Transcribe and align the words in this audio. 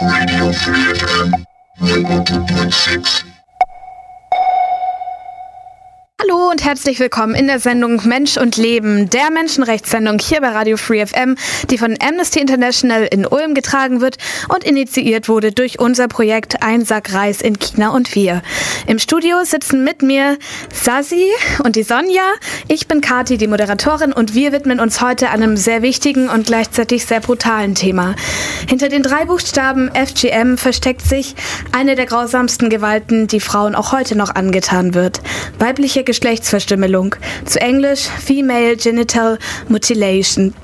Radio 0.00 0.50
Free. 0.52 0.94
FM 0.94 1.44
100.6 1.80 3.29
Und 6.50 6.64
herzlich 6.64 6.98
willkommen 6.98 7.36
in 7.36 7.46
der 7.46 7.60
Sendung 7.60 8.02
Mensch 8.08 8.36
und 8.36 8.56
Leben, 8.56 9.08
der 9.08 9.30
Menschenrechtssendung 9.30 10.18
hier 10.18 10.40
bei 10.40 10.48
Radio 10.48 10.76
Free 10.76 11.06
FM, 11.06 11.36
die 11.70 11.78
von 11.78 11.96
Amnesty 12.00 12.40
International 12.40 13.04
in 13.04 13.24
Ulm 13.24 13.54
getragen 13.54 14.00
wird 14.00 14.16
und 14.48 14.64
initiiert 14.64 15.28
wurde 15.28 15.52
durch 15.52 15.78
unser 15.78 16.08
Projekt 16.08 16.60
Ein 16.60 16.84
Sack 16.84 17.14
Reis 17.14 17.40
in 17.40 17.60
China 17.60 17.90
und 17.90 18.16
wir. 18.16 18.42
Im 18.88 18.98
Studio 18.98 19.44
sitzen 19.44 19.84
mit 19.84 20.02
mir 20.02 20.38
Sasi 20.74 21.24
und 21.62 21.76
die 21.76 21.84
Sonja. 21.84 22.24
Ich 22.66 22.88
bin 22.88 23.00
Kati, 23.00 23.36
die 23.38 23.46
Moderatorin 23.46 24.12
und 24.12 24.34
wir 24.34 24.50
widmen 24.50 24.80
uns 24.80 25.00
heute 25.00 25.30
einem 25.30 25.56
sehr 25.56 25.82
wichtigen 25.82 26.28
und 26.28 26.46
gleichzeitig 26.46 27.06
sehr 27.06 27.20
brutalen 27.20 27.76
Thema. 27.76 28.16
Hinter 28.68 28.88
den 28.88 29.04
drei 29.04 29.24
Buchstaben 29.24 29.88
FGM 29.94 30.56
versteckt 30.56 31.02
sich 31.02 31.36
eine 31.70 31.94
der 31.94 32.06
grausamsten 32.06 32.70
Gewalten, 32.70 33.28
die 33.28 33.38
Frauen 33.38 33.76
auch 33.76 33.92
heute 33.92 34.16
noch 34.16 34.34
angetan 34.34 34.94
wird. 34.94 35.20
Weibliche 35.60 36.02
Geschlechtsverstümmelung, 36.40 37.14
zu 37.44 37.60
Englisch 37.60 38.08
Female 38.08 38.76
Genital 38.76 39.38
Mutilation. 39.68 40.54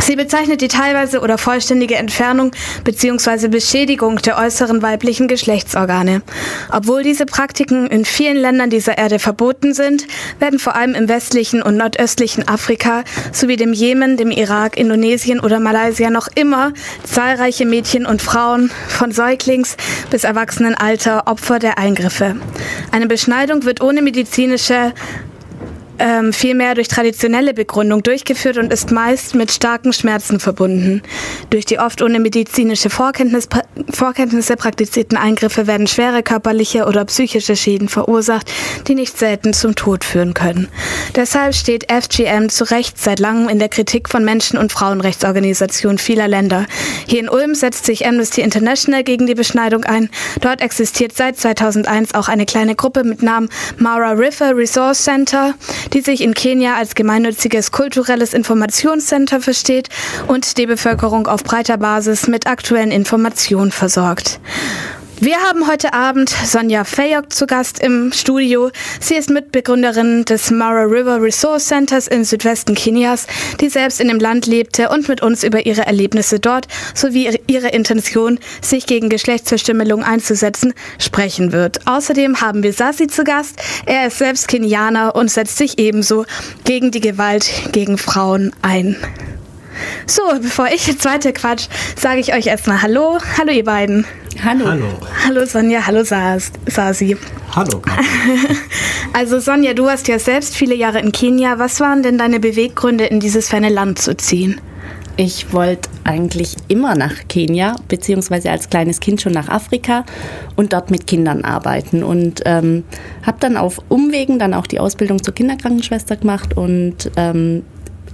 Sie 0.00 0.16
bezeichnet 0.16 0.60
die 0.60 0.68
teilweise 0.68 1.20
oder 1.20 1.38
vollständige 1.38 1.96
Entfernung 1.96 2.52
bzw. 2.84 3.48
Beschädigung 3.48 4.16
der 4.16 4.38
äußeren 4.38 4.82
weiblichen 4.82 5.28
Geschlechtsorgane. 5.28 6.22
Obwohl 6.70 7.02
diese 7.02 7.26
Praktiken 7.26 7.86
in 7.86 8.04
vielen 8.04 8.36
Ländern 8.36 8.70
dieser 8.70 8.98
Erde 8.98 9.18
verboten 9.18 9.74
sind, 9.74 10.06
werden 10.38 10.58
vor 10.58 10.74
allem 10.74 10.94
im 10.94 11.08
westlichen 11.08 11.62
und 11.62 11.76
nordöstlichen 11.76 12.48
Afrika 12.48 13.04
sowie 13.32 13.56
dem 13.56 13.72
Jemen, 13.72 14.16
dem 14.16 14.30
Irak, 14.30 14.76
Indonesien 14.76 15.40
oder 15.40 15.60
Malaysia 15.60 16.10
noch 16.10 16.28
immer 16.34 16.72
zahlreiche 17.04 17.66
Mädchen 17.66 18.06
und 18.06 18.22
Frauen 18.22 18.70
von 18.88 19.12
Säuglings 19.12 19.76
bis 20.10 20.24
Erwachsenenalter 20.24 21.26
Opfer 21.26 21.58
der 21.58 21.78
Eingriffe. 21.78 22.36
Eine 22.90 23.06
Beschneidung 23.06 23.64
wird 23.64 23.82
ohne 23.82 24.02
medizinische 24.02 24.92
ähm, 26.02 26.32
vielmehr 26.32 26.74
durch 26.74 26.88
traditionelle 26.88 27.54
Begründung 27.54 28.02
durchgeführt 28.02 28.58
und 28.58 28.72
ist 28.72 28.90
meist 28.90 29.36
mit 29.36 29.52
starken 29.52 29.92
Schmerzen 29.92 30.40
verbunden. 30.40 31.02
Durch 31.50 31.64
die 31.64 31.78
oft 31.78 32.02
ohne 32.02 32.18
medizinische 32.18 32.90
Vorkenntnis, 32.90 33.48
Vorkenntnisse 33.92 34.56
praktizierten 34.56 35.16
Eingriffe 35.16 35.68
werden 35.68 35.86
schwere 35.86 36.24
körperliche 36.24 36.86
oder 36.86 37.04
psychische 37.04 37.54
Schäden 37.54 37.88
verursacht, 37.88 38.50
die 38.88 38.96
nicht 38.96 39.16
selten 39.16 39.52
zum 39.52 39.76
Tod 39.76 40.02
führen 40.02 40.34
können. 40.34 40.68
Deshalb 41.14 41.54
steht 41.54 41.86
FGM 41.92 42.48
zu 42.48 42.64
Recht 42.64 42.98
seit 42.98 43.20
langem 43.20 43.48
in 43.48 43.60
der 43.60 43.68
Kritik 43.68 44.08
von 44.08 44.24
Menschen- 44.24 44.58
und 44.58 44.72
Frauenrechtsorganisationen 44.72 45.98
vieler 45.98 46.26
Länder. 46.26 46.66
Hier 47.06 47.20
in 47.20 47.28
Ulm 47.28 47.54
setzt 47.54 47.86
sich 47.86 48.06
Amnesty 48.06 48.40
International 48.40 49.04
gegen 49.04 49.28
die 49.28 49.36
Beschneidung 49.36 49.84
ein. 49.84 50.10
Dort 50.40 50.62
existiert 50.62 51.16
seit 51.16 51.38
2001 51.38 52.14
auch 52.14 52.26
eine 52.26 52.44
kleine 52.44 52.74
Gruppe 52.74 53.04
mit 53.04 53.22
Namen 53.22 53.48
Mara 53.78 54.10
River 54.10 54.56
Resource 54.56 55.04
Center, 55.04 55.54
die 55.92 56.00
sich 56.00 56.20
in 56.20 56.34
Kenia 56.34 56.76
als 56.76 56.94
gemeinnütziges 56.94 57.72
kulturelles 57.72 58.34
Informationscenter 58.34 59.40
versteht 59.40 59.88
und 60.26 60.58
die 60.58 60.66
Bevölkerung 60.66 61.26
auf 61.26 61.44
breiter 61.44 61.78
Basis 61.78 62.28
mit 62.28 62.46
aktuellen 62.46 62.90
Informationen 62.90 63.70
versorgt. 63.70 64.40
Wir 65.24 65.36
haben 65.36 65.68
heute 65.68 65.92
Abend 65.92 66.30
Sonja 66.30 66.82
Fayok 66.82 67.32
zu 67.32 67.46
Gast 67.46 67.78
im 67.78 68.10
Studio. 68.12 68.72
Sie 68.98 69.14
ist 69.14 69.30
Mitbegründerin 69.30 70.24
des 70.24 70.50
Mara 70.50 70.82
River 70.82 71.22
Resource 71.22 71.66
Centers 71.66 72.08
im 72.08 72.24
Südwesten 72.24 72.74
Kenias, 72.74 73.28
die 73.60 73.68
selbst 73.68 74.00
in 74.00 74.08
dem 74.08 74.18
Land 74.18 74.46
lebte 74.46 74.88
und 74.88 75.08
mit 75.08 75.22
uns 75.22 75.44
über 75.44 75.64
ihre 75.64 75.86
Erlebnisse 75.86 76.40
dort 76.40 76.66
sowie 76.92 77.38
ihre 77.46 77.68
Intention, 77.68 78.40
sich 78.62 78.86
gegen 78.86 79.08
Geschlechtsverstümmelung 79.10 80.02
einzusetzen, 80.02 80.74
sprechen 80.98 81.52
wird. 81.52 81.86
Außerdem 81.86 82.40
haben 82.40 82.64
wir 82.64 82.72
Sasi 82.72 83.06
zu 83.06 83.22
Gast. 83.22 83.62
Er 83.86 84.08
ist 84.08 84.18
selbst 84.18 84.48
Kenianer 84.48 85.14
und 85.14 85.30
setzt 85.30 85.56
sich 85.56 85.78
ebenso 85.78 86.26
gegen 86.64 86.90
die 86.90 87.00
Gewalt 87.00 87.48
gegen 87.70 87.96
Frauen 87.96 88.52
ein. 88.60 88.96
So, 90.06 90.22
bevor 90.40 90.66
ich 90.66 90.86
jetzt 90.86 91.04
weiter 91.04 91.32
quatsch, 91.32 91.68
sage 91.96 92.20
ich 92.20 92.34
euch 92.34 92.46
erstmal 92.46 92.82
Hallo. 92.82 93.18
Hallo, 93.38 93.52
ihr 93.52 93.64
beiden. 93.64 94.04
Hallo. 94.44 94.66
Hallo. 94.66 94.86
Hallo 95.24 95.46
Sonja, 95.46 95.86
hallo 95.86 96.04
Sasi. 96.04 97.16
Hallo. 97.54 97.82
Also 99.14 99.40
Sonja, 99.40 99.74
du 99.74 99.84
warst 99.84 100.08
ja 100.08 100.18
selbst 100.18 100.56
viele 100.56 100.74
Jahre 100.74 100.98
in 100.98 101.12
Kenia. 101.12 101.58
Was 101.58 101.80
waren 101.80 102.02
denn 102.02 102.16
deine 102.16 102.40
Beweggründe, 102.40 103.04
in 103.04 103.20
dieses 103.20 103.50
ferne 103.50 103.68
Land 103.68 103.98
zu 103.98 104.16
ziehen? 104.16 104.58
Ich 105.18 105.52
wollte 105.52 105.90
eigentlich 106.04 106.56
immer 106.68 106.94
nach 106.94 107.28
Kenia, 107.28 107.76
beziehungsweise 107.88 108.50
als 108.50 108.70
kleines 108.70 108.98
Kind 109.00 109.20
schon 109.20 109.32
nach 109.32 109.48
Afrika 109.50 110.04
und 110.56 110.72
dort 110.72 110.90
mit 110.90 111.06
Kindern 111.06 111.44
arbeiten. 111.44 112.02
Und 112.02 112.40
ähm, 112.46 112.84
habe 113.22 113.36
dann 113.40 113.58
auf 113.58 113.78
Umwegen 113.88 114.38
dann 114.38 114.54
auch 114.54 114.66
die 114.66 114.80
Ausbildung 114.80 115.22
zur 115.22 115.34
Kinderkrankenschwester 115.34 116.16
gemacht 116.16 116.56
und 116.56 117.10
ähm, 117.16 117.64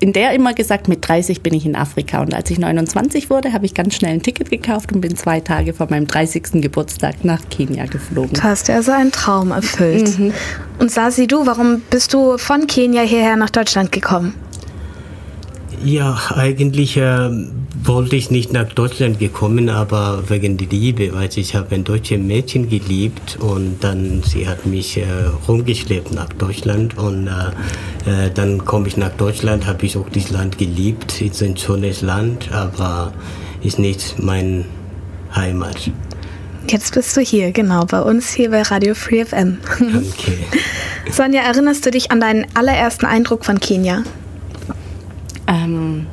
in 0.00 0.12
der 0.12 0.32
immer 0.32 0.54
gesagt, 0.54 0.88
mit 0.88 1.06
30 1.06 1.42
bin 1.42 1.54
ich 1.54 1.66
in 1.66 1.76
Afrika. 1.76 2.20
Und 2.20 2.34
als 2.34 2.50
ich 2.50 2.58
29 2.58 3.30
wurde, 3.30 3.52
habe 3.52 3.66
ich 3.66 3.74
ganz 3.74 3.94
schnell 3.94 4.12
ein 4.12 4.22
Ticket 4.22 4.50
gekauft 4.50 4.92
und 4.92 5.00
bin 5.00 5.16
zwei 5.16 5.40
Tage 5.40 5.74
vor 5.74 5.88
meinem 5.90 6.06
30. 6.06 6.62
Geburtstag 6.62 7.24
nach 7.24 7.40
Kenia 7.50 7.86
geflogen. 7.86 8.34
Du 8.34 8.42
hast 8.42 8.68
ja 8.68 8.82
so 8.82 8.92
einen 8.92 9.12
Traum 9.12 9.50
erfüllt. 9.50 10.18
Mhm. 10.18 10.32
Und 10.78 10.90
Sasi, 10.90 11.26
du, 11.26 11.46
warum 11.46 11.80
bist 11.90 12.14
du 12.14 12.38
von 12.38 12.66
Kenia 12.66 13.02
hierher 13.02 13.36
nach 13.36 13.50
Deutschland 13.50 13.92
gekommen? 13.92 14.34
Ja, 15.84 16.18
eigentlich 16.34 16.96
äh, 16.96 17.30
wollte 17.84 18.16
ich 18.16 18.30
nicht 18.30 18.52
nach 18.52 18.68
Deutschland 18.72 19.18
gekommen, 19.18 19.68
aber 19.68 20.28
wegen 20.28 20.56
der 20.56 20.68
Liebe, 20.68 21.12
weil 21.12 21.28
ich 21.34 21.54
habe 21.54 21.74
ein 21.74 21.84
deutsches 21.84 22.18
Mädchen 22.18 22.68
geliebt 22.68 23.38
und 23.40 23.78
dann 23.80 24.22
sie 24.24 24.48
hat 24.48 24.66
mich 24.66 24.98
äh, 24.98 25.04
rumgeschleppt 25.46 26.12
nach 26.12 26.32
Deutschland 26.32 26.98
und 26.98 27.28
äh, 27.28 28.26
äh 28.26 28.30
dann 28.34 28.64
komme 28.64 28.88
ich 28.88 28.96
nach 28.96 29.12
Deutschland, 29.16 29.66
habe 29.66 29.86
ich 29.86 29.96
auch 29.96 30.08
dieses 30.08 30.30
Land 30.30 30.58
geliebt. 30.58 31.12
Es 31.14 31.20
ist 31.20 31.42
ein 31.42 31.56
schönes 31.56 32.02
Land, 32.02 32.50
aber 32.52 33.12
ist 33.62 33.78
nicht 33.78 34.16
mein 34.18 34.64
Heimat. 35.34 35.90
Jetzt 36.68 36.92
bist 36.94 37.16
du 37.16 37.20
hier, 37.20 37.52
genau, 37.52 37.84
bei 37.86 38.00
uns 38.00 38.30
hier 38.30 38.50
bei 38.50 38.62
Radio 38.62 38.94
Free 38.94 39.24
FM. 39.24 39.58
Okay. 39.74 40.38
Sonja, 41.10 41.42
erinnerst 41.42 41.86
du 41.86 41.90
dich 41.90 42.10
an 42.10 42.20
deinen 42.20 42.46
allerersten 42.54 43.06
Eindruck 43.06 43.44
von 43.44 43.58
Kenia? 43.58 44.02
Ähm, 45.48 46.06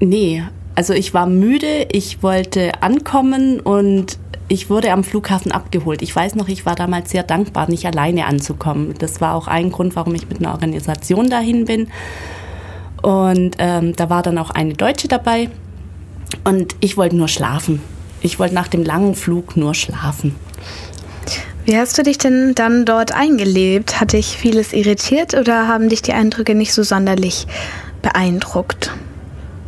nee, 0.00 0.42
also 0.74 0.92
ich 0.92 1.14
war 1.14 1.26
müde, 1.26 1.86
ich 1.90 2.22
wollte 2.22 2.82
ankommen 2.82 3.60
und 3.60 4.18
ich 4.48 4.70
wurde 4.70 4.92
am 4.92 5.02
Flughafen 5.02 5.50
abgeholt. 5.50 6.02
Ich 6.02 6.14
weiß 6.14 6.34
noch, 6.36 6.48
ich 6.48 6.66
war 6.66 6.76
damals 6.76 7.10
sehr 7.10 7.22
dankbar, 7.22 7.68
nicht 7.68 7.86
alleine 7.86 8.26
anzukommen. 8.26 8.94
Das 8.98 9.20
war 9.20 9.34
auch 9.34 9.48
ein 9.48 9.72
Grund, 9.72 9.96
warum 9.96 10.14
ich 10.14 10.28
mit 10.28 10.38
einer 10.38 10.52
Organisation 10.52 11.28
dahin 11.28 11.64
bin. 11.64 11.88
Und 13.02 13.56
ähm, 13.58 13.96
da 13.96 14.08
war 14.08 14.22
dann 14.22 14.38
auch 14.38 14.50
eine 14.50 14.74
Deutsche 14.74 15.08
dabei. 15.08 15.50
Und 16.44 16.76
ich 16.80 16.96
wollte 16.96 17.16
nur 17.16 17.28
schlafen. 17.28 17.80
Ich 18.20 18.38
wollte 18.38 18.54
nach 18.54 18.68
dem 18.68 18.84
langen 18.84 19.14
Flug 19.14 19.56
nur 19.56 19.74
schlafen. 19.74 20.34
Wie 21.64 21.76
hast 21.76 21.98
du 21.98 22.04
dich 22.04 22.18
denn 22.18 22.54
dann 22.54 22.84
dort 22.84 23.12
eingelebt? 23.12 24.00
Hat 24.00 24.12
dich 24.12 24.36
vieles 24.36 24.72
irritiert 24.72 25.34
oder 25.34 25.66
haben 25.66 25.88
dich 25.88 26.02
die 26.02 26.12
Eindrücke 26.12 26.54
nicht 26.54 26.72
so 26.72 26.84
sonderlich 26.84 27.46
beeindruckt? 28.02 28.92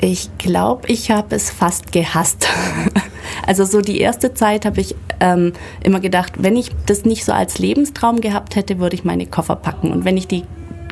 Ich 0.00 0.30
glaube, 0.38 0.88
ich 0.88 1.10
habe 1.10 1.34
es 1.34 1.50
fast 1.50 1.92
gehasst. 1.92 2.48
Also 3.46 3.64
so 3.64 3.80
die 3.80 3.98
erste 3.98 4.34
Zeit 4.34 4.66
habe 4.66 4.80
ich 4.80 4.94
ähm, 5.20 5.54
immer 5.82 6.00
gedacht, 6.00 6.34
wenn 6.38 6.56
ich 6.56 6.70
das 6.84 7.04
nicht 7.04 7.24
so 7.24 7.32
als 7.32 7.58
Lebenstraum 7.58 8.20
gehabt 8.20 8.56
hätte, 8.56 8.78
würde 8.78 8.94
ich 8.94 9.04
meine 9.04 9.26
Koffer 9.26 9.56
packen. 9.56 9.90
Und 9.90 10.04
wenn 10.04 10.18
ich 10.18 10.26
die 10.28 10.44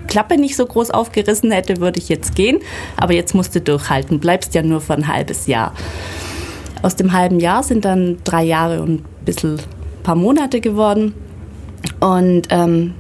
Klappe 0.07 0.37
nicht 0.39 0.57
so 0.57 0.65
groß 0.65 0.91
aufgerissen 0.91 1.51
hätte, 1.51 1.81
würde 1.81 1.99
ich 1.99 2.09
jetzt 2.09 2.35
gehen. 2.35 2.61
Aber 2.97 3.13
jetzt 3.13 3.35
musst 3.35 3.55
du 3.55 3.61
durchhalten, 3.61 4.21
bleibst 4.21 4.55
ja 4.55 4.63
nur 4.63 4.81
für 4.81 4.95
ein 4.95 5.09
halbes 5.09 5.47
Jahr. 5.47 5.75
Aus 6.83 6.97
dem 6.97 7.13
halben 7.13 7.41
Jahr 7.41 7.63
sind 7.63 7.85
dann 7.85 8.19
drei 8.25 8.45
Jahre 8.45 8.81
und 8.81 9.03
ein 9.03 9.25
bisschen 9.25 9.61
paar 10.03 10.17
Monate 10.17 10.61
geworden. 10.61 11.15
Und 12.01 12.49
ähm, 12.51 12.95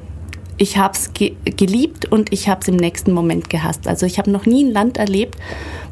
ich 0.59 0.79
habe 0.79 0.95
es 0.95 1.13
ge 1.13 1.35
geliebt 1.45 2.11
und 2.11 2.33
ich 2.33 2.49
habe 2.49 2.61
es 2.63 2.69
im 2.69 2.77
nächsten 2.77 3.13
Moment 3.13 3.51
gehasst. 3.51 3.87
Also 3.87 4.07
ich 4.07 4.19
habe 4.19 4.31
noch 4.31 4.47
nie 4.47 4.65
ein 4.65 4.73
Land 4.73 4.97
erlebt, 4.97 5.37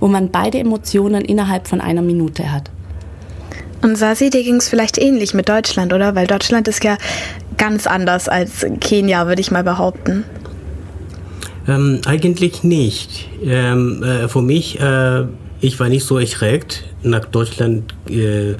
wo 0.00 0.08
man 0.08 0.30
beide 0.30 0.58
Emotionen 0.58 1.24
innerhalb 1.24 1.68
von 1.68 1.80
einer 1.80 2.02
Minute 2.02 2.50
hat. 2.50 2.70
Und 3.82 3.96
Sasi, 3.96 4.30
dir 4.30 4.42
ging 4.42 4.56
es 4.56 4.68
vielleicht 4.68 4.96
ähnlich 4.96 5.34
mit 5.34 5.48
Deutschland, 5.48 5.92
oder? 5.92 6.14
Weil 6.14 6.26
Deutschland 6.26 6.66
ist 6.68 6.82
ja 6.84 6.96
ganz 7.58 7.86
anders 7.86 8.28
als 8.28 8.64
Kenia, 8.80 9.26
würde 9.26 9.42
ich 9.42 9.50
mal 9.50 9.62
behaupten. 9.62 10.24
Ähm, 11.68 12.00
eigentlich 12.06 12.64
nicht. 12.64 13.28
Ähm, 13.42 14.02
äh, 14.02 14.28
für 14.28 14.40
mich, 14.40 14.80
äh, 14.80 15.24
ich 15.60 15.78
war 15.80 15.88
nicht 15.88 16.04
so 16.04 16.18
erschreckt, 16.18 16.84
nach 17.02 17.26
Deutschland 17.26 17.94
äh, 18.08 18.54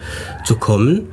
zu 0.45 0.57
kommen. 0.57 1.09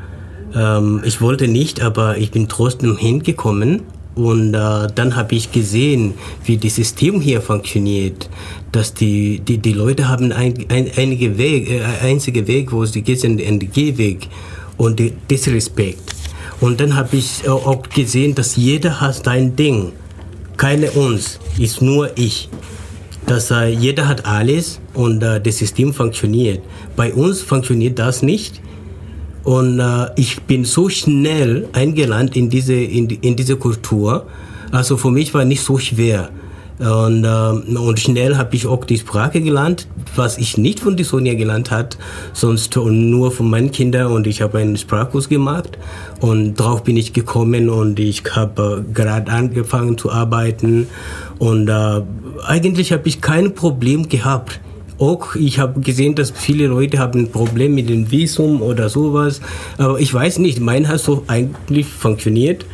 Ähm, 0.53 1.01
ich 1.05 1.21
wollte 1.21 1.47
nicht, 1.47 1.81
aber 1.81 2.17
ich 2.17 2.31
bin 2.31 2.49
trotzdem 2.49 2.97
hingekommen 2.97 3.83
und 4.15 4.53
äh, 4.53 4.87
dann 4.93 5.15
habe 5.15 5.35
ich 5.35 5.51
gesehen, 5.51 6.13
wie 6.43 6.57
das 6.57 6.75
System 6.75 7.21
hier 7.21 7.41
funktioniert. 7.41 8.29
dass 8.71 8.93
die, 8.93 9.39
die, 9.39 9.57
die 9.57 9.73
Leute 9.73 10.07
haben 10.07 10.31
ein, 10.31 10.65
ein, 10.69 10.89
einige 10.95 11.37
Weg, 11.37 11.69
äh, 11.69 11.81
einzige 12.01 12.47
Weg, 12.47 12.71
wo 12.71 12.85
sie 12.85 13.01
gehen, 13.01 13.37
den 13.37 13.59
Gehweg 13.71 14.27
und 14.77 15.01
Disrespekt. 15.29 16.15
Und 16.61 16.79
dann 16.79 16.95
habe 16.95 17.17
ich 17.17 17.47
auch 17.49 17.81
gesehen, 17.89 18.35
dass 18.35 18.55
jeder 18.55 19.01
hat 19.01 19.25
sein 19.25 19.55
Ding. 19.55 19.91
Keine 20.57 20.91
uns, 20.91 21.39
ist 21.57 21.81
nur 21.81 22.11
ich. 22.17 22.49
Dass 23.25 23.51
äh, 23.51 23.67
jeder 23.67 24.07
hat 24.07 24.25
alles 24.25 24.79
und 24.93 25.21
äh, 25.23 25.41
das 25.41 25.57
System 25.57 25.93
funktioniert. 25.93 26.61
Bei 26.95 27.13
uns 27.13 27.41
funktioniert 27.41 27.99
das 27.99 28.21
nicht. 28.21 28.61
Und 29.43 29.79
äh, 29.79 30.07
ich 30.15 30.41
bin 30.43 30.65
so 30.65 30.89
schnell 30.89 31.67
eingelandet 31.73 32.35
in 32.35 32.49
diese, 32.49 32.75
in, 32.75 33.09
in 33.09 33.35
diese 33.35 33.55
Kultur. 33.55 34.27
Also 34.71 34.97
für 34.97 35.11
mich 35.11 35.33
war 35.33 35.45
nicht 35.45 35.63
so 35.63 35.77
schwer. 35.77 36.29
Und, 36.81 37.25
äh, 37.25 37.77
und 37.77 37.99
schnell 37.99 38.37
habe 38.37 38.55
ich 38.55 38.65
auch 38.65 38.85
die 38.85 38.97
Sprache 38.97 39.39
gelernt, 39.39 39.87
was 40.15 40.39
ich 40.39 40.57
nicht 40.57 40.79
von 40.79 40.97
die 40.97 41.03
Sonja 41.03 41.35
gelernt 41.35 41.69
hat, 41.69 41.97
sonst 42.33 42.75
nur 42.75 43.31
von 43.31 43.49
meinen 43.49 43.71
Kindern. 43.71 44.11
Und 44.11 44.25
ich 44.25 44.41
habe 44.41 44.57
einen 44.57 44.77
Sprachkurs 44.77 45.29
gemacht 45.29 45.77
und 46.21 46.59
darauf 46.59 46.83
bin 46.83 46.97
ich 46.97 47.13
gekommen 47.13 47.69
und 47.69 47.99
ich 47.99 48.23
habe 48.31 48.83
äh, 48.89 48.93
gerade 48.93 49.31
angefangen 49.31 49.97
zu 49.97 50.11
arbeiten. 50.11 50.87
Und 51.37 51.67
äh, 51.67 52.01
eigentlich 52.47 52.91
habe 52.91 53.07
ich 53.07 53.21
kein 53.21 53.53
Problem 53.53 54.09
gehabt. 54.09 54.59
Auch 55.01 55.33
ich 55.33 55.57
habe 55.57 55.81
gesehen, 55.81 56.13
dass 56.13 56.29
viele 56.29 56.67
Leute 56.67 56.99
haben 56.99 57.21
ein 57.21 57.31
Problem 57.31 57.73
mit 57.73 57.89
dem 57.89 58.11
Visum 58.11 58.61
oder 58.61 58.87
sowas. 58.87 59.41
Aber 59.79 59.99
ich 59.99 60.13
weiß 60.13 60.37
nicht, 60.37 60.59
mein 60.59 60.87
hat 60.87 60.99
so 60.99 61.23
eigentlich 61.25 61.87
funktioniert. 61.87 62.67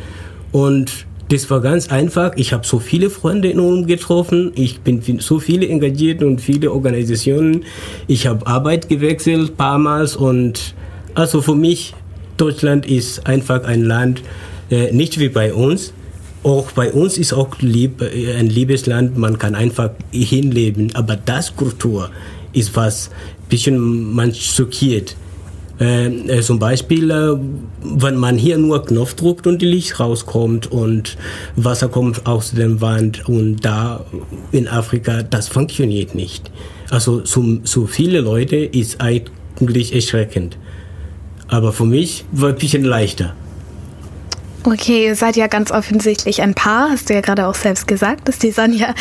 Und 0.52 1.06
das 1.30 1.48
war 1.48 1.62
ganz 1.62 1.90
einfach. 1.90 2.32
Ich 2.36 2.52
habe 2.52 2.66
so 2.66 2.80
viele 2.80 3.08
Freunde 3.08 3.48
in 3.48 3.58
Ulm 3.58 3.86
getroffen. 3.86 4.52
Ich 4.56 4.80
bin 4.80 5.00
so 5.20 5.40
viele 5.40 5.66
engagiert 5.68 6.22
und 6.22 6.42
viele 6.42 6.70
Organisationen. 6.70 7.64
Ich 8.08 8.26
habe 8.26 8.46
Arbeit 8.46 8.90
gewechselt 8.90 9.56
paar 9.56 9.78
Mal 9.78 10.06
und 10.18 10.74
also 11.14 11.40
für 11.40 11.54
mich 11.54 11.94
Deutschland 12.36 12.84
ist 12.84 13.26
einfach 13.26 13.64
ein 13.64 13.84
Land, 13.84 14.22
äh, 14.70 14.92
nicht 14.92 15.18
wie 15.18 15.30
bei 15.30 15.54
uns. 15.54 15.94
Auch 16.42 16.70
bei 16.72 16.92
uns 16.92 17.18
ist 17.18 17.32
auch 17.32 17.58
lieb, 17.60 18.02
äh, 18.02 18.34
ein 18.36 18.48
liebes 18.48 18.86
Land. 18.86 19.16
Man 19.18 19.38
kann 19.38 19.54
einfach 19.54 19.90
hinleben. 20.12 20.94
Aber 20.94 21.16
das 21.16 21.54
Kultur 21.54 22.10
ist 22.52 22.74
was 22.76 23.10
bisschen 23.48 24.14
man 24.14 24.34
schockiert. 24.34 25.16
Äh, 25.80 26.06
äh, 26.06 26.40
zum 26.40 26.58
Beispiel, 26.58 27.10
äh, 27.10 27.36
wenn 27.82 28.16
man 28.16 28.36
hier 28.36 28.58
nur 28.58 28.84
Knopf 28.84 29.14
drückt 29.14 29.46
und 29.46 29.62
Licht 29.62 30.00
rauskommt 30.00 30.70
und 30.72 31.16
Wasser 31.54 31.88
kommt 31.88 32.26
aus 32.26 32.50
der 32.50 32.80
Wand 32.80 33.28
und 33.28 33.64
da 33.64 34.04
in 34.50 34.66
Afrika, 34.66 35.22
das 35.22 35.48
funktioniert 35.48 36.14
nicht. 36.14 36.50
Also 36.90 37.24
so, 37.24 37.58
so 37.62 37.86
viele 37.86 38.20
Leute 38.20 38.56
ist 38.56 39.00
eigentlich 39.00 39.94
erschreckend. 39.94 40.58
Aber 41.46 41.72
für 41.72 41.86
mich 41.86 42.24
war 42.32 42.50
ein 42.50 42.56
bisschen 42.56 42.84
leichter. 42.84 43.34
Okay, 44.64 45.06
ihr 45.06 45.14
seid 45.14 45.36
ja 45.36 45.46
ganz 45.46 45.70
offensichtlich 45.70 46.42
ein 46.42 46.52
Paar, 46.52 46.90
hast 46.90 47.08
du 47.08 47.14
ja 47.14 47.20
gerade 47.20 47.46
auch 47.46 47.54
selbst 47.54 47.86
gesagt, 47.86 48.26
dass 48.26 48.40
die 48.40 48.50
Sonja, 48.50 48.92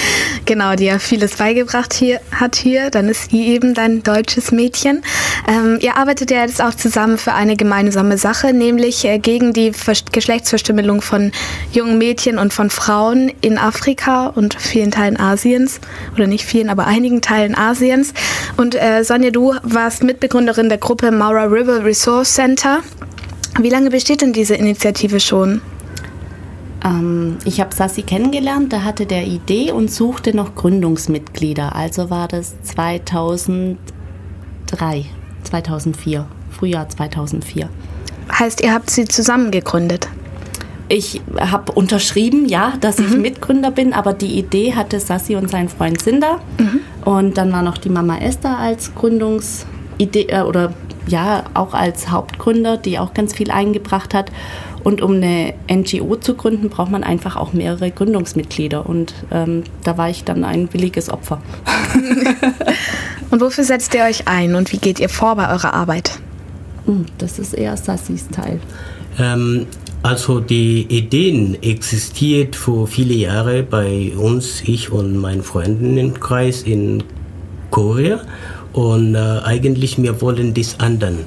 genau, 0.46 0.76
die 0.76 0.86
ja 0.86 1.00
vieles 1.00 1.38
beigebracht 1.38 1.94
hier, 1.94 2.22
hat 2.32 2.56
hier, 2.56 2.92
dann 2.92 3.10
ist 3.10 3.32
sie 3.32 3.48
eben 3.48 3.74
dein 3.74 4.04
deutsches 4.04 4.52
Mädchen. 4.52 5.02
Ähm, 5.48 5.80
ihr 5.82 5.98
arbeitet 5.98 6.30
ja 6.30 6.42
jetzt 6.42 6.62
auch 6.62 6.76
zusammen 6.76 7.18
für 7.18 7.34
eine 7.34 7.56
gemeinsame 7.56 8.20
Sache, 8.20 8.54
nämlich 8.54 9.04
äh, 9.06 9.18
gegen 9.18 9.52
die 9.52 9.74
Ver 9.74 9.96
Geschlechtsverstümmelung 10.12 11.02
von 11.02 11.32
jungen 11.72 11.98
Mädchen 11.98 12.38
und 12.38 12.54
von 12.54 12.70
Frauen 12.70 13.32
in 13.42 13.58
Afrika 13.58 14.28
und 14.28 14.54
vielen 14.60 14.92
Teilen 14.92 15.20
Asiens, 15.20 15.80
oder 16.14 16.28
nicht 16.28 16.46
vielen, 16.46 16.70
aber 16.70 16.86
einigen 16.86 17.22
Teilen 17.22 17.58
Asiens. 17.58 18.14
Und 18.58 18.76
äh, 18.76 19.04
Sonja, 19.04 19.32
du 19.32 19.56
warst 19.64 20.04
Mitbegründerin 20.04 20.70
der 20.70 20.78
Gruppe 20.78 21.12
Maura 21.12 21.46
River 21.46 21.84
Resource 21.84 22.36
Center. 22.36 22.84
Wie 23.60 23.70
lange 23.70 23.90
besteht 23.90 24.22
denn 24.22 24.34
diese 24.34 24.56
Initiative 24.56 25.20
schon? 25.20 25.62
Ähm, 26.86 27.38
ich 27.46 27.60
habe 27.60 27.74
Sassi 27.74 28.04
kennengelernt, 28.04 28.72
da 28.72 28.84
hatte 28.84 29.06
der 29.06 29.26
Idee 29.26 29.72
und 29.72 29.92
suchte 29.92 30.36
noch 30.36 30.56
Gründungsmitglieder. 30.56 31.76
Also 31.76 32.10
war 32.10 32.28
das 32.28 32.56
2003, 32.64 33.78
2004, 35.44 36.28
Frühjahr 36.52 36.88
2004. 36.90 37.70
Heißt, 38.32 38.62
ihr 38.62 38.74
habt 38.74 38.90
sie 38.90 39.06
zusammen 39.06 39.52
gegründet? 39.52 40.08
Ich 40.90 41.22
habe 41.38 41.74
unterschrieben, 41.74 42.48
ja, 42.48 42.74
dass 42.80 43.00
ich 43.00 43.10
mhm. 43.10 43.22
Mitgründer 43.22 43.72
bin, 43.72 43.94
aber 43.94 44.14
die 44.14 44.38
Idee 44.38 44.74
hatte 44.74 45.00
Sassi 45.00 45.36
und 45.36 45.50
sein 45.50 45.68
Freund 45.68 46.02
Sinder. 46.02 46.40
Mhm. 46.58 46.80
Und 47.04 47.38
dann 47.38 47.52
war 47.52 47.62
noch 47.62 47.78
die 47.78 47.90
Mama 47.90 48.18
Esther 48.20 48.58
als 48.58 48.96
Gründungsidee 48.96 50.28
äh, 50.30 50.42
oder 50.42 50.74
ja 51.08 51.46
auch 51.54 51.74
als 51.74 52.10
Hauptgründer, 52.10 52.78
die 52.78 53.00
auch 53.00 53.14
ganz 53.14 53.34
viel 53.34 53.52
eingebracht 53.52 54.14
hat. 54.14 54.32
Und 54.84 55.02
um 55.02 55.16
eine 55.16 55.54
NGO 55.70 56.16
zu 56.16 56.36
gründen, 56.36 56.70
braucht 56.70 56.92
man 56.92 57.04
einfach 57.04 57.36
auch 57.36 57.54
mehrere 57.54 57.92
Gründungsmitglieder. 57.92 58.88
Und 58.88 59.14
ähm, 59.32 59.64
da 59.84 59.98
war 59.98 60.10
ich 60.10 60.24
dann 60.24 60.44
ein 60.44 60.72
williges 60.74 61.10
Opfer. 61.10 61.42
und 63.32 63.42
wofür 63.42 63.64
setzt 63.64 63.94
ihr 63.96 64.04
euch 64.04 64.28
ein 64.28 64.56
und 64.56 64.72
wie 64.72 64.78
geht 64.78 65.00
ihr 65.00 65.10
vor 65.10 65.36
bei 65.36 65.50
eurer 65.52 65.74
Arbeit? 65.74 66.20
Hm, 66.86 67.06
das 67.18 67.38
ist 67.38 67.54
eher 67.54 67.76
Sassis 67.76 68.30
Teil. 68.30 68.62
Ähm, 69.20 69.68
also 70.04 70.40
die 70.40 70.84
Ideen 70.84 71.62
existiert 71.62 72.56
vor 72.56 72.88
viele 72.88 73.14
Jahre 73.14 73.64
bei 73.64 74.14
uns, 74.16 74.62
ich 74.66 74.92
und 74.92 75.18
meinen 75.18 75.44
Freundinnenkreis 75.44 76.64
in 76.64 77.04
Korea. 77.72 78.22
Und 78.78 79.16
äh, 79.16 79.40
eigentlich 79.44 80.00
wir 80.00 80.22
wollen 80.22 80.54
das 80.54 80.76
ändern. 80.76 81.26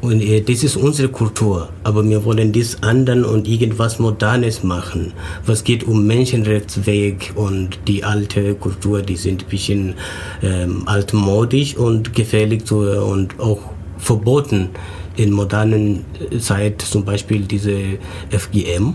Und 0.00 0.20
äh, 0.20 0.40
das 0.40 0.62
ist 0.62 0.76
unsere 0.76 1.08
Kultur. 1.08 1.70
Aber 1.82 2.08
wir 2.08 2.24
wollen 2.24 2.52
das 2.52 2.74
ändern 2.88 3.24
und 3.24 3.48
irgendwas 3.48 3.98
Modernes 3.98 4.62
machen. 4.62 5.12
Was 5.44 5.64
geht 5.64 5.82
um 5.88 6.06
Menschenrechtsweg 6.06 7.32
und 7.34 7.80
die 7.88 8.04
alte 8.04 8.54
Kultur, 8.54 9.02
die 9.02 9.16
sind 9.16 9.42
ein 9.42 9.48
bisschen 9.48 9.94
ähm, 10.40 10.86
altmodisch 10.86 11.76
und 11.76 12.14
gefährlich 12.14 12.64
zu, 12.64 12.82
und 12.82 13.40
auch 13.40 13.58
verboten 13.98 14.68
in 15.16 15.32
modernen 15.32 16.04
äh, 16.30 16.38
Zeit, 16.38 16.80
zum 16.80 17.04
Beispiel 17.04 17.40
diese 17.40 17.76
FGM. 18.30 18.94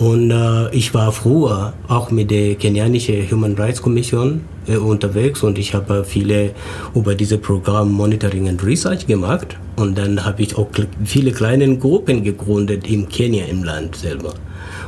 Und 0.00 0.30
äh, 0.30 0.74
ich 0.74 0.94
war 0.94 1.12
früher 1.12 1.74
auch 1.86 2.10
mit 2.10 2.30
der 2.30 2.54
kenianischen 2.54 3.30
Human 3.30 3.54
Rights 3.54 3.82
Commission 3.82 4.40
äh, 4.66 4.78
unterwegs 4.78 5.42
und 5.42 5.58
ich 5.58 5.74
habe 5.74 6.04
viele 6.04 6.52
über 6.94 7.14
diese 7.14 7.36
Programm 7.36 7.92
Monitoring 7.92 8.48
and 8.48 8.64
Research 8.64 9.06
gemacht. 9.06 9.58
Und 9.76 9.98
dann 9.98 10.24
habe 10.24 10.40
ich 10.40 10.56
auch 10.56 10.68
viele 11.04 11.32
kleine 11.32 11.76
Gruppen 11.76 12.24
gegründet 12.24 12.88
in 12.88 13.10
Kenia 13.10 13.44
im 13.44 13.62
Land 13.62 13.94
selber. 13.94 14.32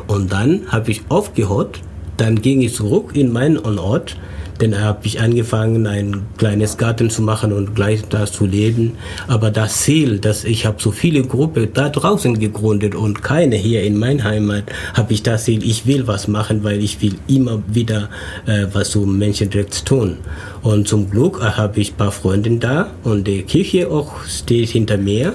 Und 0.06 0.32
dann 0.32 0.62
habe 0.68 0.90
ich 0.90 1.02
aufgehört, 1.10 1.80
dann 2.16 2.40
ging 2.40 2.62
ich 2.62 2.74
zurück 2.74 3.10
in 3.12 3.32
meinen 3.32 3.58
Ort 3.58 4.16
dann 4.58 4.80
habe 4.80 5.00
ich 5.06 5.20
angefangen, 5.20 5.86
ein 5.86 6.22
kleines 6.38 6.76
Garten 6.76 7.10
zu 7.10 7.22
machen 7.22 7.52
und 7.52 7.74
gleich 7.74 8.02
da 8.08 8.26
zu 8.26 8.46
leben. 8.46 8.92
Aber 9.28 9.50
das 9.50 9.82
Ziel, 9.82 10.18
dass 10.18 10.44
ich 10.44 10.66
habe 10.66 10.80
so 10.80 10.90
viele 10.90 11.22
Gruppen 11.22 11.68
da 11.72 11.88
draußen 11.88 12.38
gegründet 12.38 12.94
und 12.94 13.22
keine 13.22 13.56
hier 13.56 13.82
in 13.82 13.98
meiner 13.98 14.24
Heimat, 14.24 14.64
habe 14.94 15.12
ich 15.12 15.22
das 15.22 15.44
Ziel, 15.44 15.64
ich 15.64 15.86
will 15.86 16.06
was 16.06 16.28
machen, 16.28 16.64
weil 16.64 16.82
ich 16.82 17.00
will 17.02 17.14
immer 17.26 17.62
wieder 17.66 18.08
äh, 18.46 18.66
was 18.72 18.90
zum 18.90 19.18
Menschenrecht 19.18 19.84
tun. 19.84 20.18
Und 20.62 20.86
zum 20.86 21.10
Glück 21.10 21.40
äh, 21.40 21.44
habe 21.44 21.80
ich 21.80 21.92
ein 21.92 21.96
paar 21.96 22.12
Freunde 22.12 22.50
da 22.58 22.90
und 23.04 23.26
die 23.26 23.42
Kirche 23.42 23.90
auch 23.90 24.24
steht 24.24 24.68
hinter 24.68 24.96
mir. 24.96 25.34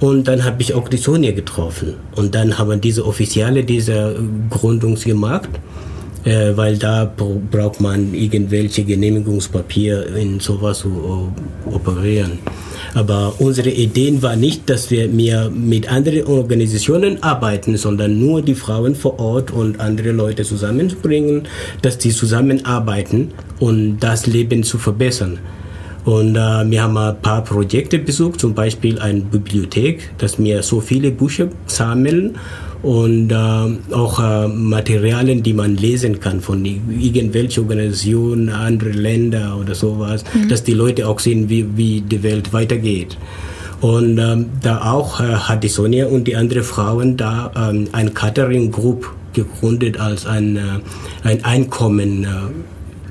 Und 0.00 0.28
dann 0.28 0.44
habe 0.44 0.62
ich 0.62 0.74
auch 0.74 0.88
die 0.88 0.96
Sonja 0.96 1.32
getroffen. 1.32 1.94
Und 2.14 2.34
dann 2.34 2.56
haben 2.56 2.80
diese 2.80 3.04
Offizielle 3.04 3.64
diese 3.64 4.14
Gründung 4.48 4.94
gemacht 4.94 5.48
äh, 6.28 6.54
weil 6.56 6.76
da 6.76 7.10
braucht 7.50 7.80
man 7.80 8.12
irgendwelche 8.12 8.84
Genehmigungspapier 8.84 10.14
in 10.14 10.40
sowas 10.40 10.80
zu 10.80 11.32
operieren. 11.72 12.38
Aber 12.94 13.34
unsere 13.38 13.70
Idee 13.70 14.20
war 14.20 14.36
nicht, 14.36 14.68
dass 14.68 14.90
wir 14.90 15.08
mehr 15.08 15.48
mit 15.48 15.90
anderen 15.90 16.26
Organisationen 16.26 17.22
arbeiten, 17.22 17.78
sondern 17.78 18.18
nur 18.18 18.42
die 18.42 18.54
Frauen 18.54 18.94
vor 18.94 19.18
Ort 19.18 19.50
und 19.50 19.80
andere 19.80 20.12
Leute 20.12 20.42
zusammenzubringen, 20.44 21.48
dass 21.80 21.96
die 21.96 22.10
zusammenarbeiten 22.10 23.32
und 23.58 23.98
das 24.00 24.26
Leben 24.26 24.64
zu 24.64 24.76
verbessern. 24.76 25.38
Und 26.04 26.36
äh, 26.36 26.70
wir 26.70 26.82
haben 26.82 26.96
ein 26.96 27.20
paar 27.22 27.42
Projekte 27.42 27.98
besucht, 27.98 28.40
zum 28.40 28.54
Beispiel 28.54 28.98
eine 28.98 29.20
Bibliothek, 29.20 30.10
dass 30.18 30.38
wir 30.38 30.62
so 30.62 30.80
viele 30.80 31.10
Bücher 31.10 31.48
sammeln 31.66 32.36
und 32.82 33.32
äh, 33.32 33.94
auch 33.94 34.20
äh, 34.20 34.48
Materialien, 34.48 35.42
die 35.42 35.52
man 35.52 35.76
lesen 35.76 36.20
kann 36.20 36.40
von 36.40 36.64
irgendwelchen 36.64 37.64
Organisationen, 37.64 38.48
andere 38.50 38.90
Länder 38.90 39.58
oder 39.60 39.74
sowas, 39.74 40.24
mhm. 40.32 40.48
dass 40.48 40.62
die 40.62 40.74
Leute 40.74 41.08
auch 41.08 41.18
sehen, 41.18 41.48
wie, 41.48 41.66
wie 41.76 42.00
die 42.00 42.22
Welt 42.22 42.52
weitergeht. 42.52 43.18
Und 43.80 44.18
ähm, 44.18 44.46
da 44.62 44.92
auch 44.92 45.20
äh, 45.20 45.24
hat 45.24 45.62
die 45.64 45.68
Sonja 45.68 46.06
und 46.06 46.24
die 46.24 46.36
anderen 46.36 46.62
Frauen 46.62 47.16
da 47.16 47.50
ähm, 47.56 47.88
ein 47.92 48.14
Catering 48.14 48.70
Group 48.70 49.12
gegründet 49.32 50.00
als 50.00 50.26
ein, 50.26 50.56
äh, 50.56 50.60
ein 51.22 51.44
Einkommen. 51.44 52.24
Äh, 52.24 52.28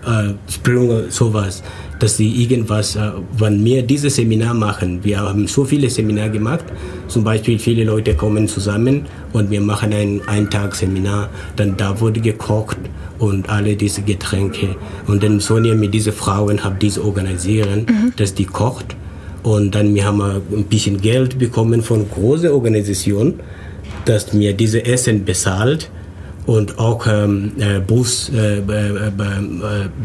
äh, 0.07 0.33
Sprünge, 0.49 1.05
sowas, 1.09 1.63
dass 1.99 2.17
sie 2.17 2.29
irgendwas, 2.43 2.95
äh, 2.95 3.11
wenn 3.37 3.63
wir 3.63 3.83
dieses 3.83 4.15
Seminar 4.15 4.53
machen, 4.53 5.03
wir 5.03 5.19
haben 5.19 5.47
so 5.47 5.65
viele 5.65 5.89
Seminare 5.89 6.29
gemacht, 6.29 6.65
zum 7.07 7.23
Beispiel 7.23 7.59
viele 7.59 7.83
Leute 7.83 8.15
kommen 8.15 8.47
zusammen 8.47 9.05
und 9.33 9.49
wir 9.49 9.61
machen 9.61 9.93
ein 9.93 10.21
Eintagsseminar, 10.27 11.29
dann 11.55 11.75
da 11.77 11.99
wurde 11.99 12.19
gekocht 12.19 12.77
und 13.19 13.49
alle 13.49 13.75
diese 13.75 14.01
Getränke. 14.01 14.75
Und 15.07 15.23
dann 15.23 15.39
Sonja 15.39 15.73
mit 15.75 15.93
diesen 15.93 16.13
Frauen 16.13 16.63
hat 16.63 16.81
diese 16.81 17.03
organisieren, 17.03 17.85
mhm. 17.89 18.13
dass 18.15 18.33
die 18.33 18.45
kocht. 18.45 18.95
Und 19.43 19.75
dann 19.75 19.95
wir 19.95 20.05
haben 20.05 20.21
ein 20.21 20.63
bisschen 20.69 20.99
Geld 20.99 21.39
bekommen 21.39 21.81
von 21.81 22.09
großen 22.09 22.49
Organisationen, 22.49 23.39
dass 24.05 24.33
mir 24.33 24.53
diese 24.53 24.85
Essen 24.85 25.25
bezahlt 25.25 25.89
und 26.47 26.79
auch 26.79 27.05
ähm, 27.07 27.51
äh, 27.59 27.79
Bus, 27.79 28.31
äh, 28.33 28.59
äh, 28.59 28.61
äh, 28.61 29.11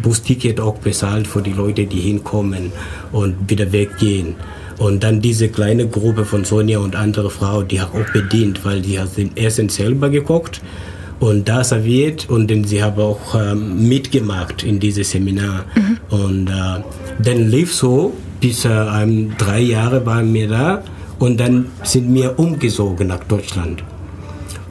Busticket 0.02 0.60
auch 0.60 0.76
bezahlt 0.78 1.26
für 1.26 1.40
die 1.40 1.52
Leute, 1.52 1.86
die 1.86 2.00
hinkommen 2.00 2.72
und 3.12 3.36
wieder 3.48 3.72
weggehen. 3.72 4.34
Und 4.78 5.04
dann 5.04 5.20
diese 5.20 5.48
kleine 5.48 5.86
Gruppe 5.86 6.24
von 6.24 6.44
Sonja 6.44 6.80
und 6.80 6.96
andere 6.96 7.30
Frau, 7.30 7.62
die 7.62 7.80
hat 7.80 7.90
auch 7.94 8.12
bedient, 8.12 8.64
weil 8.64 8.82
die 8.82 8.98
hat 8.98 9.16
den 9.16 9.36
Essen 9.36 9.68
selber 9.68 10.10
gekocht 10.10 10.60
und 11.20 11.48
da 11.48 11.62
serviert 11.62 12.28
und 12.28 12.50
dann 12.50 12.64
sie 12.64 12.82
haben 12.82 13.00
auch 13.00 13.36
ähm, 13.36 13.88
mitgemacht 13.88 14.64
in 14.64 14.80
dieses 14.80 15.12
Seminar. 15.12 15.64
Mhm. 15.76 15.98
Und 16.10 16.48
äh, 16.48 16.82
dann 17.22 17.48
lief 17.48 17.72
so, 17.72 18.12
bis 18.40 18.64
äh, 18.64 18.68
drei 19.38 19.60
Jahre 19.60 20.04
waren 20.04 20.34
wir 20.34 20.48
da 20.48 20.82
und 21.20 21.38
dann 21.38 21.66
sind 21.84 22.12
wir 22.12 22.36
umgezogen 22.36 23.06
nach 23.06 23.22
Deutschland. 23.22 23.84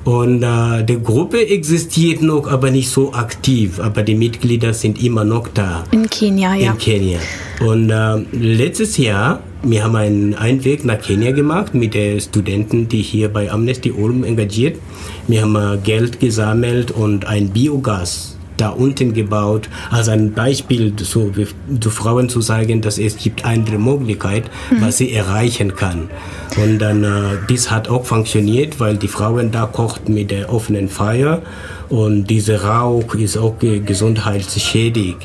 Und 0.04 0.42
äh, 0.42 0.84
die 0.84 1.02
Gruppe 1.02 1.48
existiert 1.48 2.22
noch, 2.22 2.48
aber 2.48 2.72
nicht 2.72 2.90
so 2.90 3.14
aktiv. 3.14 3.80
Aber 3.80 4.02
die 4.02 4.16
Mitglieder 4.16 4.74
sind 4.74 5.04
immer 5.04 5.24
noch 5.24 5.48
da. 5.48 5.84
In 5.92 6.10
Kenia, 6.10 6.56
ja. 6.56 6.72
In 6.72 6.78
Kenia. 6.78 7.20
Und 7.60 7.92
äh, 7.92 8.18
letztes 8.32 8.98
Jahr, 8.98 9.42
wir 9.64 9.84
haben 9.84 9.96
einen 9.96 10.34
Einweg 10.34 10.86
nach 10.86 11.00
Kenia 11.00 11.32
gemacht 11.32 11.76
mit 11.76 11.94
den 11.94 12.20
Studenten, 12.20 12.90
die 12.90 13.04
hier 13.04 13.30
bei 13.30 13.52
Amnesty 13.52 13.92
Ulm 13.92 14.24
engagiert. 14.24 14.80
Wir 15.28 15.44
haben 15.44 15.56
äh, 15.56 15.78
Geld 15.84 16.20
gesammelt 16.20 16.90
und 16.90 17.26
ein 17.26 17.50
Biogas 17.50 18.38
da 18.58 18.70
unten 18.70 19.14
gebaut, 19.14 19.70
als 19.90 20.08
ein 20.10 20.34
Beispiel 20.34 20.94
so 20.98 21.32
zu 21.80 21.90
Frauen 21.90 22.30
zu 22.30 22.42
sagen, 22.42 22.82
dass 22.82 22.98
es 22.98 23.18
gibt 23.18 23.46
andere 23.46 23.78
Möglichkeit, 23.78 24.50
mhm. 24.70 24.82
was 24.82 24.98
sie 24.98 25.12
erreichen 25.14 25.76
kann. 25.76 26.10
Und 26.62 26.80
dann, 26.80 27.04
äh, 27.04 27.38
dies 27.50 27.72
hat 27.72 27.90
auch 27.90 28.06
funktioniert, 28.06 28.80
weil 28.80 28.98
die 28.98 29.08
Frauen 29.08 29.52
da 29.52 29.66
kochten 29.66 30.14
mit 30.14 30.32
der 30.32 30.54
offenen 30.54 30.90
Feuer 30.90 31.42
und 31.90 32.28
dieser 32.28 32.64
Rauch 32.64 33.16
ist 33.16 33.38
auch 33.38 33.56
gesundheitsschädig. 33.60 35.16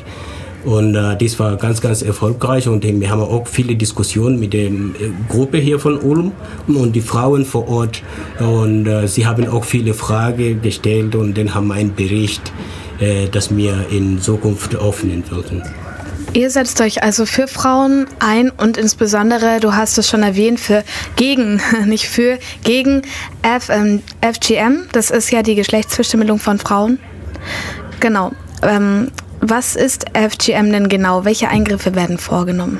Und 0.65 0.95
äh, 0.95 1.15
das 1.15 1.39
war 1.39 1.55
ganz, 1.55 1.79
ganz 1.79 2.01
erfolgreich 2.01 2.67
und 2.67 2.83
wir 2.83 3.09
haben 3.09 3.21
auch 3.21 3.47
viele 3.47 3.75
Diskussionen 3.75 4.37
mit 4.37 4.51
der 4.51 4.65
äh, 4.65 4.71
Gruppe 5.29 5.59
hier 5.59 5.79
von 5.79 5.97
Ulm 5.97 6.33
und 6.67 6.93
die 6.93 6.99
Frauen 6.99 7.45
vor 7.45 7.69
Ort. 7.69 8.01
Und 8.39 8.85
äh, 8.85 9.07
sie 9.07 9.25
haben 9.25 9.47
auch 9.47 9.63
viele 9.63 9.93
Fragen 9.93 10.61
gestellt 10.61 11.15
und 11.15 11.37
dann 11.37 11.55
haben 11.55 11.67
wir 11.67 11.75
einen 11.75 11.95
Bericht 11.95 12.51
äh, 12.99 13.27
das 13.27 13.55
wir 13.55 13.87
in 13.91 14.21
Zukunft 14.21 14.75
öffnen 14.75 15.23
würden. 15.29 15.63
Ihr 16.33 16.49
setzt 16.49 16.81
euch 16.81 17.03
also 17.03 17.25
für 17.25 17.47
Frauen 17.47 18.05
ein 18.19 18.49
und 18.51 18.77
insbesondere, 18.77 19.59
du 19.59 19.73
hast 19.73 19.97
es 19.97 20.09
schon 20.09 20.23
erwähnt, 20.23 20.59
für 20.59 20.83
gegen, 21.15 21.61
nicht 21.85 22.07
für, 22.07 22.37
gegen 22.63 23.01
F, 23.41 23.69
ähm, 23.69 24.01
FGM. 24.21 24.87
Das 24.91 25.09
ist 25.09 25.31
ja 25.31 25.41
die 25.41 25.55
Geschlechtsverstümmelung 25.55 26.39
von 26.39 26.59
Frauen. 26.59 26.99
Genau. 27.99 28.31
Ähm, 28.61 29.11
was 29.41 29.75
ist 29.75 30.05
FGM 30.13 30.71
denn 30.71 30.89
genau? 30.89 31.25
Welche 31.25 31.47
Eingriffe 31.49 31.95
werden 31.95 32.17
vorgenommen? 32.17 32.79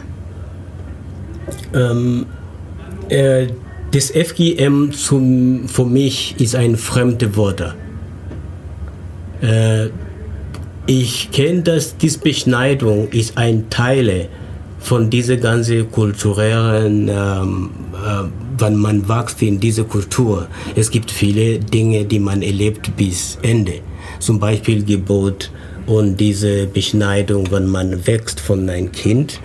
Ähm, 1.73 2.25
äh, 3.09 3.47
das 3.91 4.11
FGM 4.11 4.91
zum, 4.91 5.67
für 5.67 5.85
mich 5.85 6.35
ist 6.39 6.55
ein 6.55 6.75
fremdes 6.75 7.35
Wort. 7.37 7.75
Äh, 9.41 9.89
ich 10.87 11.31
kenne, 11.31 11.61
dass 11.63 11.97
diese 11.97 12.19
Beschneidung 12.19 13.09
ist 13.09 13.37
ein 13.37 13.69
Teil 13.69 14.29
von 14.79 15.09
dieser 15.09 15.35
ganzen 15.35 15.91
kulturellen, 15.91 17.09
ähm, 17.09 17.69
äh, 17.93 18.23
wenn 18.57 18.77
man 18.77 19.07
wächst 19.09 19.41
in 19.41 19.59
dieser 19.59 19.83
Kultur. 19.83 20.47
Es 20.75 20.89
gibt 20.89 21.11
viele 21.11 21.59
Dinge, 21.59 22.05
die 22.05 22.19
man 22.19 22.41
erlebt 22.41 22.95
bis 22.95 23.37
Ende. 23.41 23.81
Zum 24.19 24.39
Beispiel 24.39 24.83
Geburt 24.83 25.51
und 25.87 26.17
diese 26.19 26.67
Beschneidung, 26.67 27.51
wenn 27.51 27.67
man 27.67 28.07
wächst 28.07 28.39
von 28.39 28.69
einem 28.69 28.91
Kind 28.91 29.41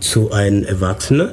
zu 0.00 0.32
einem 0.32 0.64
Erwachsenen 0.64 1.32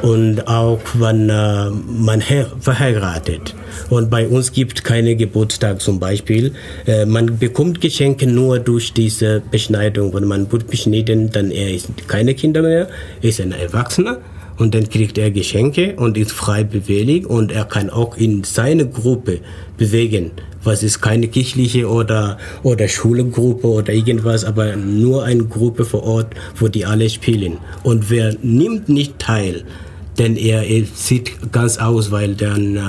und 0.00 0.48
auch 0.48 0.80
wenn 0.94 1.28
äh, 1.28 1.70
man 1.70 2.22
verheiratet. 2.60 3.54
Und 3.90 4.08
bei 4.08 4.26
uns 4.28 4.52
gibt 4.52 4.84
keine 4.84 5.16
Geburtstag 5.16 5.82
zum 5.82 5.98
Beispiel. 5.98 6.52
Äh, 6.86 7.04
man 7.04 7.38
bekommt 7.38 7.80
Geschenke 7.80 8.26
nur 8.26 8.60
durch 8.60 8.92
diese 8.92 9.42
Beschneidung. 9.50 10.14
Wenn 10.14 10.24
man 10.24 10.50
wird 10.50 10.68
beschnitten, 10.68 11.30
dann 11.30 11.50
er 11.50 11.74
ist 11.74 11.88
keine 12.08 12.34
Kinder 12.34 12.62
mehr, 12.62 12.88
ist 13.20 13.40
ein 13.40 13.52
Erwachsener 13.52 14.18
und 14.60 14.74
dann 14.74 14.88
kriegt 14.88 15.18
er 15.18 15.30
Geschenke 15.30 15.96
und 15.96 16.16
ist 16.16 16.32
frei 16.32 16.64
beweglich 16.64 17.26
und 17.26 17.50
er 17.50 17.64
kann 17.64 17.90
auch 17.90 18.16
in 18.16 18.44
seine 18.44 18.86
Gruppe 18.86 19.40
bewegen. 19.76 20.30
Was 20.62 20.82
ist 20.82 21.00
keine 21.00 21.28
kirchliche 21.28 21.88
oder, 21.88 22.36
oder 22.62 22.86
Schulgruppe 22.86 23.66
oder 23.66 23.92
irgendwas, 23.92 24.44
aber 24.44 24.76
nur 24.76 25.24
eine 25.24 25.44
Gruppe 25.44 25.86
vor 25.86 26.02
Ort, 26.02 26.34
wo 26.56 26.68
die 26.68 26.84
alle 26.84 27.08
spielen. 27.08 27.56
Und 27.82 28.10
wer 28.10 28.36
nimmt 28.42 28.90
nicht 28.90 29.18
teil, 29.18 29.64
denn 30.18 30.36
er, 30.36 30.64
er 30.64 30.84
sieht 30.94 31.50
ganz 31.50 31.78
aus, 31.78 32.10
weil 32.10 32.34
dann 32.34 32.76
äh, 32.76 32.80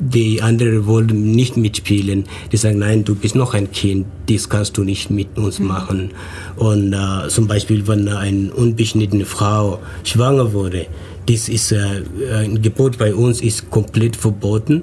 die 0.00 0.42
anderen 0.42 0.86
wollen 0.86 1.32
nicht 1.32 1.56
mitspielen. 1.56 2.24
Die 2.52 2.56
sagen, 2.56 2.78
nein, 2.78 3.04
du 3.04 3.14
bist 3.14 3.34
noch 3.34 3.54
ein 3.54 3.70
Kind, 3.70 4.06
das 4.28 4.48
kannst 4.48 4.76
du 4.76 4.84
nicht 4.84 5.10
mit 5.10 5.36
uns 5.38 5.58
mhm. 5.58 5.66
machen. 5.66 6.10
Und 6.56 6.92
äh, 6.92 7.28
zum 7.28 7.46
Beispiel, 7.46 7.86
wenn 7.86 8.08
eine 8.08 8.52
unbeschnittene 8.52 9.24
Frau 9.24 9.80
schwanger 10.04 10.52
wurde, 10.52 10.86
das 11.26 11.48
ist 11.48 11.72
äh, 11.72 12.02
ein 12.34 12.62
Gebot 12.62 12.98
bei 12.98 13.14
uns 13.14 13.40
ist 13.40 13.70
komplett 13.70 14.16
verboten. 14.16 14.82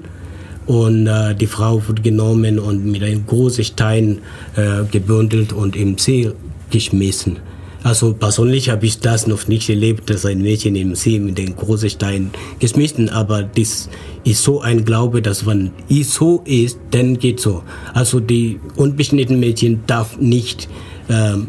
Und 0.66 1.06
äh, 1.06 1.34
die 1.34 1.46
Frau 1.46 1.86
wird 1.86 2.02
genommen 2.02 2.58
und 2.58 2.84
mit 2.86 3.02
einem 3.02 3.26
großen 3.26 3.64
Stein 3.64 4.18
äh, 4.56 4.84
gebündelt 4.90 5.52
und 5.52 5.76
im 5.76 5.98
See 5.98 6.32
geschmissen. 6.70 7.38
Also 7.84 8.14
persönlich 8.14 8.70
habe 8.70 8.86
ich 8.86 8.98
das 8.98 9.26
noch 9.26 9.46
nicht 9.46 9.68
erlebt, 9.68 10.08
dass 10.08 10.24
ein 10.24 10.40
Mädchen 10.40 10.74
im 10.74 10.94
See 10.94 11.18
mit 11.18 11.36
dem 11.36 11.54
großen 11.54 11.90
Stein 11.90 12.30
geschmissen, 12.58 13.10
aber 13.10 13.42
das 13.42 13.90
ist 14.24 14.42
so 14.42 14.62
ein 14.62 14.86
Glaube, 14.86 15.20
dass 15.20 15.46
wenn 15.46 15.70
es 15.90 16.14
so 16.14 16.40
ist, 16.46 16.78
dann 16.92 17.18
geht 17.18 17.40
so. 17.40 17.62
Also 17.92 18.20
die 18.20 18.58
unbeschnittene 18.76 19.38
Mädchen 19.38 19.82
darf 19.86 20.16
nicht 20.16 20.66
ähm, 21.10 21.48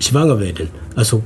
schwanger 0.00 0.40
werden. 0.40 0.70
Also 0.96 1.22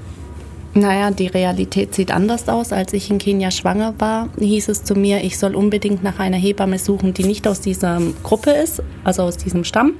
naja, 0.74 1.10
die 1.10 1.26
Realität 1.26 1.94
sieht 1.94 2.12
anders 2.12 2.46
aus. 2.48 2.70
Als 2.72 2.92
ich 2.92 3.10
in 3.10 3.16
Kenia 3.16 3.50
schwanger 3.50 3.94
war, 3.98 4.28
hieß 4.38 4.68
es 4.68 4.84
zu 4.84 4.94
mir, 4.94 5.24
ich 5.24 5.38
soll 5.38 5.56
unbedingt 5.56 6.04
nach 6.04 6.18
einer 6.18 6.36
Hebamme 6.36 6.78
suchen, 6.78 7.14
die 7.14 7.24
nicht 7.24 7.48
aus 7.48 7.60
dieser 7.60 8.00
Gruppe 8.22 8.50
ist, 8.50 8.82
also 9.04 9.22
aus 9.22 9.38
diesem 9.38 9.64
Stamm 9.64 9.94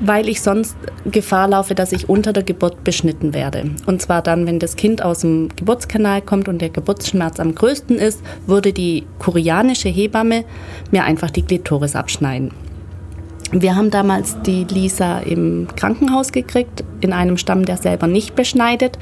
weil 0.00 0.28
ich 0.28 0.40
sonst 0.40 0.76
Gefahr 1.10 1.48
laufe, 1.48 1.74
dass 1.74 1.92
ich 1.92 2.08
unter 2.08 2.32
der 2.32 2.42
Geburt 2.42 2.84
beschnitten 2.84 3.34
werde. 3.34 3.70
Und 3.86 4.00
zwar 4.00 4.22
dann, 4.22 4.46
wenn 4.46 4.58
das 4.58 4.76
Kind 4.76 5.02
aus 5.02 5.20
dem 5.20 5.48
Geburtskanal 5.56 6.22
kommt 6.22 6.48
und 6.48 6.60
der 6.60 6.70
Geburtsschmerz 6.70 7.40
am 7.40 7.54
größten 7.54 7.96
ist, 7.96 8.22
würde 8.46 8.72
die 8.72 9.06
koreanische 9.18 9.88
Hebamme 9.88 10.44
mir 10.90 11.04
einfach 11.04 11.30
die 11.30 11.42
Klitoris 11.42 11.96
abschneiden. 11.96 12.52
Wir 13.50 13.76
haben 13.76 13.90
damals 13.90 14.36
die 14.42 14.64
Lisa 14.64 15.20
im 15.20 15.68
Krankenhaus 15.74 16.32
gekriegt, 16.32 16.84
in 17.00 17.12
einem 17.12 17.38
Stamm, 17.38 17.64
der 17.64 17.78
selber 17.78 18.06
nicht 18.06 18.36
beschneidet. 18.36 18.98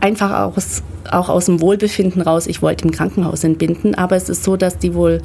Einfach 0.00 0.56
aus, 0.56 0.82
auch 1.10 1.28
aus 1.28 1.46
dem 1.46 1.60
Wohlbefinden 1.60 2.22
raus, 2.22 2.48
ich 2.48 2.60
wollte 2.60 2.84
im 2.84 2.90
Krankenhaus 2.90 3.44
entbinden, 3.44 3.94
aber 3.94 4.16
es 4.16 4.28
ist 4.28 4.42
so, 4.42 4.56
dass 4.56 4.78
die 4.78 4.94
wohl 4.94 5.22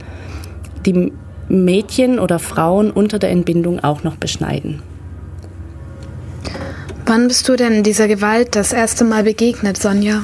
die 0.86 1.12
Mädchen 1.50 2.20
oder 2.20 2.40
Frauen 2.40 2.92
unter 2.92 3.20
der 3.20 3.32
Entbindung 3.32 3.84
auch 3.84 4.04
noch 4.04 4.16
beschneiden. 4.16 4.82
Wann 7.06 7.28
bist 7.28 7.48
du 7.48 7.56
denn 7.56 7.84
dieser 7.84 8.08
Gewalt 8.08 8.56
das 8.56 8.74
erste 8.74 9.06
Mal 9.06 9.24
begegnet, 9.24 9.78
Sonja? 9.78 10.24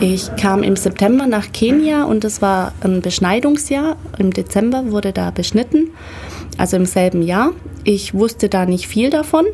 Ich 0.00 0.34
kam 0.34 0.64
im 0.64 0.74
September 0.74 1.28
nach 1.28 1.52
Kenia 1.52 2.04
und 2.04 2.24
es 2.24 2.42
war 2.42 2.72
ein 2.80 3.00
Beschneidungsjahr. 3.00 3.96
Im 4.18 4.32
Dezember 4.32 4.90
wurde 4.90 5.12
da 5.12 5.30
beschnitten, 5.30 5.90
also 6.58 6.76
im 6.76 6.86
selben 6.86 7.22
Jahr. 7.22 7.52
Ich 7.84 8.14
wusste 8.14 8.48
da 8.48 8.66
nicht 8.66 8.88
viel 8.88 9.10
davon. 9.10 9.46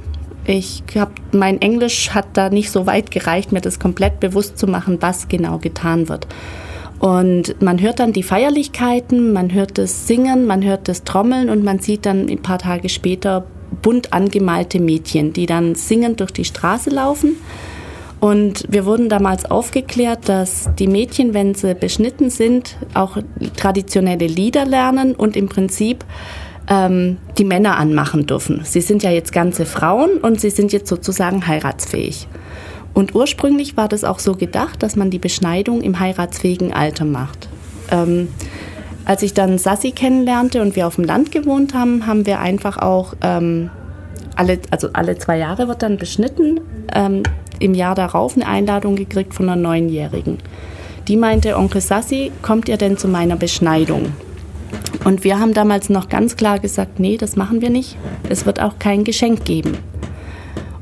Ich 0.46 0.82
hab, 0.96 1.12
mein 1.32 1.60
Englisch 1.60 2.10
hat 2.10 2.28
da 2.32 2.48
nicht 2.48 2.70
so 2.70 2.86
weit 2.86 3.10
gereicht, 3.10 3.52
mir 3.52 3.60
das 3.60 3.78
komplett 3.78 4.18
bewusst 4.18 4.58
zu 4.58 4.66
machen, 4.66 4.96
was 5.00 5.28
genau 5.28 5.58
getan 5.58 6.08
wird. 6.08 6.26
Und 7.00 7.60
man 7.62 7.80
hört 7.80 7.98
dann 7.98 8.12
die 8.12 8.22
Feierlichkeiten, 8.22 9.32
man 9.32 9.52
hört 9.52 9.78
das 9.78 10.06
Singen, 10.06 10.46
man 10.46 10.62
hört 10.62 10.86
das 10.86 11.02
Trommeln 11.02 11.48
und 11.48 11.64
man 11.64 11.78
sieht 11.78 12.04
dann 12.04 12.28
ein 12.28 12.42
paar 12.42 12.58
Tage 12.58 12.90
später 12.90 13.46
bunt 13.82 14.12
angemalte 14.12 14.80
Mädchen, 14.80 15.32
die 15.32 15.46
dann 15.46 15.74
singend 15.74 16.20
durch 16.20 16.30
die 16.30 16.44
Straße 16.44 16.90
laufen. 16.90 17.36
Und 18.20 18.66
wir 18.68 18.84
wurden 18.84 19.08
damals 19.08 19.50
aufgeklärt, 19.50 20.28
dass 20.28 20.68
die 20.78 20.88
Mädchen, 20.88 21.32
wenn 21.32 21.54
sie 21.54 21.74
beschnitten 21.74 22.28
sind, 22.28 22.76
auch 22.92 23.16
traditionelle 23.56 24.26
Lieder 24.26 24.66
lernen 24.66 25.14
und 25.14 25.38
im 25.38 25.48
Prinzip 25.48 26.04
ähm, 26.68 27.16
die 27.38 27.44
Männer 27.44 27.78
anmachen 27.78 28.26
dürfen. 28.26 28.60
Sie 28.64 28.82
sind 28.82 29.02
ja 29.02 29.10
jetzt 29.10 29.32
ganze 29.32 29.64
Frauen 29.64 30.18
und 30.18 30.38
sie 30.38 30.50
sind 30.50 30.70
jetzt 30.74 30.88
sozusagen 30.88 31.46
heiratsfähig. 31.46 32.28
Und 32.94 33.14
ursprünglich 33.14 33.76
war 33.76 33.88
das 33.88 34.04
auch 34.04 34.18
so 34.18 34.34
gedacht, 34.34 34.82
dass 34.82 34.96
man 34.96 35.10
die 35.10 35.18
Beschneidung 35.18 35.80
im 35.80 36.00
heiratsfähigen 36.00 36.72
Alter 36.72 37.04
macht. 37.04 37.48
Ähm, 37.90 38.28
als 39.04 39.22
ich 39.22 39.34
dann 39.34 39.58
Sassi 39.58 39.92
kennenlernte 39.92 40.60
und 40.62 40.76
wir 40.76 40.86
auf 40.86 40.96
dem 40.96 41.04
Land 41.04 41.32
gewohnt 41.32 41.74
haben, 41.74 42.06
haben 42.06 42.26
wir 42.26 42.40
einfach 42.40 42.78
auch 42.78 43.14
ähm, 43.22 43.70
alle, 44.36 44.58
also 44.70 44.88
alle 44.92 45.18
zwei 45.18 45.38
Jahre 45.38 45.68
wird 45.68 45.82
dann 45.82 45.96
beschnitten. 45.96 46.60
Ähm, 46.94 47.22
Im 47.58 47.74
Jahr 47.74 47.94
darauf 47.94 48.36
eine 48.36 48.46
Einladung 48.46 48.96
gekriegt 48.96 49.34
von 49.34 49.48
einer 49.48 49.60
Neunjährigen. 49.60 50.38
Die 51.08 51.16
meinte, 51.16 51.56
Onkel 51.56 51.80
Sassi, 51.80 52.30
kommt 52.42 52.68
ihr 52.68 52.76
denn 52.76 52.96
zu 52.96 53.08
meiner 53.08 53.36
Beschneidung? 53.36 54.12
Und 55.04 55.24
wir 55.24 55.38
haben 55.38 55.54
damals 55.54 55.88
noch 55.88 56.08
ganz 56.08 56.36
klar 56.36 56.58
gesagt, 56.58 57.00
nee, 57.00 57.16
das 57.16 57.36
machen 57.36 57.60
wir 57.60 57.70
nicht. 57.70 57.96
Es 58.28 58.46
wird 58.46 58.60
auch 58.60 58.78
kein 58.78 59.04
Geschenk 59.04 59.44
geben. 59.44 59.78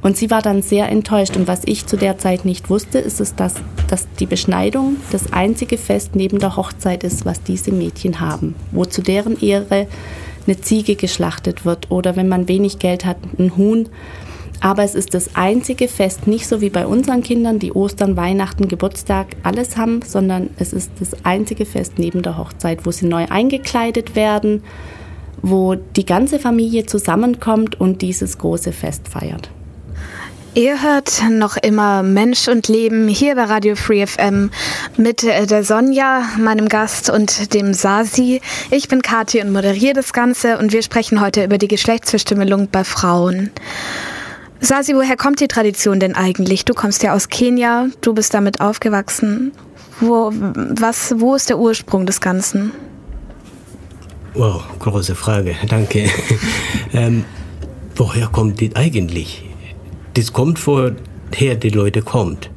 Und 0.08 0.16
sie 0.16 0.30
war 0.30 0.40
dann 0.40 0.62
sehr 0.62 0.88
enttäuscht. 0.88 1.36
Und 1.36 1.48
was 1.48 1.60
ich 1.66 1.84
zu 1.84 1.98
der 1.98 2.16
Zeit 2.16 2.46
nicht 2.46 2.70
wusste, 2.70 2.98
ist 2.98 3.20
es, 3.20 3.34
dass, 3.34 3.56
dass 3.88 4.08
die 4.18 4.24
Beschneidung 4.24 4.96
das 5.12 5.34
einzige 5.34 5.76
Fest 5.76 6.16
neben 6.16 6.38
der 6.38 6.56
Hochzeit 6.56 7.04
ist, 7.04 7.26
was 7.26 7.42
diese 7.42 7.72
Mädchen 7.72 8.18
haben, 8.18 8.54
wo 8.72 8.86
zu 8.86 9.02
deren 9.02 9.38
Ehre 9.38 9.86
eine 10.46 10.58
Ziege 10.62 10.96
geschlachtet 10.96 11.66
wird 11.66 11.90
oder 11.90 12.16
wenn 12.16 12.26
man 12.26 12.48
wenig 12.48 12.78
Geld 12.78 13.04
hat, 13.04 13.18
ein 13.38 13.54
Huhn. 13.58 13.90
Aber 14.62 14.82
es 14.82 14.94
ist 14.94 15.12
das 15.12 15.36
einzige 15.36 15.88
Fest, 15.88 16.26
nicht 16.26 16.48
so 16.48 16.62
wie 16.62 16.70
bei 16.70 16.86
unseren 16.86 17.22
Kindern, 17.22 17.58
die 17.58 17.72
Ostern, 17.72 18.16
Weihnachten, 18.16 18.66
Geburtstag 18.66 19.36
alles 19.42 19.76
haben, 19.76 20.00
sondern 20.00 20.48
es 20.58 20.72
ist 20.72 20.90
das 21.00 21.22
einzige 21.26 21.66
Fest 21.66 21.98
neben 21.98 22.22
der 22.22 22.38
Hochzeit, 22.38 22.86
wo 22.86 22.92
sie 22.92 23.04
neu 23.04 23.26
eingekleidet 23.28 24.16
werden, 24.16 24.62
wo 25.42 25.74
die 25.74 26.06
ganze 26.06 26.38
Familie 26.38 26.86
zusammenkommt 26.86 27.78
und 27.78 28.00
dieses 28.00 28.38
große 28.38 28.72
Fest 28.72 29.06
feiert. 29.06 29.50
Ihr 30.58 30.82
hört 30.82 31.22
noch 31.30 31.56
immer 31.56 32.02
Mensch 32.02 32.48
und 32.48 32.66
Leben 32.66 33.06
hier 33.06 33.36
bei 33.36 33.44
Radio 33.44 33.76
Free 33.76 34.04
FM 34.04 34.50
mit 34.96 35.22
äh, 35.22 35.46
der 35.46 35.62
Sonja, 35.62 36.24
meinem 36.36 36.68
Gast 36.68 37.10
und 37.10 37.54
dem 37.54 37.74
Sasi. 37.74 38.40
Ich 38.72 38.88
bin 38.88 39.00
Kathi 39.00 39.40
und 39.40 39.52
moderiere 39.52 39.94
das 39.94 40.12
Ganze 40.12 40.58
und 40.58 40.72
wir 40.72 40.82
sprechen 40.82 41.20
heute 41.20 41.44
über 41.44 41.58
die 41.58 41.68
Geschlechtsverstümmelung 41.68 42.70
bei 42.72 42.82
Frauen. 42.82 43.52
Sasi, 44.58 44.96
woher 44.96 45.16
kommt 45.16 45.38
die 45.38 45.46
Tradition 45.46 46.00
denn 46.00 46.16
eigentlich? 46.16 46.64
Du 46.64 46.74
kommst 46.74 47.04
ja 47.04 47.14
aus 47.14 47.28
Kenia, 47.28 47.86
du 48.00 48.12
bist 48.12 48.34
damit 48.34 48.60
aufgewachsen. 48.60 49.52
Wo, 50.00 50.32
was, 50.32 51.14
wo 51.18 51.36
ist 51.36 51.50
der 51.50 51.60
Ursprung 51.60 52.04
des 52.04 52.20
Ganzen? 52.20 52.72
Wow, 54.34 54.64
große 54.80 55.14
Frage, 55.14 55.54
danke. 55.68 56.10
ähm, 56.92 57.24
woher 57.94 58.26
kommt 58.26 58.58
die 58.58 58.74
eigentlich? 58.74 59.47
Das 60.14 60.32
kommt 60.32 60.64
woher 60.66 61.54
die 61.56 61.70
Leute 61.70 62.02
kommt. 62.02 62.50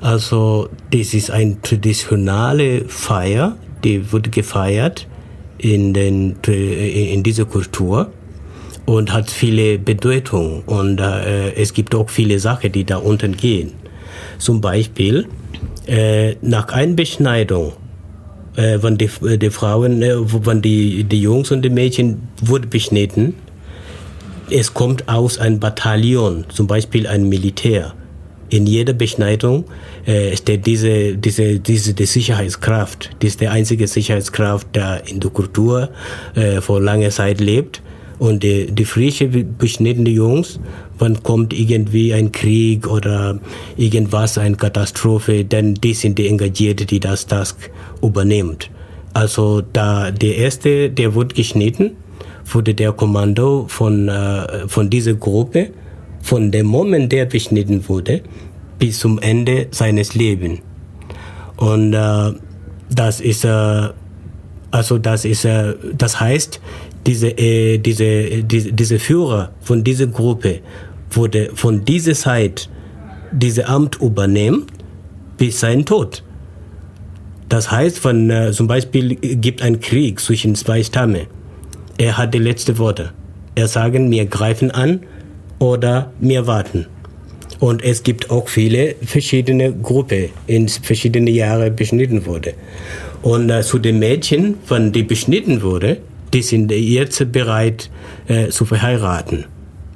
Also 0.00 0.68
das 0.90 1.14
ist 1.14 1.30
eine 1.30 1.60
traditionelle 1.60 2.84
Feier, 2.86 3.56
die 3.82 4.12
wird 4.12 4.30
gefeiert 4.30 5.06
in, 5.58 5.92
den, 5.92 6.36
in 6.46 7.22
dieser 7.22 7.44
Kultur 7.44 8.12
und 8.86 9.12
hat 9.12 9.30
viele 9.30 9.78
Bedeutung 9.78 10.62
und 10.66 11.00
äh, 11.00 11.52
es 11.54 11.74
gibt 11.74 11.94
auch 11.94 12.08
viele 12.08 12.38
Sachen, 12.38 12.72
die 12.72 12.84
da 12.84 12.96
unten 12.96 13.36
gehen. 13.36 13.72
Zum 14.38 14.60
Beispiel 14.60 15.26
äh, 15.86 16.36
nach 16.42 16.68
einer 16.68 16.94
Beschneidung, 16.94 17.72
äh, 18.56 18.78
wenn 18.80 18.96
die, 18.96 19.10
die 19.38 19.50
Frauen, 19.50 20.00
äh, 20.00 20.14
wenn 20.46 20.62
die, 20.62 21.04
die 21.04 21.20
Jungs 21.20 21.50
und 21.50 21.62
die 21.62 21.70
Mädchen 21.70 22.28
wurden 22.40 22.70
beschnitten, 22.70 23.34
es 24.50 24.74
kommt 24.74 25.08
aus 25.08 25.38
einem 25.38 25.60
Bataillon, 25.60 26.44
zum 26.48 26.66
Beispiel 26.66 27.06
ein 27.06 27.28
Militär. 27.28 27.94
In 28.50 28.66
jeder 28.66 28.94
Beschneidung 28.94 29.64
äh, 30.06 30.34
steht 30.34 30.66
diese, 30.66 31.16
diese, 31.16 31.60
diese 31.60 31.92
die 31.92 32.06
Sicherheitskraft. 32.06 33.10
Das 33.18 33.30
ist 33.30 33.40
die 33.40 33.48
einzige 33.48 33.86
Sicherheitskraft, 33.86 34.74
der 34.74 35.06
in 35.06 35.20
der 35.20 35.30
Kultur 35.30 35.90
äh, 36.34 36.62
vor 36.62 36.80
langer 36.80 37.10
Zeit 37.10 37.40
lebt. 37.40 37.82
Und 38.18 38.42
die, 38.42 38.66
die 38.72 38.84
frische 38.84 39.28
beschnittene 39.28 40.10
Jungs, 40.10 40.58
wann 40.98 41.22
kommt 41.22 41.52
irgendwie 41.52 42.12
ein 42.14 42.32
Krieg 42.32 42.88
oder 42.88 43.38
irgendwas, 43.76 44.38
eine 44.38 44.56
Katastrophe, 44.56 45.44
dann 45.44 45.74
die 45.74 45.94
sind 45.94 46.18
die 46.18 46.26
Engagierte, 46.26 46.84
die 46.84 47.00
das 47.00 47.26
Task 47.26 47.70
übernimmt. 48.02 48.70
Also 49.12 49.60
da 49.60 50.10
der 50.10 50.36
erste, 50.36 50.90
der 50.90 51.14
wird 51.14 51.34
geschnitten, 51.34 51.96
wurde 52.54 52.74
der 52.74 52.92
Kommando 52.92 53.66
von, 53.68 54.08
äh, 54.08 54.68
von 54.68 54.90
dieser 54.90 55.14
Gruppe 55.14 55.70
von 56.22 56.50
dem 56.50 56.66
Moment, 56.66 57.12
der 57.12 57.26
beschnitten 57.26 57.88
wurde, 57.88 58.22
bis 58.78 58.98
zum 58.98 59.18
Ende 59.18 59.68
seines 59.70 60.14
Lebens. 60.14 60.60
Und 61.56 61.94
äh, 61.94 62.32
das 62.90 63.20
ist, 63.20 63.44
äh, 63.44 63.88
also 64.70 64.98
das 64.98 65.24
ist, 65.24 65.44
äh, 65.44 65.74
das 65.96 66.20
heißt, 66.20 66.60
diese, 67.06 67.28
äh, 67.38 67.78
diese, 67.78 68.42
diese, 68.44 68.72
diese 68.72 68.98
Führer 68.98 69.52
von 69.60 69.82
dieser 69.82 70.06
Gruppe 70.06 70.60
wurde 71.10 71.50
von 71.54 71.84
dieser 71.84 72.14
Zeit 72.14 72.68
diese 73.32 73.66
Amt 73.68 73.96
übernehmen 74.00 74.66
bis 75.36 75.60
sein 75.60 75.84
Tod. 75.84 76.22
Das 77.48 77.70
heißt, 77.70 78.04
wenn 78.04 78.30
äh, 78.30 78.52
zum 78.52 78.66
Beispiel 78.66 79.14
gibt 79.16 79.62
ein 79.62 79.80
Krieg 79.80 80.20
zwischen 80.20 80.54
zwei 80.54 80.82
Stämme 80.82 81.26
er 81.98 82.16
hat 82.16 82.32
die 82.32 82.38
letzte 82.38 82.78
Worte. 82.78 83.12
Er 83.54 83.68
sagen, 83.68 84.10
wir 84.10 84.26
greifen 84.26 84.70
an 84.70 85.00
oder 85.58 86.12
wir 86.20 86.46
warten. 86.46 86.86
Und 87.58 87.82
es 87.82 88.04
gibt 88.04 88.30
auch 88.30 88.48
viele 88.48 88.94
verschiedene 89.02 89.72
Gruppen, 89.72 90.28
in 90.46 90.68
verschiedene 90.68 91.30
Jahre 91.30 91.72
beschnitten 91.72 92.24
wurde. 92.24 92.54
Und 93.22 93.50
äh, 93.50 93.62
zu 93.62 93.80
den 93.80 93.98
Mädchen, 93.98 94.54
wenn 94.68 94.92
die 94.92 95.02
beschnitten 95.02 95.62
wurde, 95.62 95.98
die 96.32 96.42
sind 96.42 96.70
jetzt 96.70 97.32
bereit 97.32 97.90
äh, 98.28 98.48
zu 98.48 98.64
verheiraten. 98.64 99.46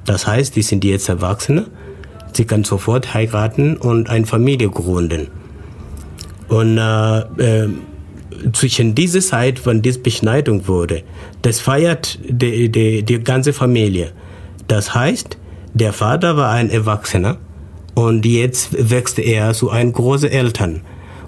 Das 0.05 0.27
heißt, 0.27 0.57
die 0.57 0.61
sind 0.61 0.83
jetzt 0.83 1.07
Erwachsene. 1.07 1.67
Sie 2.33 2.43
kann 2.43 2.65
sofort 2.65 3.13
heiraten 3.13 3.77
und 3.77 4.09
eine 4.09 4.25
Familie 4.25 4.69
gründen. 4.69 5.27
Und 6.49 6.77
äh, 6.77 7.19
äh, 7.19 7.69
zwischen 8.53 8.95
dieser 8.95 9.21
Zeit, 9.21 9.65
wenn 9.65 9.81
dies 9.81 10.01
Beschneidung 10.01 10.67
wurde, 10.67 11.03
das 11.41 11.59
feiert 11.59 12.19
die, 12.27 12.69
die, 12.69 13.03
die 13.03 13.23
ganze 13.23 13.53
Familie. 13.53 14.11
Das 14.67 14.93
heißt, 14.95 15.37
der 15.73 15.93
Vater 15.93 16.37
war 16.37 16.51
ein 16.51 16.69
Erwachsener 16.69 17.37
und 17.95 18.25
jetzt 18.25 18.89
wächst 18.89 19.19
er 19.19 19.53
zu 19.53 19.69
einem 19.69 19.93
großen 19.93 20.29
Eltern 20.29 20.81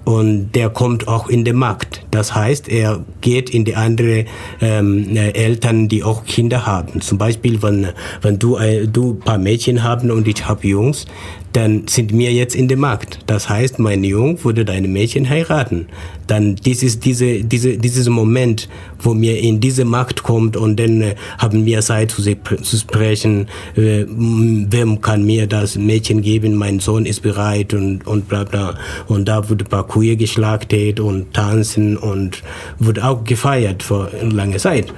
und 0.06 0.52
der 0.52 0.70
kommt 0.70 1.08
auch 1.08 1.28
in 1.28 1.44
den 1.44 1.56
Markt. 1.56 2.06
Das 2.12 2.32
heißt, 2.32 2.68
er 2.68 3.04
geht 3.20 3.50
in 3.50 3.64
die 3.64 3.74
andere 3.74 4.24
ähm, 4.60 5.16
äh, 5.16 5.30
Eltern, 5.32 5.88
die 5.88 6.04
auch 6.04 6.24
Kinder 6.24 6.64
haben. 6.64 7.00
Zum 7.00 7.18
Beispiel, 7.18 7.60
wenn, 7.60 7.88
wenn 8.22 8.38
du, 8.38 8.56
äh, 8.56 8.86
du 8.86 9.14
ein 9.14 9.18
paar 9.18 9.38
Mädchen 9.38 9.82
haben 9.82 10.12
und 10.12 10.28
ich 10.28 10.46
habe 10.46 10.64
Jungs, 10.64 11.06
dann 11.52 11.88
sind 11.88 12.12
wir 12.12 12.32
jetzt 12.32 12.54
in 12.54 12.68
dem 12.68 12.80
Markt. 12.80 13.20
Das 13.26 13.48
heißt, 13.48 13.78
mein 13.78 14.04
Jung 14.04 14.42
würde 14.44 14.64
deine 14.64 14.88
Mädchen 14.88 15.28
heiraten. 15.28 15.86
Dann 16.26 16.56
dieses, 16.56 17.00
diese, 17.00 17.44
diese, 17.44 17.78
dieses 17.78 18.08
Moment, 18.08 18.68
wo 18.98 19.14
mir 19.14 19.40
in 19.40 19.60
diese 19.60 19.84
Markt 19.84 20.22
kommt 20.22 20.56
und 20.56 20.78
dann 20.78 21.00
äh, 21.00 21.14
haben 21.38 21.64
wir 21.64 21.80
Zeit 21.80 22.10
zu, 22.10 22.22
zu 22.22 22.76
sprechen, 22.76 23.48
äh, 23.76 24.04
wem 24.06 25.00
kann 25.00 25.24
mir 25.24 25.46
das 25.46 25.76
Mädchen 25.76 26.20
geben, 26.20 26.56
mein 26.56 26.80
Sohn 26.80 27.06
ist 27.06 27.22
bereit 27.22 27.72
und, 27.72 28.06
und 28.06 28.28
bla 28.28 28.44
bla. 28.44 28.74
Und 29.06 29.26
da 29.26 29.48
wurde 29.48 29.64
Kühe 29.88 30.16
geschlachtet 30.16 31.00
und 31.00 31.32
tanzen 31.32 31.96
und 31.96 32.42
wurde 32.78 33.04
auch 33.04 33.24
gefeiert 33.24 33.82
vor 33.82 34.10
langer 34.20 34.58
Zeit. 34.58 34.92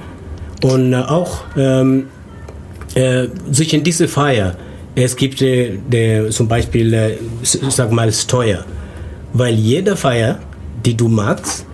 Und 0.63 0.93
äh, 0.93 0.97
auch 0.97 1.45
ähm, 1.57 2.07
äh, 2.95 3.29
zwischen 3.53 3.85
diese 3.85 4.09
Feier, 4.09 4.57
es 5.05 5.17
gibt 5.17 5.41
äh, 5.43 5.79
der, 5.91 6.31
zum 6.31 6.49
Beispiel, 6.49 6.93
äh, 6.93 7.17
sag 7.43 7.93
mal, 7.93 8.13
Steuer. 8.13 8.65
Weil 9.33 9.55
jede 9.55 9.97
Feier, 9.97 10.41
die 10.85 10.97
du 10.97 11.09
magst, 11.09 11.65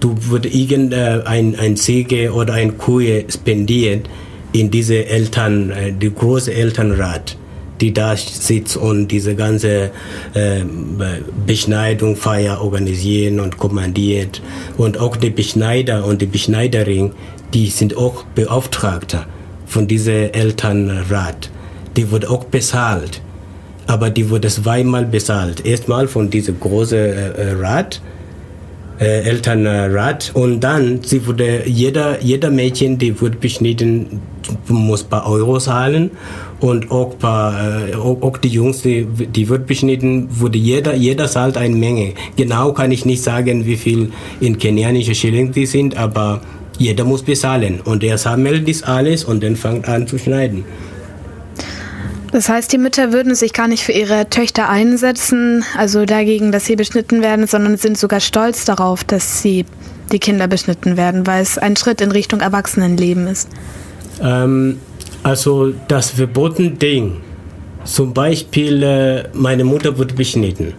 du 0.00 0.14
wird 0.30 0.46
irgendein 0.46 1.56
ein 1.58 1.76
Säge 1.76 2.32
oder 2.32 2.54
ein 2.54 2.78
Kuh 2.78 3.02
spendiert 3.28 4.08
in 4.52 4.70
diese 4.70 5.06
Eltern, 5.06 5.70
äh, 5.70 5.92
die 5.92 6.12
große 6.14 6.54
Elternrat, 6.54 7.36
die 7.80 7.92
da 7.92 8.16
sitzt 8.16 8.76
und 8.76 9.08
diese 9.08 9.34
ganze 9.34 9.90
äh, 10.32 10.64
Beschneidung, 11.46 12.16
Feier 12.16 12.62
organisieren 12.62 13.40
und 13.40 13.58
kommandiert. 13.58 14.40
Und 14.78 14.98
auch 14.98 15.16
die 15.16 15.30
Beschneider 15.30 16.06
und 16.06 16.22
die 16.22 16.26
Beschneiderin, 16.26 17.12
die 17.52 17.66
sind 17.66 17.96
auch 17.96 18.24
Beauftragte 18.34 19.26
von 19.66 19.86
diesem 19.86 20.30
Elternrat. 20.32 21.50
Die 21.96 22.10
wurde 22.10 22.30
auch 22.30 22.44
bezahlt. 22.44 23.20
Aber 23.86 24.10
die 24.10 24.30
wurde 24.30 24.48
zweimal 24.48 25.04
bezahlt. 25.04 25.64
Erstmal 25.64 26.08
von 26.08 26.30
diesem 26.30 26.58
großen 26.58 26.98
äh, 26.98 27.52
Rat, 27.60 28.00
äh, 28.98 29.22
Elternrat. 29.22 30.30
Und 30.34 30.60
dann 30.60 31.02
sie 31.02 31.26
wurde 31.26 31.68
jeder 31.68 32.22
jeder 32.22 32.50
Mädchen 32.50 32.98
die 32.98 33.20
wird 33.20 33.40
beschnitten 33.40 34.20
muss 34.68 35.04
ein 35.04 35.08
paar 35.08 35.28
Euro 35.28 35.58
zahlen. 35.58 36.10
Und 36.60 36.90
auch, 36.90 37.18
paar, 37.18 37.88
äh, 37.88 37.94
auch, 37.94 38.22
auch 38.22 38.38
die 38.38 38.48
Jungs 38.48 38.82
die, 38.82 39.04
die 39.04 39.48
wird 39.48 39.66
beschnitten 39.66 40.28
wurde 40.30 40.58
jeder 40.58 40.94
jeder 40.94 41.26
zahlt 41.26 41.56
eine 41.56 41.74
Menge. 41.74 42.14
Genau 42.36 42.72
kann 42.72 42.90
ich 42.90 43.04
nicht 43.04 43.22
sagen 43.22 43.66
wie 43.66 43.76
viel 43.76 44.12
in 44.40 44.58
kenianische 44.58 45.14
Schilling 45.14 45.52
die 45.52 45.66
sind 45.66 45.96
aber 45.96 46.40
jeder 46.78 47.04
muss 47.04 47.22
bezahlen. 47.22 47.80
Und 47.84 48.02
er 48.02 48.18
sammelt 48.18 48.68
das 48.68 48.82
alles 48.82 49.24
und 49.24 49.42
dann 49.42 49.56
fängt 49.56 49.88
an 49.88 50.06
zu 50.06 50.18
schneiden 50.18 50.64
das 52.34 52.48
heißt, 52.48 52.72
die 52.72 52.78
Mütter 52.78 53.12
würden 53.12 53.36
sich 53.36 53.52
gar 53.52 53.68
nicht 53.68 53.84
für 53.84 53.92
ihre 53.92 54.28
Töchter 54.28 54.68
einsetzen, 54.68 55.64
also 55.78 56.04
dagegen, 56.04 56.50
dass 56.50 56.64
sie 56.64 56.74
beschnitten 56.74 57.22
werden, 57.22 57.46
sondern 57.46 57.76
sind 57.76 57.96
sogar 57.96 58.18
stolz 58.18 58.64
darauf, 58.64 59.04
dass 59.04 59.40
sie 59.40 59.64
die 60.10 60.18
Kinder 60.18 60.48
beschnitten 60.48 60.96
werden, 60.96 61.28
weil 61.28 61.40
es 61.42 61.58
ein 61.58 61.76
Schritt 61.76 62.00
in 62.00 62.10
Richtung 62.10 62.40
Erwachsenenleben 62.40 63.28
ist. 63.28 63.48
Ähm, 64.20 64.80
also 65.22 65.72
das 65.86 66.10
verbotene 66.10 66.70
Ding, 66.72 67.18
zum 67.84 68.12
Beispiel 68.12 68.82
äh, 68.82 69.28
meine 69.32 69.62
Mutter 69.62 69.96
wurde 69.96 70.14
beschnitten 70.14 70.72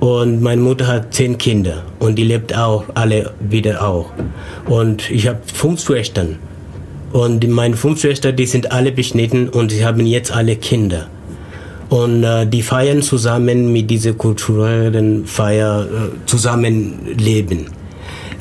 und 0.00 0.40
meine 0.40 0.62
Mutter 0.62 0.86
hat 0.86 1.12
zehn 1.12 1.36
Kinder 1.36 1.82
und 1.98 2.14
die 2.14 2.24
lebt 2.24 2.56
auch 2.56 2.84
alle 2.94 3.34
wieder 3.40 3.86
auch 3.86 4.10
und 4.64 5.10
ich 5.10 5.28
habe 5.28 5.40
fünf 5.52 5.82
Schwestern 5.82 6.38
und 7.12 7.46
meine 7.48 7.76
fünf 7.76 8.00
Schwestern, 8.00 8.36
die 8.36 8.46
sind 8.46 8.72
alle 8.72 8.92
beschnitten 8.92 9.48
und 9.48 9.70
sie 9.70 9.84
haben 9.84 10.06
jetzt 10.06 10.32
alle 10.32 10.56
Kinder. 10.56 11.08
Und 11.90 12.24
äh, 12.24 12.46
die 12.46 12.62
feiern 12.62 13.02
zusammen 13.02 13.70
mit 13.70 13.90
dieser 13.90 14.14
kulturellen 14.14 15.26
Feier 15.26 15.84
äh, 15.84 16.26
zusammenleben. 16.26 17.66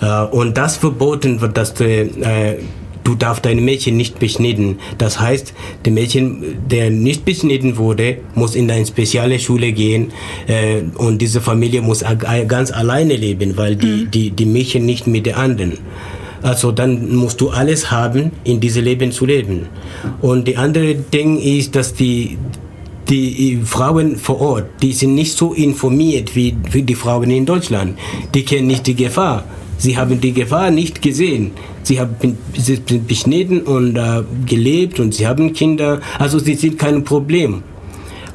Äh, 0.01 0.23
und 0.23 0.57
das 0.57 0.77
verboten 0.77 1.41
wird, 1.41 1.57
dass 1.57 1.73
du, 1.73 1.83
äh, 1.83 2.59
du 3.03 3.15
darfst 3.15 3.45
deine 3.45 3.59
Mädchen 3.59 3.97
nicht 3.97 4.19
beschnitten. 4.19 4.79
Das 4.97 5.19
heißt, 5.19 5.53
der 5.83 5.91
Mädchen, 5.91 6.59
der 6.69 6.91
nicht 6.91 7.25
beschnitten 7.25 7.75
wurde, 7.75 8.19
muss 8.35 8.55
in 8.55 8.71
eine 8.71 8.85
spezielle 8.85 9.37
Schule 9.37 9.73
gehen 9.73 10.13
äh, 10.47 10.83
und 10.95 11.21
diese 11.21 11.41
Familie 11.41 11.81
muss 11.81 12.05
ganz 12.47 12.71
alleine 12.71 13.17
leben, 13.17 13.57
weil 13.57 13.75
die, 13.75 14.05
mhm. 14.05 14.11
die, 14.11 14.31
die 14.31 14.45
Mädchen 14.45 14.85
nicht 14.85 15.07
mit 15.07 15.25
den 15.25 15.35
anderen. 15.35 15.73
Also 16.41 16.71
dann 16.71 17.15
musst 17.15 17.39
du 17.41 17.49
alles 17.49 17.91
haben, 17.91 18.31
in 18.43 18.59
diesem 18.59 18.83
Leben 18.83 19.11
zu 19.11 19.25
leben. 19.25 19.67
Und 20.21 20.47
die 20.47 20.57
andere 20.57 20.95
Ding 20.95 21.37
ist, 21.37 21.75
dass 21.75 21.93
die, 21.93 22.37
die 23.09 23.59
Frauen 23.63 24.15
vor 24.15 24.41
Ort, 24.41 24.65
die 24.81 24.93
sind 24.93 25.15
nicht 25.15 25.37
so 25.37 25.53
informiert 25.53 26.35
wie, 26.35 26.55
wie 26.71 26.81
die 26.83 26.95
Frauen 26.95 27.29
in 27.29 27.45
Deutschland. 27.45 27.97
Die 28.33 28.43
kennen 28.43 28.67
nicht 28.67 28.87
die 28.87 28.95
Gefahr. 28.95 29.43
Sie 29.77 29.97
haben 29.97 30.21
die 30.21 30.33
Gefahr 30.33 30.69
nicht 30.69 31.01
gesehen. 31.01 31.51
Sie 31.83 31.99
haben 31.99 32.15
sie 32.55 32.79
sind 32.87 33.07
beschnitten 33.07 33.61
und 33.61 33.95
äh, 33.95 34.21
gelebt 34.45 34.99
und 34.99 35.13
sie 35.13 35.25
haben 35.27 35.53
Kinder. 35.53 35.99
Also 36.19 36.37
sie 36.37 36.53
sind 36.53 36.77
kein 36.77 37.03
Problem. 37.03 37.63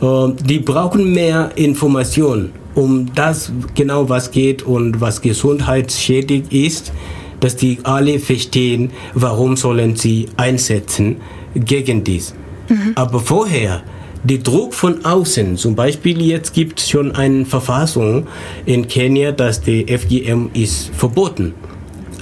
Äh, 0.01 0.07
die 0.45 0.59
brauchen 0.59 1.12
mehr 1.12 1.53
Information, 1.55 2.51
um 2.75 3.14
das 3.14 3.53
genau 3.77 4.09
was 4.09 4.33
geht 4.33 4.64
und 4.64 5.01
was 5.01 5.21
gesundheitsschädig 5.21 6.53
ist 6.53 6.92
dass 7.40 7.57
die 7.57 7.79
alle 7.83 8.18
verstehen, 8.18 8.90
warum 9.14 9.57
sollen 9.57 9.96
sie 9.96 10.29
einsetzen 10.37 11.16
gegen 11.55 12.05
dies. 12.05 12.35
Mhm. 12.68 12.92
Aber 12.94 13.20
vorher, 13.20 13.83
der 14.25 14.38
Druck 14.38 14.75
von 14.75 15.05
außen, 15.05 15.57
zum 15.57 15.75
Beispiel 15.75 16.20
jetzt 16.22 16.53
gibt 16.53 16.81
es 16.81 16.90
schon 16.90 17.12
eine 17.14 17.44
Verfassung 17.44 18.27
in 18.64 18.88
Kenia, 18.88 19.33
dass 19.33 19.61
die 19.61 19.87
FGM 19.87 20.51
ist 20.53 20.90
verboten. 20.94 21.55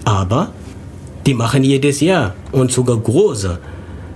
Aber 0.04 0.52
die 1.26 1.34
machen 1.34 1.64
jedes 1.64 2.00
Jahr 2.00 2.34
und 2.52 2.70
sogar 2.70 2.98
große. 2.98 3.58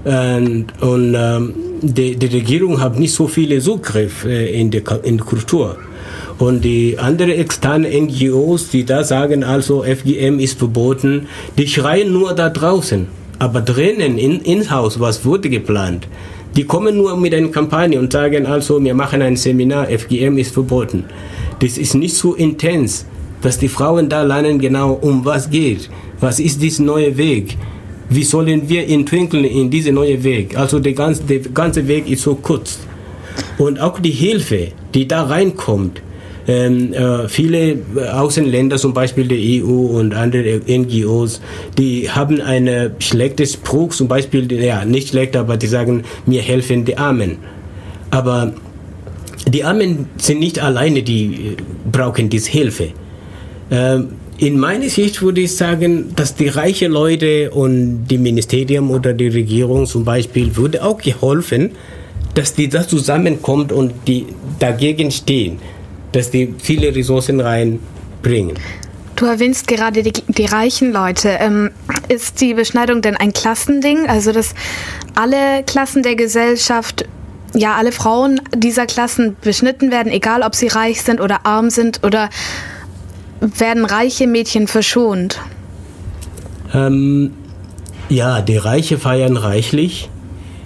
Und, 0.05 0.67
und 0.81 1.15
ähm, 1.15 1.55
die, 1.81 2.17
die, 2.17 2.27
Regierung 2.27 2.81
hat 2.81 2.99
nicht 2.99 3.15
so 3.15 3.27
viele 3.27 3.61
Zugriff 3.61 4.25
äh, 4.25 4.61
in, 4.61 4.71
der, 4.71 4.83
in 5.05 5.17
der 5.17 5.27
Kultur. 5.27 5.77
Und 6.39 6.65
die 6.65 6.99
anderen 6.99 7.33
externen 7.33 7.91
NGOs, 8.07 8.71
die 8.71 8.85
da 8.85 9.05
sagen, 9.05 9.45
also 9.45 9.83
FGM 9.83 10.39
ist 10.39 10.59
verboten, 10.59 11.29
die 11.57 11.67
schreien 11.67 12.13
nur 12.13 12.35
da 12.35 12.49
draußen. 12.49 13.07
Aber 13.39 13.61
drinnen, 13.61 14.19
in, 14.19 14.41
ins 14.41 14.71
Haus, 14.71 14.99
was 14.99 15.25
wurde 15.25 15.49
geplant? 15.49 16.09
Die 16.57 16.65
kommen 16.65 16.97
nur 16.97 17.17
mit 17.17 17.35
einer 17.35 17.49
Kampagne 17.49 17.99
und 17.99 18.13
sagen 18.13 18.47
also, 18.47 18.83
wir 18.83 18.95
machen 18.95 19.23
ein 19.23 19.37
Seminar, 19.37 19.87
FGM 19.87 20.39
ist 20.39 20.53
verboten. 20.53 21.05
Das 21.61 21.79
ist 21.79 21.95
nicht 21.95 22.15
so 22.15 22.35
intens, 22.35 23.07
dass 23.43 23.59
die 23.59 23.69
Frauen 23.69 24.09
da 24.09 24.23
lernen 24.23 24.59
genau, 24.59 24.93
um 24.95 25.25
was 25.25 25.49
geht. 25.51 25.89
Was 26.21 26.41
ist 26.41 26.61
dieser 26.61 26.83
neue 26.83 27.17
Weg? 27.17 27.57
Wie 28.11 28.25
sollen 28.25 28.69
wir 28.69 28.89
entwickeln 28.89 29.45
in 29.45 29.71
diesen 29.71 29.95
neuen 29.95 30.23
Weg? 30.25 30.57
Also 30.57 30.81
der 30.81 30.95
ganze, 30.95 31.23
der 31.25 31.41
ganze 31.41 31.87
Weg 31.87 32.11
ist 32.11 32.23
so 32.23 32.35
kurz. 32.35 32.79
Und 33.59 33.81
auch 33.81 33.99
die 33.99 34.11
Hilfe, 34.11 34.69
die 34.95 35.09
da 35.09 35.25
reinkommt, 35.25 36.03
ähm, 36.49 36.95
äh, 36.95 37.29
viele 37.29 37.79
Außenländer, 38.13 38.79
zum 38.79 38.95
Beispiel 38.95 39.29
die 39.29 39.63
EU 39.63 39.99
und 39.99 40.15
andere 40.15 40.61
NGOs, 40.67 41.43
die 41.77 42.11
haben 42.11 42.41
einen 42.41 42.93
schlechten 43.01 43.47
Spruch, 43.47 43.91
zum 43.91 44.09
Beispiel, 44.09 44.51
ja, 44.53 44.85
nicht 44.85 45.09
schlecht, 45.09 45.37
aber 45.37 45.59
die 45.59 45.67
sagen, 45.67 46.05
mir 46.25 46.41
helfen 46.41 46.87
die 46.87 46.97
Armen. 46.97 47.37
Aber 48.11 48.55
die 49.47 49.63
Armen 49.63 50.07
sind 50.17 50.41
nicht 50.41 50.59
alleine, 50.59 51.03
die 51.03 51.27
äh, 51.27 51.57
brauchen 51.93 52.31
diese 52.31 52.51
Hilfe. 52.51 52.89
Ähm, 53.71 54.09
in 54.39 54.59
meiner 54.59 54.89
Sicht 54.89 55.21
würde 55.21 55.43
ich 55.43 55.57
sagen, 55.57 56.15
dass 56.15 56.35
die 56.37 56.49
reichen 56.49 56.93
Leute 56.93 57.51
und 57.51 58.07
die 58.07 58.19
Ministerium 58.19 58.91
oder 58.91 59.13
die 59.13 59.29
Regierung 59.29 59.85
zum 59.85 60.05
Beispiel 60.05 60.57
würde 60.57 60.85
auch 60.85 60.99
geholfen, 60.99 61.73
dass 62.39 62.55
die 62.55 62.69
da 62.69 62.87
zusammenkommt 62.87 63.73
und 63.73 63.93
die 64.07 64.27
dagegen 64.59 65.11
stehen 65.11 65.59
dass 66.13 66.31
die 66.31 66.55
viele 66.59 66.95
Ressourcen 66.95 67.41
reinbringen. 67.41 68.55
Du 69.17 69.27
erwähnst 69.27 69.67
gerade 69.67 70.03
die, 70.03 70.13
die 70.13 70.45
reichen 70.45 70.93
Leute. 70.93 71.29
Ähm, 71.41 71.71
ist 72.09 72.41
die 72.41 72.55
Beschneidung 72.55 73.03
denn 73.03 73.17
ein 73.17 73.33
Klassending? 73.33 74.09
Also, 74.09 74.33
dass 74.33 74.55
alle 75.17 75.65
Klassen 75.65 76.03
der 76.03 76.15
Gesellschaft, 76.15 77.05
ja, 77.53 77.75
alle 77.75 77.91
Frauen 77.91 78.41
dieser 78.57 78.87
Klassen 78.87 79.37
beschnitten 79.41 79.91
werden, 79.91 80.13
egal 80.13 80.43
ob 80.43 80.55
sie 80.55 80.69
reich 80.69 81.03
sind 81.03 81.21
oder 81.21 81.45
arm 81.47 81.71
sind, 81.71 82.05
oder 82.05 82.31
werden 83.41 83.85
reiche 83.85 84.27
Mädchen 84.29 84.69
verschont? 84.69 85.41
Ähm, 86.73 87.33
ja, 88.09 88.41
die 88.41 88.57
Reiche 88.57 88.99
feiern 88.99 89.37
reichlich 89.37 90.11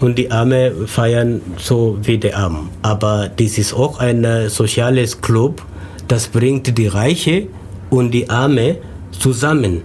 und 0.02 0.18
die 0.18 0.30
Arme 0.30 0.72
feiern 0.86 1.40
so 1.56 1.96
wie 2.02 2.18
die 2.18 2.34
Armen. 2.34 2.68
Aber 2.82 3.30
das 3.34 3.58
ist 3.58 3.72
auch 3.72 3.98
ein 4.00 4.26
soziales 4.48 5.20
Club, 5.20 5.62
das 6.08 6.28
bringt 6.28 6.76
die 6.76 6.88
Reiche 6.88 7.46
und 7.90 8.10
die 8.10 8.28
Arme 8.28 8.76
zusammen. 9.12 9.82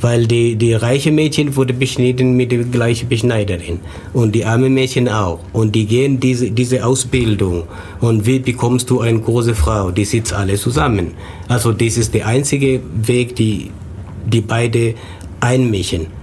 Weil 0.00 0.28
die, 0.28 0.54
die 0.54 0.74
reiche 0.74 1.10
Mädchen 1.10 1.56
wurde 1.56 1.74
beschnitten 1.74 2.36
mit 2.36 2.52
der 2.52 2.62
gleichen 2.62 3.08
Beschneiderin 3.08 3.80
und 4.12 4.32
die 4.32 4.44
arme 4.44 4.70
Mädchen 4.70 5.08
auch. 5.08 5.40
Und 5.52 5.74
die 5.74 5.86
gehen 5.86 6.20
diese, 6.20 6.52
diese 6.52 6.86
Ausbildung. 6.86 7.64
Und 8.00 8.24
wie 8.24 8.38
bekommst 8.38 8.90
du 8.90 9.00
eine 9.00 9.18
große 9.18 9.56
Frau? 9.56 9.90
Die 9.90 10.04
sitzt 10.04 10.32
alle 10.32 10.54
zusammen. 10.54 11.14
Also 11.48 11.72
das 11.72 11.96
ist 11.96 12.14
der 12.14 12.28
einzige 12.28 12.80
Weg, 12.94 13.34
die, 13.34 13.72
die 14.24 14.40
beide 14.40 14.94
einmischen. 15.40 16.17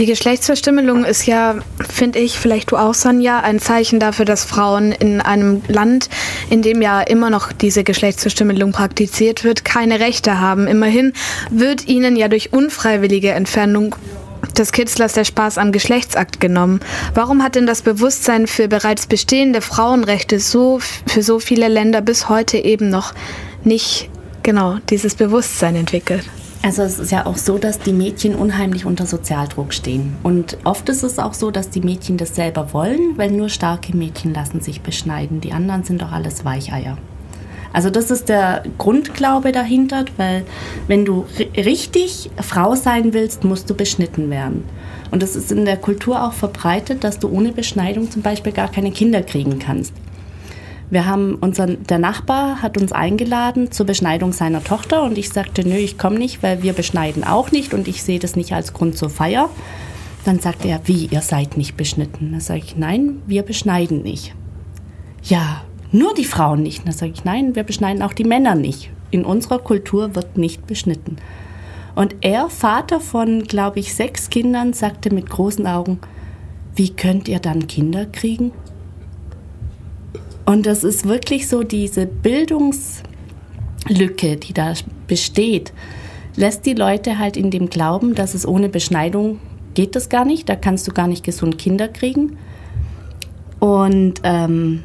Die 0.00 0.06
Geschlechtsverstümmelung 0.06 1.04
ist 1.04 1.26
ja, 1.26 1.56
finde 1.86 2.20
ich, 2.20 2.38
vielleicht 2.38 2.72
du 2.72 2.78
auch, 2.78 2.94
Sonja, 2.94 3.40
ein 3.40 3.58
Zeichen 3.58 4.00
dafür, 4.00 4.24
dass 4.24 4.46
Frauen 4.46 4.92
in 4.92 5.20
einem 5.20 5.60
Land, 5.68 6.08
in 6.48 6.62
dem 6.62 6.80
ja 6.80 7.02
immer 7.02 7.28
noch 7.28 7.52
diese 7.52 7.84
Geschlechtsverstümmelung 7.84 8.72
praktiziert 8.72 9.44
wird, 9.44 9.62
keine 9.66 10.00
Rechte 10.00 10.40
haben. 10.40 10.66
Immerhin 10.68 11.12
wird 11.50 11.86
ihnen 11.86 12.16
ja 12.16 12.28
durch 12.28 12.54
unfreiwillige 12.54 13.32
Entfernung 13.32 13.94
des 14.56 14.72
Kitzlers 14.72 15.12
der 15.12 15.24
Spaß 15.24 15.58
am 15.58 15.70
Geschlechtsakt 15.70 16.40
genommen. 16.40 16.80
Warum 17.12 17.42
hat 17.42 17.54
denn 17.54 17.66
das 17.66 17.82
Bewusstsein 17.82 18.46
für 18.46 18.68
bereits 18.68 19.06
bestehende 19.06 19.60
Frauenrechte 19.60 20.40
so 20.40 20.78
für 20.78 21.22
so 21.22 21.40
viele 21.40 21.68
Länder 21.68 22.00
bis 22.00 22.30
heute 22.30 22.56
eben 22.56 22.88
noch 22.88 23.12
nicht 23.64 24.08
genau 24.42 24.78
dieses 24.88 25.14
Bewusstsein 25.14 25.76
entwickelt? 25.76 26.24
Also 26.62 26.82
es 26.82 26.98
ist 26.98 27.10
ja 27.10 27.24
auch 27.24 27.38
so, 27.38 27.56
dass 27.56 27.78
die 27.78 27.92
Mädchen 27.94 28.34
unheimlich 28.34 28.84
unter 28.84 29.06
Sozialdruck 29.06 29.72
stehen. 29.72 30.16
Und 30.22 30.58
oft 30.64 30.88
ist 30.90 31.02
es 31.02 31.18
auch 31.18 31.32
so, 31.32 31.50
dass 31.50 31.70
die 31.70 31.80
Mädchen 31.80 32.18
das 32.18 32.34
selber 32.34 32.74
wollen, 32.74 33.16
weil 33.16 33.30
nur 33.30 33.48
starke 33.48 33.96
Mädchen 33.96 34.34
lassen 34.34 34.60
sich 34.60 34.82
beschneiden. 34.82 35.40
Die 35.40 35.52
anderen 35.52 35.84
sind 35.84 36.02
doch 36.02 36.12
alles 36.12 36.44
Weicheier. 36.44 36.98
Also 37.72 37.88
das 37.88 38.10
ist 38.10 38.28
der 38.28 38.64
Grundglaube 38.76 39.52
dahinter, 39.52 40.04
weil 40.18 40.44
wenn 40.86 41.06
du 41.06 41.24
richtig 41.56 42.30
Frau 42.42 42.74
sein 42.74 43.14
willst, 43.14 43.44
musst 43.44 43.70
du 43.70 43.74
beschnitten 43.74 44.28
werden. 44.28 44.64
Und 45.10 45.22
es 45.22 45.36
ist 45.36 45.50
in 45.50 45.64
der 45.64 45.76
Kultur 45.76 46.22
auch 46.22 46.34
verbreitet, 46.34 47.04
dass 47.04 47.18
du 47.18 47.30
ohne 47.30 47.52
Beschneidung 47.52 48.10
zum 48.10 48.22
Beispiel 48.22 48.52
gar 48.52 48.70
keine 48.70 48.90
Kinder 48.90 49.22
kriegen 49.22 49.58
kannst. 49.58 49.94
Wir 50.90 51.06
haben 51.06 51.36
unseren, 51.36 51.84
der 51.84 51.98
Nachbar 51.98 52.62
hat 52.62 52.76
uns 52.76 52.90
eingeladen 52.90 53.70
zur 53.70 53.86
Beschneidung 53.86 54.32
seiner 54.32 54.62
Tochter 54.62 55.04
und 55.04 55.16
ich 55.16 55.30
sagte, 55.30 55.66
nö, 55.66 55.76
ich 55.76 55.98
komme 55.98 56.18
nicht, 56.18 56.42
weil 56.42 56.64
wir 56.64 56.72
beschneiden 56.72 57.22
auch 57.22 57.52
nicht 57.52 57.72
und 57.72 57.86
ich 57.86 58.02
sehe 58.02 58.18
das 58.18 58.34
nicht 58.34 58.52
als 58.52 58.72
Grund 58.72 58.98
zur 58.98 59.08
Feier. 59.08 59.48
Dann 60.24 60.40
sagte 60.40 60.68
er, 60.68 60.80
wie, 60.84 61.06
ihr 61.06 61.20
seid 61.20 61.56
nicht 61.56 61.76
beschnitten? 61.76 62.32
Da 62.32 62.40
sage 62.40 62.62
ich, 62.64 62.76
nein, 62.76 63.22
wir 63.26 63.42
beschneiden 63.42 64.02
nicht. 64.02 64.34
Ja, 65.22 65.62
nur 65.92 66.12
die 66.14 66.24
Frauen 66.24 66.62
nicht. 66.62 66.86
Da 66.86 66.92
sage 66.92 67.12
ich, 67.14 67.24
nein, 67.24 67.54
wir 67.54 67.62
beschneiden 67.62 68.02
auch 68.02 68.12
die 68.12 68.24
Männer 68.24 68.56
nicht. 68.56 68.90
In 69.12 69.24
unserer 69.24 69.60
Kultur 69.60 70.14
wird 70.16 70.36
nicht 70.38 70.66
beschnitten. 70.66 71.16
Und 71.94 72.16
er, 72.20 72.50
Vater 72.50 73.00
von, 73.00 73.44
glaube 73.44 73.78
ich, 73.78 73.94
sechs 73.94 74.28
Kindern, 74.28 74.72
sagte 74.72 75.14
mit 75.14 75.30
großen 75.30 75.66
Augen, 75.66 76.00
wie 76.74 76.90
könnt 76.90 77.28
ihr 77.28 77.40
dann 77.40 77.66
Kinder 77.66 78.06
kriegen? 78.06 78.52
Und 80.50 80.66
das 80.66 80.82
ist 80.82 81.06
wirklich 81.06 81.46
so 81.46 81.62
diese 81.62 82.06
Bildungslücke, 82.06 84.36
die 84.36 84.52
da 84.52 84.74
besteht, 85.06 85.72
lässt 86.34 86.66
die 86.66 86.74
Leute 86.74 87.20
halt 87.20 87.36
in 87.36 87.52
dem 87.52 87.70
Glauben, 87.70 88.16
dass 88.16 88.34
es 88.34 88.48
ohne 88.48 88.68
Beschneidung 88.68 89.38
geht 89.74 89.94
das 89.94 90.08
gar 90.08 90.24
nicht, 90.24 90.48
da 90.48 90.56
kannst 90.56 90.88
du 90.88 90.92
gar 90.92 91.06
nicht 91.06 91.22
gesund 91.22 91.56
Kinder 91.56 91.86
kriegen. 91.86 92.36
Und 93.60 94.14
ähm, 94.24 94.82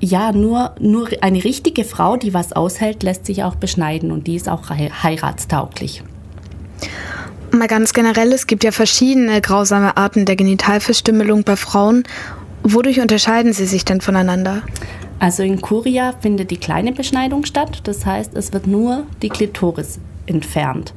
ja, 0.00 0.32
nur, 0.32 0.74
nur 0.78 1.08
eine 1.22 1.42
richtige 1.42 1.84
Frau, 1.84 2.18
die 2.18 2.34
was 2.34 2.52
aushält, 2.52 3.02
lässt 3.02 3.24
sich 3.24 3.42
auch 3.42 3.54
beschneiden 3.54 4.12
und 4.12 4.26
die 4.26 4.36
ist 4.36 4.50
auch 4.50 4.68
heiratstauglich. 4.68 6.02
Mal 7.52 7.68
ganz 7.68 7.94
generell, 7.94 8.34
es 8.34 8.46
gibt 8.46 8.64
ja 8.64 8.70
verschiedene 8.70 9.40
grausame 9.40 9.96
Arten 9.96 10.26
der 10.26 10.36
Genitalverstümmelung 10.36 11.42
bei 11.42 11.56
Frauen 11.56 12.04
Wodurch 12.62 13.00
unterscheiden 13.00 13.52
sie 13.52 13.66
sich 13.66 13.84
denn 13.84 14.00
voneinander? 14.00 14.62
Also 15.18 15.42
in 15.42 15.60
Kuria 15.60 16.14
findet 16.20 16.50
die 16.50 16.56
kleine 16.56 16.92
Beschneidung 16.92 17.44
statt, 17.44 17.80
das 17.84 18.06
heißt, 18.06 18.34
es 18.36 18.52
wird 18.52 18.66
nur 18.66 19.04
die 19.22 19.28
Klitoris 19.28 19.98
entfernt. 20.26 20.94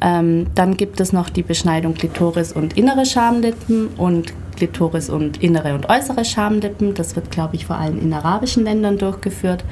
Ähm, 0.00 0.48
dann 0.54 0.76
gibt 0.76 1.00
es 1.00 1.12
noch 1.12 1.30
die 1.30 1.42
Beschneidung 1.42 1.94
Klitoris 1.94 2.52
und 2.52 2.76
innere 2.76 3.06
Schamlippen 3.06 3.88
und 3.96 4.32
Klitoris 4.56 5.08
und 5.08 5.42
innere 5.42 5.74
und 5.74 5.88
äußere 5.88 6.24
Schamlippen. 6.24 6.94
Das 6.94 7.16
wird, 7.16 7.30
glaube 7.30 7.56
ich, 7.56 7.66
vor 7.66 7.76
allem 7.76 8.00
in 8.00 8.12
arabischen 8.12 8.64
Ländern 8.64 8.98
durchgeführt. 8.98 9.64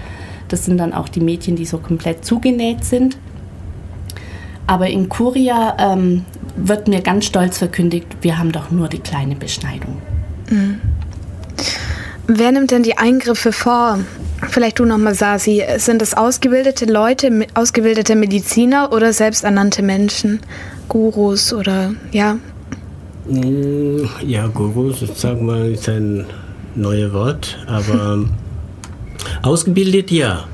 Das 0.48 0.64
sind 0.64 0.78
dann 0.78 0.92
auch 0.92 1.08
die 1.08 1.20
Mädchen, 1.20 1.56
die 1.56 1.66
so 1.66 1.78
komplett 1.78 2.24
zugenäht 2.24 2.84
sind. 2.84 3.18
Aber 4.66 4.88
in 4.88 5.08
Kuria 5.08 5.76
ähm, 5.78 6.24
wird 6.56 6.88
mir 6.88 7.02
ganz 7.02 7.26
stolz 7.26 7.58
verkündigt, 7.58 8.06
wir 8.22 8.38
haben 8.38 8.52
doch 8.52 8.70
nur 8.70 8.88
die 8.88 9.00
kleine 9.00 9.36
Beschneidung. 9.36 10.00
Mhm. 10.50 10.80
Wer 12.26 12.52
nimmt 12.52 12.70
denn 12.70 12.82
die 12.82 12.96
Eingriffe 12.96 13.52
vor? 13.52 13.98
Vielleicht 14.50 14.78
du 14.78 14.84
nochmal, 14.84 15.14
Sasi. 15.14 15.62
Sind 15.76 16.00
es 16.02 16.14
ausgebildete 16.14 16.86
Leute, 16.86 17.46
ausgebildete 17.54 18.16
Mediziner 18.16 18.92
oder 18.92 19.12
selbsternannte 19.12 19.82
Menschen? 19.82 20.40
Gurus 20.88 21.52
oder 21.52 21.94
ja? 22.12 22.38
Mm, 23.28 24.08
ja, 24.26 24.46
Gurus, 24.48 25.00
sagen 25.14 25.46
wir, 25.46 25.66
ist 25.66 25.88
ein 25.88 26.26
neues 26.74 27.12
Wort, 27.12 27.58
aber 27.66 28.24
ausgebildet 29.42 30.10
ja, 30.10 30.44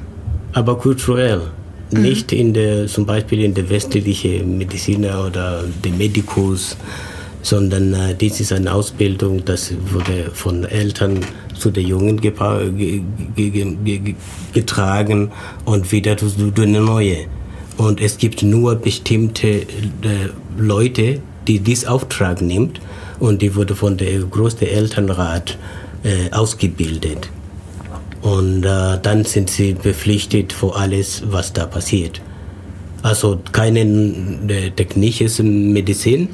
aber 0.52 0.78
kulturell. 0.78 1.42
Mhm. 1.90 2.02
Nicht 2.02 2.32
in 2.32 2.54
der, 2.54 2.86
zum 2.86 3.06
Beispiel 3.06 3.42
in 3.42 3.54
der 3.54 3.68
westlichen 3.68 4.58
Mediziner 4.58 5.26
oder 5.26 5.64
der 5.84 5.92
Medikus, 5.92 6.76
sondern 7.42 7.94
äh, 7.94 8.14
dies 8.14 8.40
ist 8.40 8.52
eine 8.52 8.72
Ausbildung, 8.72 9.44
das 9.44 9.72
wurde 9.92 10.30
von 10.32 10.64
Eltern 10.64 11.20
zu 11.58 11.70
den 11.70 11.86
Jungen 11.86 12.20
getragen 14.52 15.32
und 15.64 15.92
wieder 15.92 16.16
zu, 16.16 16.28
zu 16.28 16.62
eine 16.62 16.80
neue. 16.80 17.26
Und 17.76 18.00
es 18.00 18.18
gibt 18.18 18.42
nur 18.42 18.74
bestimmte 18.76 19.48
äh, 19.48 19.66
Leute, 20.58 21.20
die 21.46 21.60
diesen 21.60 21.88
Auftrag 21.88 22.42
nimmt 22.42 22.80
und 23.18 23.42
die 23.42 23.54
wurde 23.54 23.74
von 23.74 23.96
der 23.96 24.20
großen 24.20 24.66
Elternrat 24.66 25.56
äh, 26.02 26.30
ausgebildet. 26.32 27.30
Und 28.22 28.64
äh, 28.64 28.98
dann 29.00 29.24
sind 29.24 29.48
sie 29.48 29.74
verpflichtet 29.74 30.52
für 30.52 30.76
alles, 30.76 31.22
was 31.26 31.52
da 31.52 31.66
passiert. 31.66 32.20
Also 33.02 33.40
keine 33.52 33.80
äh, 33.80 34.70
technische 34.70 35.42
Medizin, 35.42 36.28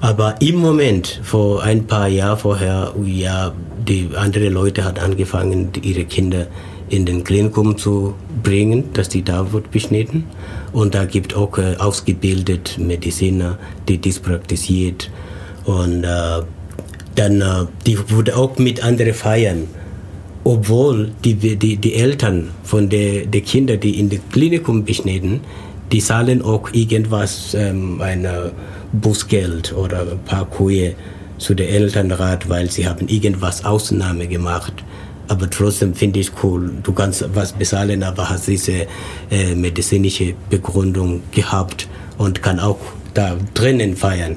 aber 0.00 0.40
im 0.40 0.56
Moment, 0.56 1.20
vor 1.22 1.62
ein 1.62 1.86
paar 1.86 2.08
Jahren 2.08 2.38
vorher, 2.38 2.94
ja, 3.04 3.52
die 3.86 4.08
andere 4.16 4.48
Leute 4.48 4.84
hat 4.84 4.98
angefangen, 4.98 5.70
ihre 5.82 6.04
Kinder 6.04 6.46
in 6.88 7.06
den 7.06 7.22
Klinikum 7.22 7.76
zu 7.76 8.14
bringen, 8.42 8.92
dass 8.94 9.08
die 9.08 9.22
da 9.22 9.52
wird 9.52 9.70
beschnitten. 9.70 10.24
Und 10.72 10.94
da 10.94 11.04
gibt 11.04 11.36
auch 11.36 11.56
äh, 11.58 11.76
ausgebildete 11.76 12.80
Mediziner, 12.80 13.58
die 13.88 14.00
das 14.00 14.18
praktiziert. 14.18 15.10
Und 15.64 16.04
äh, 16.04 16.42
dann, 17.14 17.40
äh, 17.40 17.66
die 17.86 17.98
wurde 18.10 18.36
auch 18.36 18.58
mit 18.58 18.82
anderen 18.82 19.14
feiern. 19.14 19.68
Obwohl 20.42 21.12
die, 21.22 21.34
die, 21.34 21.76
die 21.76 21.94
Eltern 21.94 22.50
von 22.64 22.88
den 22.88 23.30
der 23.30 23.42
Kindern, 23.42 23.78
die 23.78 24.00
in 24.00 24.08
dem 24.08 24.22
Klinikum 24.32 24.84
beschnitten, 24.84 25.40
die 25.92 26.00
zahlen 26.00 26.42
auch 26.42 26.72
irgendwas, 26.72 27.54
ähm, 27.54 28.00
eine 28.00 28.52
Busgeld 28.92 29.72
oder 29.72 30.02
ein 30.02 30.18
paar 30.24 30.48
Kühe 30.48 30.94
zu 31.38 31.54
der 31.54 31.70
Elternrat, 31.70 32.48
weil 32.48 32.70
sie 32.70 32.86
haben 32.86 33.08
irgendwas 33.08 33.64
Ausnahme 33.64 34.28
gemacht. 34.28 34.72
Aber 35.28 35.48
trotzdem 35.48 35.94
finde 35.94 36.20
ich 36.20 36.30
cool, 36.42 36.70
du 36.82 36.92
kannst 36.92 37.24
was 37.34 37.52
bezahlen, 37.52 38.02
aber 38.02 38.28
hast 38.28 38.48
diese 38.48 38.86
äh, 39.30 39.54
medizinische 39.54 40.34
Begründung 40.50 41.22
gehabt 41.30 41.88
und 42.18 42.42
kann 42.42 42.58
auch 42.58 42.80
da 43.14 43.36
drinnen 43.54 43.96
feiern. 43.96 44.36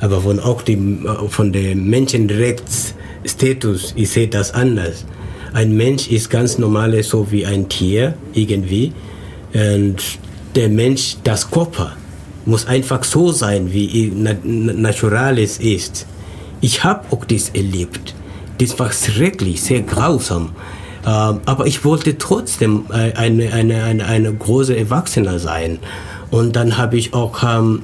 Aber 0.00 0.20
von 0.20 0.40
auch 0.40 0.62
die, 0.62 0.98
von 1.28 1.52
dem 1.52 1.88
Menschenrechtsstatus, 1.88 3.92
ich 3.94 4.10
sehe 4.10 4.26
das 4.26 4.52
anders. 4.52 5.04
Ein 5.52 5.76
Mensch 5.76 6.08
ist 6.08 6.28
ganz 6.28 6.58
normal 6.58 7.00
so 7.02 7.30
wie 7.30 7.46
ein 7.46 7.68
Tier 7.68 8.14
irgendwie 8.32 8.92
und 9.54 10.02
der 10.54 10.68
Mensch, 10.68 11.16
das 11.24 11.50
Körper, 11.50 11.96
muss 12.46 12.66
einfach 12.66 13.04
so 13.04 13.32
sein, 13.32 13.72
wie 13.72 14.12
Naturales 14.12 15.58
ist. 15.58 16.06
Ich 16.60 16.84
habe 16.84 17.04
auch 17.10 17.24
das 17.24 17.50
erlebt. 17.50 18.14
Das 18.58 18.78
war 18.78 18.92
schrecklich, 18.92 19.62
sehr 19.62 19.82
grausam. 19.82 20.50
Ähm, 21.04 21.40
aber 21.46 21.66
ich 21.66 21.84
wollte 21.84 22.16
trotzdem 22.18 22.84
äh, 22.90 23.12
eine, 23.14 23.52
eine, 23.52 23.82
eine, 23.82 24.06
eine 24.06 24.32
große 24.32 24.76
Erwachsener 24.76 25.38
sein. 25.38 25.78
Und 26.30 26.54
dann 26.54 26.78
habe 26.78 26.96
ich 26.96 27.12
auch 27.12 27.42
ähm, 27.42 27.82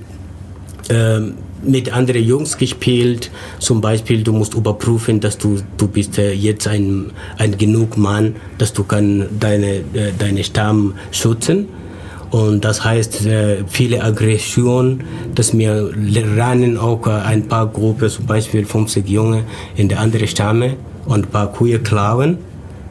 ähm, 0.88 1.34
mit 1.62 1.92
anderen 1.92 2.22
Jungs 2.22 2.56
gespielt. 2.56 3.30
Zum 3.58 3.80
Beispiel, 3.80 4.22
du 4.22 4.32
musst 4.32 4.54
überprüfen, 4.54 5.18
dass 5.18 5.36
du, 5.38 5.60
du 5.76 5.88
bist 5.88 6.18
äh, 6.18 6.32
jetzt 6.32 6.68
ein, 6.68 7.10
ein 7.36 7.58
genug 7.58 7.96
Mann, 7.96 8.36
dass 8.58 8.72
du 8.72 8.84
kann 8.84 9.26
deine, 9.40 9.78
äh, 9.94 10.12
deine 10.16 10.44
Stamm 10.44 10.94
schützen 11.10 11.66
und 12.30 12.64
das 12.64 12.84
heißt, 12.84 13.26
äh, 13.26 13.64
viele 13.66 14.02
Aggressionen, 14.02 15.04
dass 15.34 15.56
wir 15.56 15.90
lernen 15.94 16.76
auch 16.76 17.06
äh, 17.06 17.10
ein 17.10 17.48
paar 17.48 17.66
Gruppen, 17.66 18.10
zum 18.10 18.26
Beispiel 18.26 18.66
50 18.66 19.08
Junge 19.08 19.44
in 19.76 19.88
der 19.88 20.00
anderen 20.00 20.28
Stamme 20.28 20.76
und 21.06 21.26
ein 21.26 21.30
paar 21.30 21.52
Kühe 21.52 21.78
klauen 21.78 22.38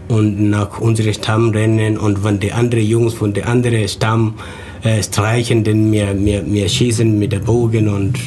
und 0.08 0.50
nach 0.50 0.80
unserem 0.80 1.14
Stamm 1.14 1.50
rennen 1.52 1.98
und 1.98 2.24
wenn 2.24 2.40
die 2.40 2.52
anderen 2.52 2.86
Jungs 2.86 3.14
von 3.14 3.34
der 3.34 3.48
anderen 3.48 3.88
Stamm 3.88 4.36
äh, 4.84 5.04
streichen, 5.04 5.64
dann 5.64 5.92
wir, 5.92 6.18
wir, 6.18 6.44
wir 6.46 6.68
schießen 6.68 7.20
mit 7.20 7.32
der 7.32 7.40
Bogen 7.40 7.90
und 7.90 8.18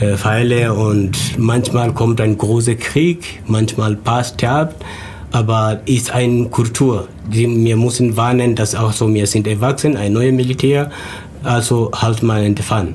äh, 0.00 0.16
Pfeile 0.16 0.74
und 0.74 1.38
manchmal 1.38 1.92
kommt 1.92 2.20
ein 2.20 2.36
großer 2.36 2.74
Krieg, 2.74 3.42
manchmal 3.46 3.94
passt 3.94 4.34
sterbt 4.34 4.84
aber 5.32 5.80
ist 5.86 6.10
eine 6.12 6.46
Kultur. 6.46 7.08
Wir 7.28 7.76
müssen 7.76 8.16
warnen, 8.16 8.54
dass 8.54 8.74
auch 8.74 8.92
so, 8.92 9.12
wir 9.12 9.26
sind 9.26 9.46
erwachsen, 9.46 9.96
ein 9.96 10.12
neues 10.12 10.32
Militär, 10.32 10.90
also 11.42 11.90
halt 11.94 12.22
mal 12.22 12.54
Fahne. 12.62 12.94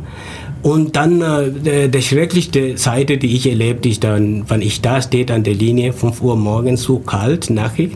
Und 0.64 0.96
dann 0.96 1.22
äh, 1.22 1.90
der, 1.90 2.02
schrecklichste 2.02 2.78
Seite, 2.78 3.18
die 3.18 3.36
ich 3.36 3.48
erlebt, 3.48 3.86
ist 3.86 4.04
dann, 4.04 4.50
wenn 4.50 4.62
ich 4.62 4.82
da 4.82 5.02
stehe 5.02 5.28
an 5.34 5.44
der 5.44 5.54
Linie, 5.54 5.94
5 5.94 6.22
Uhr 6.22 6.36
morgens, 6.36 6.84
so 6.84 7.00
kalt, 7.00 7.50
nackig, 7.50 7.92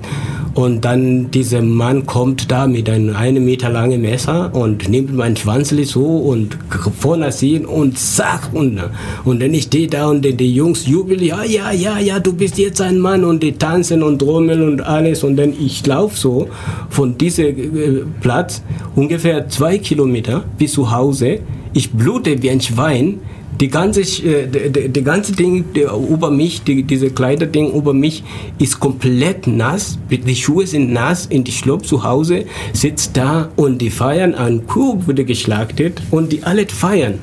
und 0.53 0.83
dann 0.83 1.31
dieser 1.31 1.61
Mann 1.61 2.05
kommt 2.05 2.51
da 2.51 2.67
mit 2.67 2.89
einem 2.89 3.15
einen 3.15 3.45
Meter 3.45 3.69
langen 3.69 4.01
Messer 4.01 4.53
und 4.53 4.89
nimmt 4.89 5.15
mein 5.15 5.37
Schwanzli 5.37 5.85
so 5.85 6.05
und 6.05 6.57
vorne 6.99 7.31
sehen 7.31 7.65
und 7.65 7.97
zack 7.97 8.49
und, 8.51 8.81
und 9.23 9.41
dann 9.41 9.53
ich 9.53 9.63
stehe 9.63 9.87
da 9.87 10.09
und 10.09 10.23
die, 10.23 10.53
Jungs 10.53 10.85
jubeln, 10.85 11.23
ja, 11.23 11.43
ja, 11.45 11.71
ja, 11.71 11.99
ja, 11.99 12.19
du 12.19 12.33
bist 12.33 12.57
jetzt 12.57 12.81
ein 12.81 12.99
Mann 12.99 13.23
und 13.23 13.41
die 13.41 13.53
tanzen 13.53 14.03
und 14.03 14.19
trommeln 14.19 14.61
und 14.63 14.81
alles. 14.81 15.23
Und 15.23 15.37
dann 15.37 15.53
ich 15.57 15.85
laufe 15.85 16.17
so 16.17 16.49
von 16.89 17.17
diesem 17.17 17.47
äh, 17.47 18.03
Platz 18.19 18.61
ungefähr 18.95 19.47
zwei 19.47 19.77
Kilometer 19.77 20.43
bis 20.57 20.73
zu 20.73 20.91
Hause 20.91 21.39
ich 21.73 21.91
blute 21.91 22.41
wie 22.41 22.49
ein 22.49 22.61
Schwein. 22.61 23.19
Die 23.59 23.67
ganze, 23.67 24.01
äh, 24.01 24.47
die, 24.47 24.89
die 24.89 25.03
ganze 25.03 25.33
Ding 25.33 25.65
die, 25.75 25.81
über 25.81 26.31
mich, 26.31 26.63
die, 26.63 26.83
diese 26.83 27.11
Kleiderding 27.11 27.71
über 27.73 27.93
mich 27.93 28.23
ist 28.57 28.79
komplett 28.79 29.45
nass. 29.45 29.99
Die 30.09 30.35
Schuhe 30.35 30.65
sind 30.65 30.91
nass 30.91 31.25
in 31.27 31.43
die 31.43 31.51
Schlupp 31.51 31.85
zu 31.85 32.03
Hause, 32.03 32.45
sitzt 32.73 33.17
da 33.17 33.49
und 33.57 33.79
die 33.79 33.89
feiern, 33.89 34.33
ein 34.33 34.65
Kuh 34.65 35.05
wurde 35.05 35.25
geschlachtet 35.25 36.01
und 36.11 36.31
die 36.31 36.43
alle 36.43 36.65
feiern. 36.67 37.15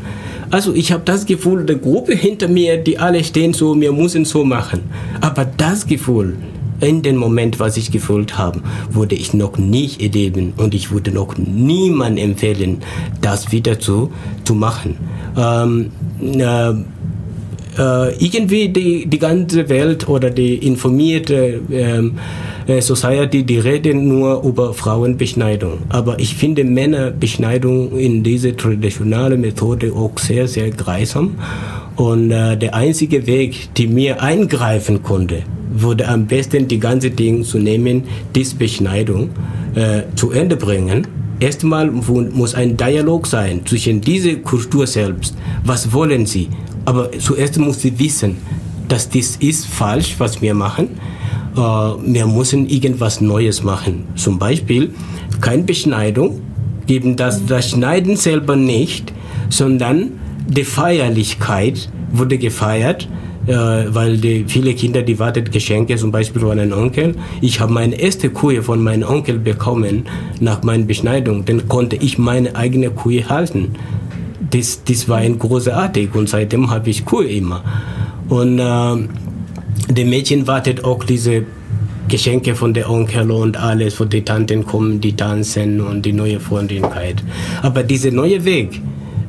Also 0.51 0.73
ich 0.75 0.93
habe 0.93 1.03
das 1.05 1.27
Gefühl, 1.27 1.67
die 1.67 1.79
Gruppe 1.79 2.15
hinter 2.15 2.49
mir, 2.49 2.79
die 2.79 2.99
alle 2.99 3.23
stehen 3.23 3.53
so, 3.53 3.79
wir 3.79 3.93
müssen 3.93 4.25
so 4.25 4.45
machen. 4.45 4.81
Aber 5.21 5.45
das 5.45 5.87
Gefühl, 5.87 6.37
in 6.81 7.03
dem 7.03 7.17
Moment, 7.17 7.59
was 7.61 7.77
ich 7.77 7.91
gefühlt 7.91 8.39
habe, 8.39 8.61
würde 8.91 9.15
ich 9.15 9.35
noch 9.35 9.59
nicht 9.59 10.03
erleben 10.03 10.53
und 10.57 10.75
ich 10.75 10.91
würde 10.91 11.11
noch 11.11 11.37
niemand 11.37 12.19
empfehlen, 12.19 12.79
das 13.21 13.53
wieder 13.53 13.81
zu, 13.81 14.13
zu 14.45 14.55
machen. 14.55 14.97
Ähm, 15.37 15.91
äh, 16.23 16.73
äh, 17.79 18.25
irgendwie 18.25 18.69
die, 18.69 19.07
die 19.07 19.19
ganze 19.19 19.69
Welt 19.69 20.09
oder 20.09 20.31
die 20.31 20.55
informierte 20.67 21.61
ähm, 21.71 22.19
äh, 22.67 22.81
Society, 22.81 23.45
die 23.45 23.59
reden 23.59 24.09
nur 24.09 24.43
über 24.43 24.75
Frauenbeschneidung. 24.75 25.79
Aber 25.89 26.19
ich 26.19 26.35
finde 26.35 26.65
Männerbeschneidung 26.65 27.97
in 27.97 28.23
dieser 28.23 28.57
traditionellen 28.57 29.41
Methode 29.41 29.93
auch 29.95 30.19
sehr, 30.19 30.49
sehr 30.49 30.71
greisam. 30.71 31.37
Und 31.97 32.31
äh, 32.31 32.57
der 32.57 32.75
einzige 32.75 33.27
Weg, 33.27 33.75
die 33.77 33.87
mir 33.89 34.23
eingreifen 34.23 35.03
konnte, 35.03 35.43
würde 35.71 36.09
am 36.09 36.27
besten 36.27 36.69
die 36.69 36.79
ganze 36.79 37.11
Ding 37.11 37.45
zu 37.45 37.59
nehmen, 37.59 38.05
diese 38.35 38.57
Beschneidung 38.57 39.31
äh, 39.75 40.03
zu 40.15 40.31
Ende 40.31 40.57
bringen. 40.57 41.07
Erstmal 41.41 41.91
muss 41.91 42.55
ein 42.55 42.77
Dialog 42.77 43.27
sein 43.27 43.61
zwischen 43.65 44.01
dieser 44.01 44.35
Kultur 44.37 44.87
selbst. 44.87 45.37
Was 45.65 45.93
wollen 45.93 46.27
sie? 46.27 46.49
Aber 46.85 47.13
zuerst 47.13 47.59
muss 47.59 47.81
sie 47.81 47.99
wissen, 47.99 48.37
dass 48.89 49.09
das 49.09 49.37
ist 49.37 49.67
falsch, 49.67 50.17
was 50.19 50.43
wir 50.43 50.55
machen. 50.55 50.89
Äh, 51.55 51.61
wir 51.61 52.27
müssen 52.27 52.69
irgendwas 52.69 53.21
Neues 53.21 53.63
machen. 53.63 54.05
Zum 54.17 54.39
Beispiel 54.39 54.93
keine 55.41 55.63
Beschneidung, 55.63 56.41
geben 56.87 57.17
das, 57.17 57.45
das 57.47 57.71
Schneiden 57.71 58.17
selber 58.17 58.57
nicht, 58.57 59.13
sondern 59.51 60.13
die 60.49 60.65
Feierlichkeit 60.65 61.91
wurde 62.11 62.39
gefeiert 62.39 63.09
weil 63.55 64.19
die, 64.19 64.45
viele 64.47 64.75
Kinder, 64.75 65.03
die 65.03 65.19
warten 65.19 65.45
Geschenke, 65.51 65.97
zum 65.97 66.11
Beispiel 66.11 66.41
von 66.43 66.59
einem 66.59 66.73
Onkel. 66.73 67.15
Ich 67.41 67.61
habe 67.61 67.73
meine 67.73 67.95
erste 67.99 68.31
Kuh 68.31 68.63
von 68.63 68.83
meinem 68.83 69.09
Onkel 69.09 69.39
bekommen 69.39 70.05
nach 70.41 70.63
meiner 70.63 70.85
Beschneidung. 70.85 71.45
Dann 71.45 71.69
konnte 71.69 71.97
ich 71.97 72.19
meine 72.19 72.55
eigene 72.57 72.91
Kuh 72.91 73.23
halten. 73.29 73.75
Das, 74.51 74.83
das 74.85 75.09
war 75.09 75.19
ein 75.19 75.39
großartig 75.39 76.15
und 76.15 76.29
seitdem 76.29 76.71
habe 76.71 76.91
ich 76.91 77.05
Kuh 77.05 77.21
immer. 77.23 77.63
Und 78.29 78.59
äh, 78.59 79.09
die 79.93 80.05
Mädchen 80.05 80.47
wartet 80.47 80.85
auch 80.85 81.05
diese 81.05 81.45
Geschenke 82.09 82.55
von 82.55 82.75
der 82.75 82.91
Onkel 82.91 83.31
und 83.31 83.57
alles, 83.57 83.95
von 83.95 84.09
den 84.09 84.25
Tanten 84.25 84.65
kommen, 84.65 85.01
die 85.01 85.15
tanzen 85.15 85.81
und 85.81 86.05
die 86.05 86.13
neue 86.13 86.41
Freundlichkeit. 86.41 87.23
Aber 87.63 87.83
dieser 87.83 88.11
neue 88.11 88.45
Weg, 88.45 88.81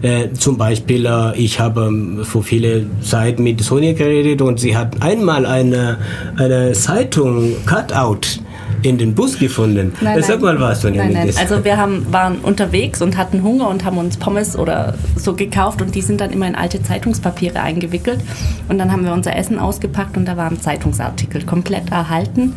äh, 0.01 0.31
zum 0.33 0.57
Beispiel, 0.57 1.05
äh, 1.05 1.37
ich 1.37 1.59
habe 1.59 1.87
ähm, 1.87 2.23
vor 2.23 2.43
viele 2.43 2.85
Zeit 3.01 3.39
mit 3.39 3.61
Sonja 3.61 3.93
geredet 3.93 4.41
und 4.41 4.59
sie 4.59 4.77
hat 4.77 5.01
einmal 5.01 5.45
eine, 5.45 5.97
eine 6.37 6.73
Zeitung 6.73 7.53
Cutout 7.65 8.41
in 8.81 8.97
den 8.97 9.13
Bus 9.13 9.37
gefunden. 9.37 9.93
Nein, 9.99 10.23
Sag 10.23 10.41
mal 10.41 10.59
was 10.59 10.81
von 10.81 10.95
nein, 10.95 11.11
nein. 11.11 11.33
Also 11.37 11.63
wir 11.65 11.77
haben, 11.77 12.05
waren 12.11 12.39
unterwegs 12.39 13.01
und 13.01 13.17
hatten 13.17 13.43
Hunger 13.43 13.67
und 13.67 13.83
haben 13.83 13.97
uns 13.97 14.17
Pommes 14.17 14.57
oder 14.57 14.93
so 15.17 15.33
gekauft 15.33 15.81
und 15.81 15.95
die 15.95 16.01
sind 16.01 16.21
dann 16.21 16.31
immer 16.31 16.47
in 16.47 16.55
alte 16.55 16.81
Zeitungspapiere 16.81 17.59
eingewickelt. 17.59 18.19
Und 18.69 18.77
dann 18.77 18.91
haben 18.91 19.03
wir 19.03 19.11
unser 19.11 19.35
Essen 19.35 19.59
ausgepackt 19.59 20.15
und 20.15 20.25
da 20.25 20.37
waren 20.37 20.61
Zeitungsartikel 20.61 21.45
komplett 21.45 21.91
erhalten 21.91 22.53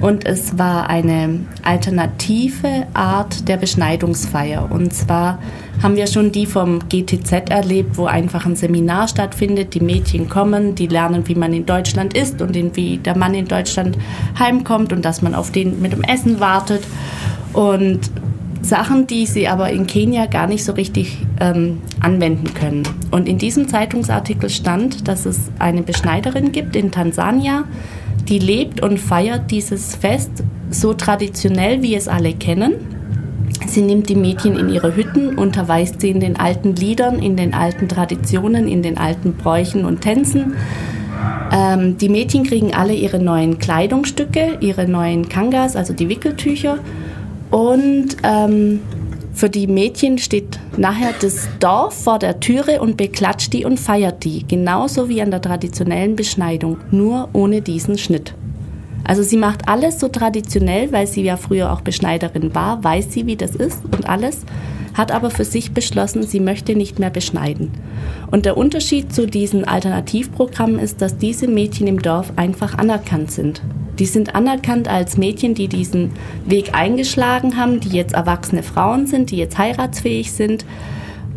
und 0.00 0.26
es 0.26 0.58
war 0.58 0.88
eine 0.88 1.40
alternative 1.64 2.86
Art 2.94 3.48
der 3.48 3.56
Beschneidungsfeier. 3.56 4.70
Und 4.70 4.92
zwar 4.92 5.38
haben 5.82 5.96
wir 5.96 6.06
schon 6.06 6.30
die 6.30 6.46
vom 6.46 6.80
GTZ 6.88 7.50
erlebt, 7.50 7.96
wo 7.98 8.06
einfach 8.06 8.46
ein 8.46 8.54
Seminar 8.54 9.08
stattfindet. 9.08 9.74
Die 9.74 9.80
Mädchen 9.80 10.28
kommen, 10.28 10.74
die 10.74 10.86
lernen, 10.86 11.26
wie 11.26 11.34
man 11.34 11.52
in 11.52 11.66
Deutschland 11.66 12.16
ist 12.16 12.40
und 12.40 12.54
wie 12.76 12.98
der 12.98 13.16
Mann 13.16 13.34
in 13.34 13.46
Deutschland 13.46 13.98
heimkommt 14.38 14.92
und 14.92 15.04
dass 15.04 15.20
man 15.20 15.34
auf 15.34 15.50
den 15.50 15.82
mit 15.82 15.92
dem 15.92 16.02
Essen 16.02 16.38
wartet. 16.38 16.84
Und 17.52 18.10
Sachen, 18.62 19.06
die 19.06 19.26
sie 19.26 19.48
aber 19.48 19.70
in 19.70 19.86
Kenia 19.86 20.26
gar 20.26 20.46
nicht 20.46 20.64
so 20.64 20.72
richtig 20.72 21.18
ähm, 21.40 21.80
anwenden 22.00 22.52
können. 22.54 22.82
Und 23.10 23.28
in 23.28 23.38
diesem 23.38 23.68
Zeitungsartikel 23.68 24.50
stand, 24.50 25.08
dass 25.08 25.26
es 25.26 25.50
eine 25.58 25.82
Beschneiderin 25.82 26.52
gibt 26.52 26.76
in 26.76 26.90
Tansania, 26.90 27.64
die 28.28 28.38
lebt 28.38 28.82
und 28.82 28.98
feiert 28.98 29.50
dieses 29.50 29.94
Fest 29.94 30.30
so 30.70 30.94
traditionell, 30.94 31.82
wie 31.82 31.94
es 31.94 32.08
alle 32.08 32.34
kennen. 32.34 32.74
Sie 33.66 33.82
nimmt 33.82 34.08
die 34.08 34.14
Mädchen 34.14 34.56
in 34.56 34.68
ihre 34.68 34.94
Hütten, 34.94 35.36
unterweist 35.38 36.00
sie 36.00 36.10
in 36.10 36.20
den 36.20 36.38
alten 36.38 36.74
Liedern, 36.74 37.18
in 37.18 37.36
den 37.36 37.54
alten 37.54 37.88
Traditionen, 37.88 38.68
in 38.68 38.82
den 38.82 38.98
alten 38.98 39.34
Bräuchen 39.34 39.84
und 39.84 40.00
Tänzen. 40.00 40.54
Ähm, 41.52 41.96
die 41.98 42.08
Mädchen 42.08 42.44
kriegen 42.44 42.74
alle 42.74 42.94
ihre 42.94 43.18
neuen 43.18 43.58
Kleidungsstücke, 43.58 44.58
ihre 44.60 44.86
neuen 44.86 45.28
Kangas, 45.28 45.76
also 45.76 45.92
die 45.92 46.08
Wickeltücher. 46.08 46.78
Und 47.50 48.16
ähm, 48.22 48.80
für 49.38 49.48
die 49.48 49.68
Mädchen 49.68 50.18
steht 50.18 50.58
nachher 50.76 51.14
das 51.20 51.48
Dorf 51.60 51.94
vor 51.94 52.18
der 52.18 52.40
Türe 52.40 52.80
und 52.80 52.96
beklatscht 52.96 53.52
die 53.52 53.64
und 53.64 53.78
feiert 53.78 54.24
die, 54.24 54.44
genauso 54.48 55.08
wie 55.08 55.22
an 55.22 55.30
der 55.30 55.40
traditionellen 55.40 56.16
Beschneidung, 56.16 56.78
nur 56.90 57.28
ohne 57.34 57.62
diesen 57.62 57.98
Schnitt. 57.98 58.34
Also 59.04 59.22
sie 59.22 59.36
macht 59.36 59.68
alles 59.68 60.00
so 60.00 60.08
traditionell, 60.08 60.90
weil 60.90 61.06
sie 61.06 61.22
ja 61.22 61.36
früher 61.36 61.72
auch 61.72 61.82
Beschneiderin 61.82 62.52
war, 62.52 62.82
weiß 62.82 63.12
sie, 63.12 63.26
wie 63.26 63.36
das 63.36 63.54
ist 63.54 63.84
und 63.84 64.08
alles, 64.08 64.40
hat 64.94 65.12
aber 65.12 65.30
für 65.30 65.44
sich 65.44 65.70
beschlossen, 65.70 66.24
sie 66.24 66.40
möchte 66.40 66.74
nicht 66.74 66.98
mehr 66.98 67.10
beschneiden. 67.10 67.70
Und 68.32 68.44
der 68.44 68.56
Unterschied 68.56 69.14
zu 69.14 69.24
diesen 69.24 69.64
Alternativprogrammen 69.64 70.80
ist, 70.80 71.00
dass 71.00 71.16
diese 71.16 71.46
Mädchen 71.46 71.86
im 71.86 72.02
Dorf 72.02 72.32
einfach 72.34 72.76
anerkannt 72.76 73.30
sind. 73.30 73.62
Die 73.98 74.06
sind 74.06 74.34
anerkannt 74.34 74.88
als 74.88 75.16
Mädchen, 75.16 75.54
die 75.54 75.68
diesen 75.68 76.12
Weg 76.44 76.74
eingeschlagen 76.74 77.56
haben, 77.56 77.80
die 77.80 77.90
jetzt 77.90 78.14
erwachsene 78.14 78.62
Frauen 78.62 79.06
sind, 79.06 79.30
die 79.30 79.36
jetzt 79.36 79.58
heiratsfähig 79.58 80.32
sind. 80.32 80.64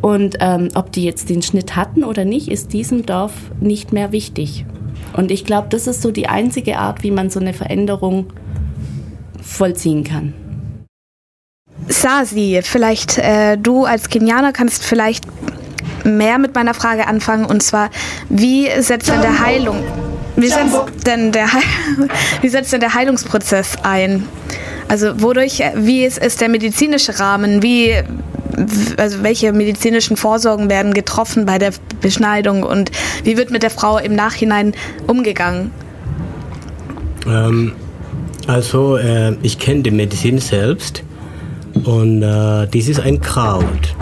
Und 0.02 0.38
ähm, 0.39 0.69
ob 0.76 0.91
die 0.91 1.04
jetzt 1.04 1.30
den 1.30 1.41
Schnitt 1.41 1.76
hatten 1.76 2.04
oder 2.04 2.26
nicht, 2.26 2.50
ist 2.50 2.74
diesem 2.74 3.06
Dorf 3.06 3.34
nicht 3.60 3.93
mehr 3.93 4.12
wichtig. 4.12 4.65
Und 5.13 5.32
ich 5.32 5.45
glaube, 5.45 5.67
das 5.69 5.88
ist 5.88 6.02
so 6.02 6.12
die 6.12 6.28
einzige 6.28 6.78
Art, 6.78 7.04
wie 7.04 7.12
man 7.12 7.30
so 7.30 7.39
eine 7.39 7.54
Veränderung 7.54 8.28
vollziehen 9.41 10.04
kann. 10.04 10.34
Sasi, 11.88 12.60
vielleicht 12.63 13.17
äh, 13.17 13.58
du 13.58 13.86
als 13.86 14.10
Kenianer 14.10 14.54
kannst 14.54 14.84
vielleicht 14.84 15.26
mehr 16.06 16.38
mit 16.38 16.56
meiner 16.56 16.74
Frage 16.74 17.08
anfangen 17.08 17.45
und 17.45 17.62
zwar, 17.62 17.89
wie 18.30 18.69
setzt 18.80 19.10
denn 19.10 19.21
der 19.21 19.39
Heilung, 19.39 19.84
wie 20.36 20.48
setzt 20.48 21.08
denn 21.08 21.32
der, 21.32 21.48
wie 22.41 22.50
setzt 22.50 22.74
denn 22.74 22.80
der 22.80 22.94
Heilungsprozess 22.94 23.78
ein? 23.84 24.24
Also 24.88 25.22
wodurch, 25.22 25.62
wie 25.76 26.04
ist, 26.04 26.17
ist 26.17 26.41
der 26.41 26.50
medizinische 26.50 27.20
Rahmen? 27.20 27.63
Wie, 27.63 27.94
also 28.98 29.24
welche 29.24 29.54
medizinischen 29.54 30.17
Vorsorgen 30.17 30.70
werden 30.70 30.94
getroffen 30.94 31.46
bei 31.46 31.58
der 31.58 31.72
Beschneidung 32.02 32.63
und 32.63 32.91
wie 33.24 33.38
wird 33.38 33.52
mit 33.52 33.63
der 33.63 33.70
Frau 33.70 33.98
im 33.98 34.15
Nachhinein 34.15 34.74
umgegangen? 35.08 35.72
Ähm, 37.26 37.74
also 38.48 38.98
äh, 38.98 39.36
ich 39.44 39.60
kenne 39.60 39.84
die 39.84 39.91
Medizin 39.91 40.39
selbst 40.39 41.04
und 41.86 42.24
äh, 42.24 42.67
dies 42.67 42.89
ist 42.89 43.00
ein 43.00 43.22
Kraut. 43.22 43.96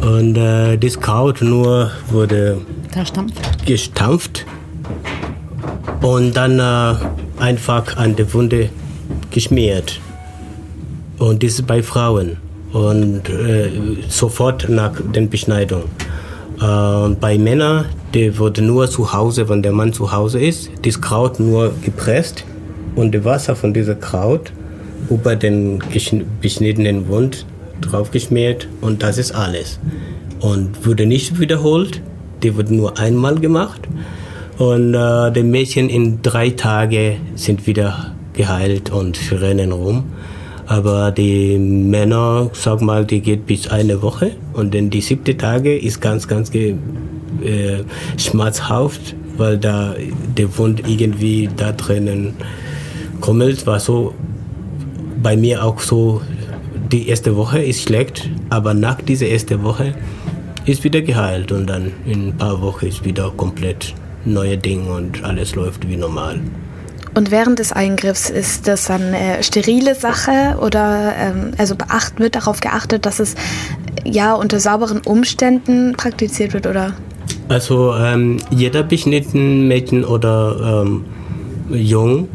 Und 0.00 0.36
äh, 0.36 0.76
das 0.76 1.00
Kraut 1.00 1.40
nur 1.40 1.90
wurde 2.10 2.60
gestampft 3.64 4.44
und 6.02 6.36
dann 6.36 6.58
äh, 6.58 6.94
einfach 7.40 7.96
an 7.96 8.16
die 8.16 8.32
Wunde 8.34 8.68
geschmiert. 9.30 10.00
Und 11.18 11.42
das 11.42 11.52
ist 11.52 11.66
bei 11.66 11.82
Frauen 11.82 12.36
und 12.72 13.28
äh, 13.28 13.70
sofort 14.08 14.68
nach 14.68 14.92
der 15.14 15.22
Beschneidung. 15.22 15.84
Äh, 16.60 17.14
bei 17.20 17.38
Männern, 17.38 17.86
der 18.14 18.36
wurde 18.38 18.62
nur 18.62 18.90
zu 18.90 19.12
Hause, 19.12 19.48
wenn 19.48 19.62
der 19.62 19.72
Mann 19.72 19.92
zu 19.92 20.10
Hause 20.10 20.40
ist, 20.40 20.70
das 20.82 21.00
Kraut 21.00 21.38
nur 21.38 21.72
gepresst 21.84 22.44
und 22.96 23.14
das 23.14 23.24
Wasser 23.24 23.54
von 23.54 23.72
diesem 23.72 24.00
Kraut 24.00 24.52
über 25.08 25.36
den 25.36 25.82
beschnittenen 26.40 27.08
Wund 27.08 27.46
draufgeschmiert 27.80 28.68
und 28.80 29.02
das 29.02 29.18
ist 29.18 29.32
alles. 29.32 29.78
Und 30.40 30.84
wurde 30.84 31.06
nicht 31.06 31.38
wiederholt, 31.38 32.02
die 32.42 32.56
wurde 32.56 32.74
nur 32.74 32.98
einmal 32.98 33.36
gemacht 33.36 33.88
und 34.62 34.94
äh, 34.94 35.32
die 35.32 35.42
Mädchen 35.42 35.88
in 35.88 36.22
drei 36.22 36.50
Tagen 36.50 37.16
sind 37.34 37.66
wieder 37.66 38.14
geheilt 38.32 38.90
und 38.90 39.18
rennen 39.32 39.72
rum. 39.72 40.04
Aber 40.66 41.10
die 41.10 41.58
Männer, 41.58 42.48
sag 42.52 42.80
mal, 42.80 43.04
die 43.04 43.20
geht 43.20 43.44
bis 43.46 43.66
eine 43.66 44.02
Woche. 44.02 44.36
Und 44.52 44.72
dann 44.72 44.88
die 44.88 45.00
siebte 45.00 45.36
Tage 45.36 45.76
ist 45.76 46.00
ganz, 46.00 46.28
ganz 46.28 46.54
äh, 46.54 46.74
schmerzhaft, 48.16 49.16
weil 49.36 49.58
da 49.58 49.96
der 50.36 50.56
Wund 50.56 50.88
irgendwie 50.88 51.48
da 51.56 51.72
drinnen 51.72 52.34
krummelt, 53.20 53.66
war 53.66 53.80
so 53.80 54.14
bei 55.20 55.36
mir 55.36 55.64
auch 55.64 55.80
so, 55.80 56.22
die 56.92 57.08
erste 57.08 57.34
Woche 57.34 57.60
ist 57.60 57.82
schlecht, 57.82 58.30
aber 58.48 58.74
nach 58.74 59.02
dieser 59.02 59.26
ersten 59.26 59.64
Woche 59.64 59.94
ist 60.66 60.84
wieder 60.84 61.02
geheilt. 61.02 61.50
Und 61.50 61.66
dann 61.66 61.90
in 62.06 62.28
ein 62.28 62.36
paar 62.36 62.62
Wochen 62.62 62.86
ist 62.86 63.04
wieder 63.04 63.32
komplett 63.36 63.94
neue 64.24 64.58
Ding 64.58 64.88
und 64.88 65.24
alles 65.24 65.54
läuft 65.54 65.88
wie 65.88 65.96
normal. 65.96 66.40
Und 67.14 67.30
während 67.30 67.58
des 67.58 67.72
Eingriffs 67.72 68.30
ist 68.30 68.66
das 68.68 68.86
dann 68.86 69.14
eine 69.14 69.42
sterile 69.42 69.94
Sache 69.94 70.56
oder 70.60 71.12
ähm, 71.18 71.52
also 71.58 71.76
beacht, 71.76 72.18
wird 72.18 72.34
darauf 72.34 72.60
geachtet, 72.60 73.04
dass 73.04 73.20
es 73.20 73.34
ja 74.04 74.34
unter 74.34 74.60
sauberen 74.60 75.00
Umständen 75.04 75.92
praktiziert 75.92 76.54
wird 76.54 76.66
oder? 76.66 76.94
Also 77.48 77.94
ähm, 77.94 78.38
jeder 78.50 78.82
beschnittene 78.82 79.42
Mädchen 79.42 80.04
oder 80.04 80.84
ähm, 80.86 81.04
Jung, 81.70 82.28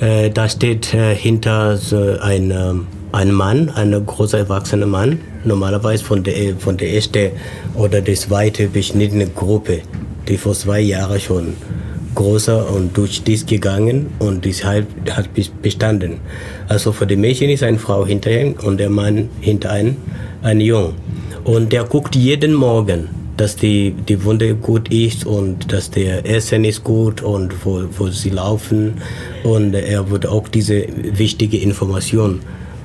äh, 0.00 0.30
da 0.30 0.48
steht 0.48 0.92
äh, 0.94 1.14
hinter 1.14 1.76
so 1.76 2.18
ein, 2.20 2.50
ähm, 2.50 2.86
ein 3.12 3.30
Mann, 3.30 3.70
ein 3.70 4.04
großer 4.04 4.38
erwachsener 4.38 4.86
Mann, 4.86 5.20
normalerweise 5.44 6.02
von 6.02 6.24
der, 6.24 6.56
von 6.56 6.76
der 6.76 6.92
ersten 6.92 7.30
oder 7.74 8.00
der 8.00 8.16
zweiten 8.16 8.72
beschnittenen 8.72 9.32
Gruppe, 9.32 9.82
die 10.28 10.36
vor 10.36 10.54
zwei 10.54 10.80
Jahren 10.80 11.20
schon 11.20 11.54
großer 12.14 12.70
und 12.70 12.96
durch 12.96 13.22
dies 13.22 13.44
gegangen 13.44 14.06
und 14.18 14.44
deshalb 14.44 14.86
hat 15.10 15.28
bestanden. 15.62 16.20
Also 16.68 16.92
für 16.92 17.06
die 17.06 17.16
Mädchen 17.16 17.50
ist 17.50 17.62
eine 17.62 17.78
Frau 17.78 18.06
hinter 18.06 18.30
ihm 18.30 18.54
und 18.62 18.78
der 18.78 18.90
Mann 18.90 19.28
hinter 19.40 19.72
einem 19.72 19.96
ein 20.42 20.60
Jung. 20.60 20.94
Und 21.44 21.72
der 21.72 21.84
guckt 21.84 22.14
jeden 22.14 22.54
Morgen, 22.54 23.08
dass 23.36 23.56
die, 23.56 23.94
die 24.08 24.24
Wunde 24.24 24.54
gut 24.54 24.90
ist 24.90 25.26
und 25.26 25.72
dass 25.72 25.90
der 25.90 26.24
Essen 26.24 26.64
ist 26.64 26.84
gut 26.84 27.20
und 27.22 27.52
wo, 27.64 27.82
wo 27.98 28.08
sie 28.08 28.30
laufen. 28.30 28.94
Und 29.42 29.74
er 29.74 30.08
wird 30.10 30.26
auch 30.26 30.48
diese 30.48 30.86
wichtige 31.18 31.58
Information 31.58 32.40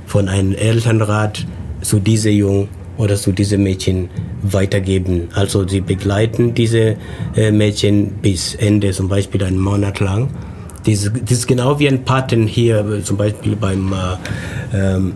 von 0.07 0.27
einem 0.27 0.53
Elternrat 0.53 1.45
zu 1.81 1.99
diesem 1.99 2.33
Jungen 2.33 2.78
oder 2.99 3.15
zu 3.15 3.31
diesen 3.31 3.63
Mädchen 3.63 4.09
weitergeben. 4.43 5.29
Also 5.33 5.67
sie 5.67 5.81
begleiten 5.81 6.53
diese 6.53 6.97
äh, 7.35 7.49
Mädchen 7.51 8.11
bis 8.21 8.55
Ende, 8.55 8.91
zum 8.91 9.07
Beispiel 9.07 9.43
einen 9.43 9.57
Monat 9.57 9.99
lang. 10.01 10.29
Das, 10.85 11.09
das 11.21 11.31
ist 11.31 11.47
genau 11.47 11.79
wie 11.79 11.87
ein 11.87 12.03
Paten 12.03 12.45
hier, 12.45 13.01
zum 13.03 13.15
Beispiel 13.17 13.55
beim, 13.55 13.93
äh, 13.93 14.77
ähm, 14.77 15.13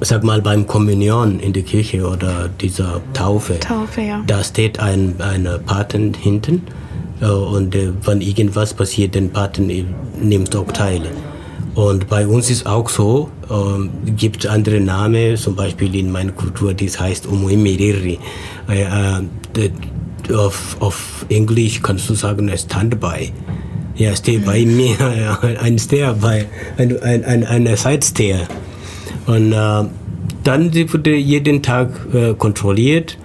sag 0.00 0.22
mal, 0.22 0.40
beim 0.40 0.66
Kommunion 0.66 1.40
in 1.40 1.52
der 1.52 1.64
Kirche 1.64 2.06
oder 2.06 2.48
dieser 2.60 3.00
Taufe. 3.14 3.58
Taufe, 3.58 4.02
ja. 4.02 4.22
Da 4.24 4.44
steht 4.44 4.78
ein, 4.78 5.16
ein 5.18 5.48
Paten 5.66 6.14
hinten 6.14 6.62
äh, 7.20 7.26
und 7.26 7.74
äh, 7.74 7.92
wenn 8.04 8.20
irgendwas 8.20 8.74
passiert, 8.74 9.16
den 9.16 9.30
Paten 9.30 9.66
nimmt 10.22 10.54
auch 10.54 10.70
teil. 10.70 11.02
Und 11.76 12.08
bei 12.08 12.26
uns 12.26 12.48
ist 12.48 12.66
auch 12.66 12.88
so, 12.88 13.30
ähm, 13.50 13.90
gibt 14.16 14.46
andere 14.46 14.80
Namen, 14.80 15.36
zum 15.36 15.54
Beispiel 15.54 15.94
in 15.94 16.10
meiner 16.10 16.32
Kultur, 16.32 16.72
das 16.72 16.98
heißt 16.98 17.26
Umuimiriri. 17.26 18.18
Äh, 18.66 18.82
äh, 18.82 20.34
auf, 20.34 20.76
auf 20.80 21.26
Englisch 21.28 21.82
kannst 21.82 22.08
du 22.08 22.14
sagen, 22.14 22.50
Standby. 22.56 23.30
Ja, 23.94 24.16
steh 24.16 24.38
bei 24.38 24.64
mhm. 24.64 24.76
mir, 24.76 25.38
ein 25.60 25.78
Stair, 25.78 26.16
bei, 26.18 26.46
ein, 26.78 26.98
ein, 27.02 27.24
ein, 27.24 27.44
eine 27.44 27.76
Side-Stair. 27.76 28.48
Und 29.26 29.52
äh, 29.52 29.84
dann 30.44 30.72
wird 30.72 31.06
jeden 31.06 31.62
Tag 31.62 31.90
äh, 32.14 32.32
kontrolliert 32.32 33.18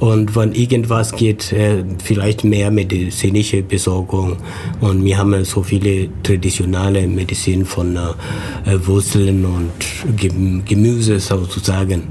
und 0.00 0.36
wenn 0.36 0.52
irgendwas 0.52 1.12
geht, 1.12 1.52
äh, 1.52 1.82
vielleicht 2.02 2.44
mehr 2.44 2.70
medizinische 2.70 3.62
Besorgung. 3.62 4.36
Und 4.80 5.04
wir 5.04 5.18
haben 5.18 5.44
so 5.44 5.62
viele 5.62 6.08
traditionelle 6.22 7.06
Medizin 7.08 7.64
von 7.64 7.96
äh, 7.96 8.86
Wurzeln 8.86 9.44
und 9.44 9.72
Gemüse 10.66 11.18
sozusagen. 11.18 12.02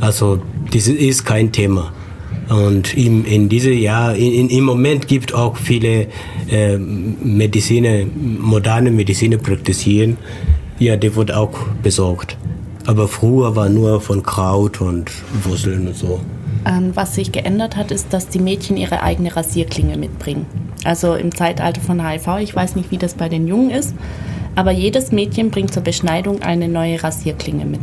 Also 0.00 0.40
das 0.72 0.86
ist 0.86 1.24
kein 1.24 1.50
Thema. 1.50 1.92
Und 2.48 2.96
im, 2.96 3.24
in 3.24 3.48
diesem 3.48 3.76
Jahr, 3.76 4.14
in, 4.14 4.48
im 4.48 4.64
Moment 4.64 5.08
gibt 5.08 5.34
auch 5.34 5.56
viele 5.56 6.06
äh, 6.50 6.78
Mediziner, 6.78 8.06
moderne 8.14 8.90
Mediziner 8.90 9.38
praktizieren. 9.38 10.16
Ja, 10.78 10.96
die 10.96 11.14
wird 11.14 11.32
auch 11.32 11.58
besorgt. 11.82 12.38
Aber 12.86 13.08
früher 13.08 13.54
war 13.56 13.68
nur 13.68 14.00
von 14.00 14.22
Kraut 14.22 14.80
und 14.80 15.10
Wurzeln 15.44 15.88
und 15.88 15.96
so. 15.96 16.20
Ähm, 16.66 16.92
was 16.94 17.14
sich 17.14 17.32
geändert 17.32 17.76
hat, 17.76 17.90
ist, 17.90 18.12
dass 18.12 18.28
die 18.28 18.38
Mädchen 18.38 18.76
ihre 18.76 19.02
eigene 19.02 19.34
Rasierklinge 19.34 19.96
mitbringen. 19.96 20.46
Also 20.84 21.14
im 21.14 21.34
Zeitalter 21.34 21.80
von 21.80 22.06
HIV, 22.06 22.38
ich 22.40 22.54
weiß 22.54 22.76
nicht, 22.76 22.90
wie 22.90 22.98
das 22.98 23.14
bei 23.14 23.28
den 23.28 23.46
Jungen 23.46 23.70
ist, 23.70 23.94
aber 24.54 24.70
jedes 24.70 25.12
Mädchen 25.12 25.50
bringt 25.50 25.72
zur 25.72 25.82
Beschneidung 25.82 26.42
eine 26.42 26.68
neue 26.68 27.02
Rasierklinge 27.02 27.64
mit. 27.64 27.80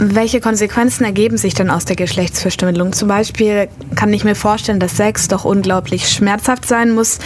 Welche 0.00 0.40
Konsequenzen 0.40 1.04
ergeben 1.04 1.38
sich 1.38 1.54
denn 1.54 1.70
aus 1.70 1.84
der 1.84 1.96
Geschlechtsverstümmelung? 1.96 2.92
Zum 2.92 3.08
Beispiel 3.08 3.68
kann 3.96 4.12
ich 4.12 4.22
mir 4.22 4.36
vorstellen, 4.36 4.78
dass 4.78 4.96
Sex 4.96 5.26
doch 5.26 5.44
unglaublich 5.44 6.08
schmerzhaft 6.08 6.66
sein 6.66 6.92
muss. 6.92 7.18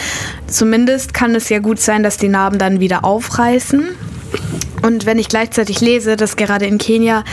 Zumindest 0.47 1.13
kann 1.13 1.35
es 1.35 1.49
ja 1.49 1.59
gut 1.59 1.79
sein, 1.79 2.01
dass 2.01 2.17
die 2.17 2.29
Narben 2.29 2.57
dann 2.57 2.79
wieder 2.79 3.05
aufreißen. 3.05 3.89
Und 4.83 5.05
wenn 5.05 5.17
ich 5.17 5.29
gleichzeitig 5.29 5.81
lese, 5.81 6.15
dass 6.15 6.35
gerade 6.35 6.65
in 6.65 6.77
Kenia 6.77 7.23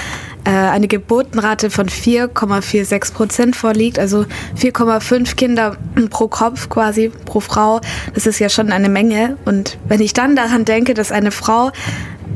äh, 0.45 0.51
eine 0.51 0.89
Geburtenrate 0.89 1.69
von 1.69 1.89
4,46 1.89 3.13
Prozent 3.13 3.57
vorliegt, 3.57 3.99
also 3.99 4.25
4,5 4.57 5.35
Kinder 5.35 5.77
pro 6.11 6.29
Kopf 6.29 6.69
quasi 6.69 7.11
pro 7.27 7.41
Frau. 7.41 7.81
Das 8.15 8.27
ist 8.27 8.39
ja 8.39 8.49
schon 8.49 8.73
eine 8.73 8.89
Menge. 8.89 9.37
Und 9.45 9.79
wenn 9.89 10.01
ich 10.01 10.13
dann 10.13 10.37
daran 10.37 10.65
denke, 10.65 10.95
dass 10.95 11.13
eine 11.13 11.31
Frau 11.31 11.73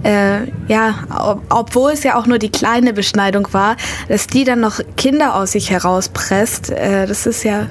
äh, 0.02 0.50
ja, 0.68 1.04
ob, 1.18 1.42
obwohl 1.48 1.92
es 1.92 2.02
ja 2.02 2.18
auch 2.18 2.26
nur 2.26 2.38
die 2.38 2.50
kleine 2.50 2.92
Beschneidung 2.92 3.48
war, 3.52 3.76
dass 4.08 4.26
die 4.26 4.44
dann 4.44 4.60
noch 4.60 4.80
Kinder 4.96 5.34
aus 5.34 5.52
sich 5.52 5.70
herauspresst, 5.70 6.70
äh, 6.70 7.06
das 7.06 7.26
ist 7.26 7.42
ja 7.42 7.66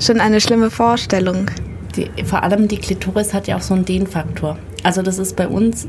schon 0.00 0.20
eine 0.20 0.40
schlimme 0.40 0.70
Vorstellung. 0.70 1.46
Die, 1.94 2.10
vor 2.24 2.42
allem 2.42 2.68
die 2.68 2.78
Klitoris 2.78 3.32
hat 3.32 3.46
ja 3.46 3.56
auch 3.56 3.62
so 3.62 3.74
einen 3.74 3.84
Dehnfaktor. 3.84 4.58
Also 4.86 5.02
das 5.02 5.18
ist 5.18 5.34
bei 5.34 5.48
uns 5.48 5.88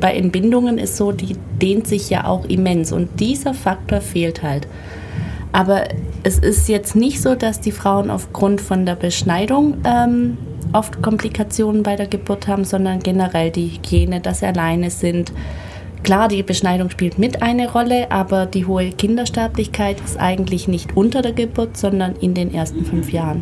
bei 0.00 0.14
Entbindungen 0.14 0.76
ist 0.76 0.98
so, 0.98 1.12
die 1.12 1.34
dehnt 1.62 1.86
sich 1.86 2.10
ja 2.10 2.26
auch 2.26 2.44
immens 2.44 2.92
und 2.92 3.18
dieser 3.18 3.54
Faktor 3.54 4.02
fehlt 4.02 4.42
halt. 4.42 4.68
Aber 5.52 5.84
es 6.24 6.38
ist 6.40 6.68
jetzt 6.68 6.94
nicht 6.94 7.22
so, 7.22 7.34
dass 7.36 7.62
die 7.62 7.72
Frauen 7.72 8.10
aufgrund 8.10 8.60
von 8.60 8.84
der 8.84 8.96
Beschneidung 8.96 9.78
ähm, 9.84 10.36
oft 10.74 11.00
Komplikationen 11.00 11.82
bei 11.82 11.96
der 11.96 12.06
Geburt 12.06 12.46
haben, 12.46 12.64
sondern 12.64 13.00
generell 13.00 13.50
die 13.50 13.68
Hygiene, 13.68 14.20
dass 14.20 14.40
sie 14.40 14.46
alleine 14.46 14.90
sind. 14.90 15.32
Klar, 16.02 16.28
die 16.28 16.42
Beschneidung 16.42 16.90
spielt 16.90 17.18
mit 17.18 17.40
eine 17.40 17.72
Rolle, 17.72 18.10
aber 18.10 18.44
die 18.44 18.66
hohe 18.66 18.90
Kindersterblichkeit 18.90 20.02
ist 20.04 20.20
eigentlich 20.20 20.68
nicht 20.68 20.98
unter 20.98 21.22
der 21.22 21.32
Geburt, 21.32 21.78
sondern 21.78 22.14
in 22.16 22.34
den 22.34 22.52
ersten 22.52 22.84
fünf 22.84 23.10
Jahren. 23.10 23.40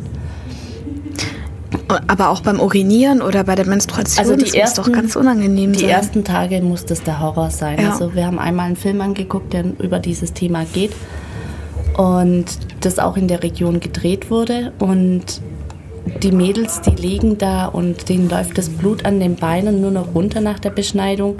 Aber 1.88 2.30
auch 2.30 2.40
beim 2.40 2.60
Urinieren 2.60 3.22
oder 3.22 3.44
bei 3.44 3.54
der 3.54 3.66
Menstruation 3.66 4.24
also 4.24 4.36
die 4.36 4.56
ersten, 4.56 4.80
muss 4.80 4.86
doch 4.86 4.92
ganz 4.92 5.16
unangenehm 5.16 5.72
die 5.72 5.80
sein. 5.80 5.88
Die 5.88 5.92
ersten 5.92 6.24
Tage 6.24 6.60
muss 6.62 6.84
das 6.84 7.02
der 7.02 7.20
Horror 7.20 7.50
sein. 7.50 7.80
Ja. 7.80 7.90
Also 7.90 8.14
wir 8.14 8.26
haben 8.26 8.38
einmal 8.38 8.66
einen 8.66 8.76
Film 8.76 9.00
angeguckt, 9.00 9.52
der 9.52 9.64
über 9.78 9.98
dieses 9.98 10.32
Thema 10.32 10.64
geht 10.72 10.92
und 11.96 12.46
das 12.80 12.98
auch 12.98 13.16
in 13.16 13.28
der 13.28 13.42
Region 13.42 13.80
gedreht 13.80 14.30
wurde 14.30 14.72
und 14.78 15.42
die 16.22 16.32
Mädels, 16.32 16.80
die 16.80 16.90
liegen 16.90 17.38
da 17.38 17.66
und 17.66 18.08
denen 18.08 18.28
läuft 18.28 18.58
das 18.58 18.68
Blut 18.68 19.04
an 19.04 19.20
den 19.20 19.36
Beinen 19.36 19.80
nur 19.80 19.90
noch 19.90 20.14
runter 20.14 20.40
nach 20.40 20.58
der 20.58 20.70
Beschneidung. 20.70 21.36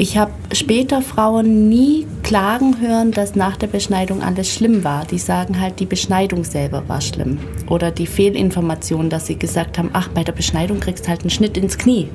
Ich 0.00 0.16
habe 0.16 0.30
später 0.52 1.02
Frauen 1.02 1.68
nie 1.68 2.06
klagen 2.22 2.80
hören, 2.80 3.10
dass 3.10 3.34
nach 3.34 3.56
der 3.56 3.66
Beschneidung 3.66 4.22
alles 4.22 4.54
schlimm 4.54 4.84
war. 4.84 5.04
Die 5.04 5.18
sagen 5.18 5.60
halt, 5.60 5.80
die 5.80 5.86
Beschneidung 5.86 6.44
selber 6.44 6.84
war 6.86 7.00
schlimm. 7.00 7.40
Oder 7.68 7.90
die 7.90 8.06
Fehlinformation, 8.06 9.10
dass 9.10 9.26
sie 9.26 9.36
gesagt 9.36 9.76
haben, 9.76 9.90
ach, 9.94 10.06
bei 10.06 10.22
der 10.22 10.30
Beschneidung 10.30 10.78
kriegst 10.78 11.06
du 11.06 11.08
halt 11.08 11.22
einen 11.22 11.30
Schnitt 11.30 11.56
ins 11.56 11.78
Knie. 11.78 12.08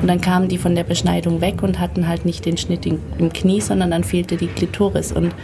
Und 0.00 0.06
dann 0.06 0.20
kamen 0.20 0.46
die 0.46 0.58
von 0.58 0.76
der 0.76 0.84
Beschneidung 0.84 1.40
weg 1.40 1.64
und 1.64 1.80
hatten 1.80 2.06
halt 2.06 2.24
nicht 2.24 2.46
den 2.46 2.56
Schnitt 2.56 2.86
im 2.86 3.32
Knie, 3.32 3.60
sondern 3.60 3.90
dann 3.90 4.04
fehlte 4.04 4.36
die 4.36 4.46
Klitoris. 4.46 5.10
Und 5.10 5.34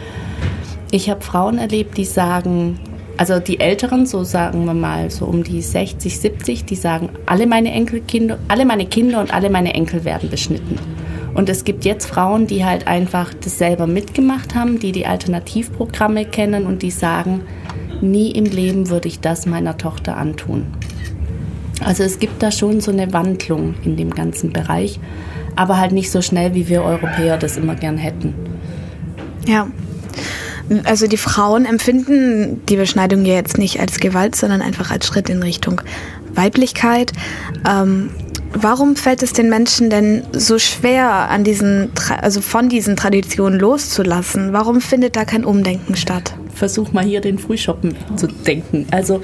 ich 0.91 1.09
habe 1.09 1.19
Frauen 1.19 1.57
erlebt, 1.57 1.97
die 1.97 2.05
sagen, 2.05 2.79
also 3.17 3.39
die 3.39 3.59
Älteren, 3.59 4.05
so 4.05 4.23
sagen 4.23 4.63
wir 4.63 4.73
mal, 4.73 5.11
so 5.11 5.25
um 5.25 5.43
die 5.43 5.61
60, 5.61 6.17
70, 6.17 6.63
die 6.63 6.75
sagen, 6.75 7.09
alle 7.25 7.47
meine 7.47 7.73
Enkelkinder, 7.73 8.39
alle 8.47 8.63
meine 8.63 8.85
Kinder 8.85 9.19
und 9.19 9.33
alle 9.33 9.49
meine 9.49 9.73
Enkel 9.73 10.05
werden 10.05 10.29
beschnitten. 10.29 10.79
Und 11.33 11.49
es 11.49 11.63
gibt 11.63 11.85
jetzt 11.85 12.07
Frauen, 12.07 12.47
die 12.47 12.65
halt 12.65 12.87
einfach 12.87 13.33
das 13.33 13.57
selber 13.57 13.87
mitgemacht 13.87 14.53
haben, 14.55 14.79
die 14.79 14.91
die 14.91 15.05
Alternativprogramme 15.05 16.25
kennen 16.25 16.65
und 16.65 16.81
die 16.81 16.91
sagen, 16.91 17.41
nie 18.01 18.31
im 18.31 18.45
Leben 18.45 18.89
würde 18.89 19.07
ich 19.07 19.19
das 19.19 19.45
meiner 19.45 19.77
Tochter 19.77 20.17
antun. 20.17 20.67
Also 21.83 22.03
es 22.03 22.19
gibt 22.19 22.43
da 22.43 22.51
schon 22.51 22.81
so 22.81 22.91
eine 22.91 23.11
Wandlung 23.13 23.75
in 23.83 23.97
dem 23.97 24.11
ganzen 24.13 24.53
Bereich, 24.53 24.99
aber 25.55 25.77
halt 25.77 25.93
nicht 25.93 26.11
so 26.11 26.21
schnell, 26.21 26.53
wie 26.53 26.69
wir 26.69 26.83
Europäer 26.83 27.37
das 27.37 27.57
immer 27.57 27.75
gern 27.75 27.97
hätten. 27.97 28.35
Ja. 29.47 29.67
also 30.83 31.07
die 31.07 31.17
Frauen 31.17 31.65
empfinden 31.65 32.61
die 32.69 32.75
Beschneidung 32.75 33.25
ja 33.25 33.33
jetzt 33.33 33.57
nicht 33.57 33.79
als 33.79 33.99
Gewalt, 33.99 34.35
sondern 34.35 34.61
einfach 34.61 34.91
als 34.91 35.07
Schritt 35.07 35.29
in 35.29 35.41
Richtung 35.41 35.81
Weiblichkeit. 36.35 37.11
Ähm, 37.67 38.11
warum 38.53 38.95
fällt 38.95 39.23
es 39.23 39.33
den 39.33 39.49
Menschen 39.49 39.89
denn 39.89 40.23
so 40.31 40.59
schwer, 40.59 41.29
an 41.29 41.43
diesen, 41.43 41.91
also 42.21 42.41
von 42.41 42.69
diesen 42.69 42.95
Traditionen 42.95 43.59
loszulassen? 43.59 44.53
Warum 44.53 44.81
findet 44.81 45.15
da 45.15 45.25
kein 45.25 45.45
Umdenken 45.45 45.95
statt? 45.95 46.33
Versuch 46.53 46.91
mal 46.91 47.03
hier 47.03 47.21
den 47.21 47.39
Frühschoppen 47.39 47.95
zu 48.15 48.27
denken. 48.27 48.85
Also 48.91 49.21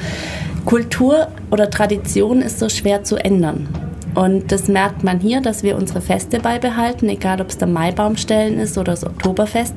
Kultur 0.66 1.28
oder 1.52 1.70
Tradition 1.70 2.42
ist 2.42 2.60
so 2.60 2.70
schwer 2.70 3.04
zu 3.04 3.18
ändern. 3.18 3.68
Und 4.16 4.52
das 4.52 4.68
merkt 4.68 5.04
man 5.04 5.20
hier, 5.20 5.42
dass 5.42 5.62
wir 5.62 5.78
unsere 5.78 6.02
Feste 6.02 6.40
beibehalten, 6.40 7.08
egal 7.08 7.40
ob 7.40 7.50
es 7.50 7.58
der 7.58 7.68
Maibaumstellen 7.68 8.60
ist 8.60 8.78
oder 8.78 8.94
das 8.94 9.06
Oktoberfest. 9.06 9.76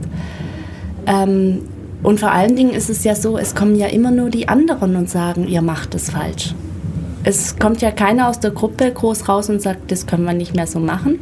Ähm, 1.06 1.62
und 2.02 2.20
vor 2.20 2.30
allen 2.32 2.56
Dingen 2.56 2.70
ist 2.70 2.88
es 2.88 3.04
ja 3.04 3.14
so, 3.14 3.36
es 3.36 3.54
kommen 3.54 3.76
ja 3.76 3.88
immer 3.88 4.10
nur 4.10 4.30
die 4.30 4.48
anderen 4.48 4.96
und 4.96 5.10
sagen, 5.10 5.46
ihr 5.46 5.60
macht 5.60 5.94
es 5.94 6.10
falsch. 6.10 6.54
Es 7.22 7.58
kommt 7.58 7.82
ja 7.82 7.90
keiner 7.90 8.28
aus 8.28 8.40
der 8.40 8.50
Gruppe 8.50 8.90
groß 8.90 9.28
raus 9.28 9.50
und 9.50 9.60
sagt, 9.60 9.90
das 9.92 10.06
können 10.06 10.24
wir 10.24 10.32
nicht 10.32 10.54
mehr 10.54 10.66
so 10.66 10.80
machen, 10.80 11.20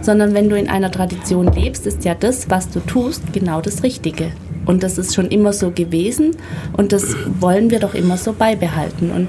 sondern 0.00 0.32
wenn 0.32 0.48
du 0.48 0.56
in 0.56 0.68
einer 0.68 0.92
Tradition 0.92 1.52
lebst, 1.52 1.86
ist 1.86 2.04
ja 2.04 2.14
das, 2.14 2.48
was 2.50 2.70
du 2.70 2.78
tust, 2.78 3.32
genau 3.32 3.60
das 3.60 3.82
Richtige. 3.82 4.30
Und 4.64 4.84
das 4.84 4.96
ist 4.96 5.12
schon 5.12 5.26
immer 5.26 5.52
so 5.52 5.72
gewesen 5.72 6.36
und 6.76 6.92
das 6.92 7.16
wollen 7.40 7.70
wir 7.70 7.80
doch 7.80 7.94
immer 7.94 8.16
so 8.16 8.32
beibehalten. 8.32 9.10
Und 9.10 9.28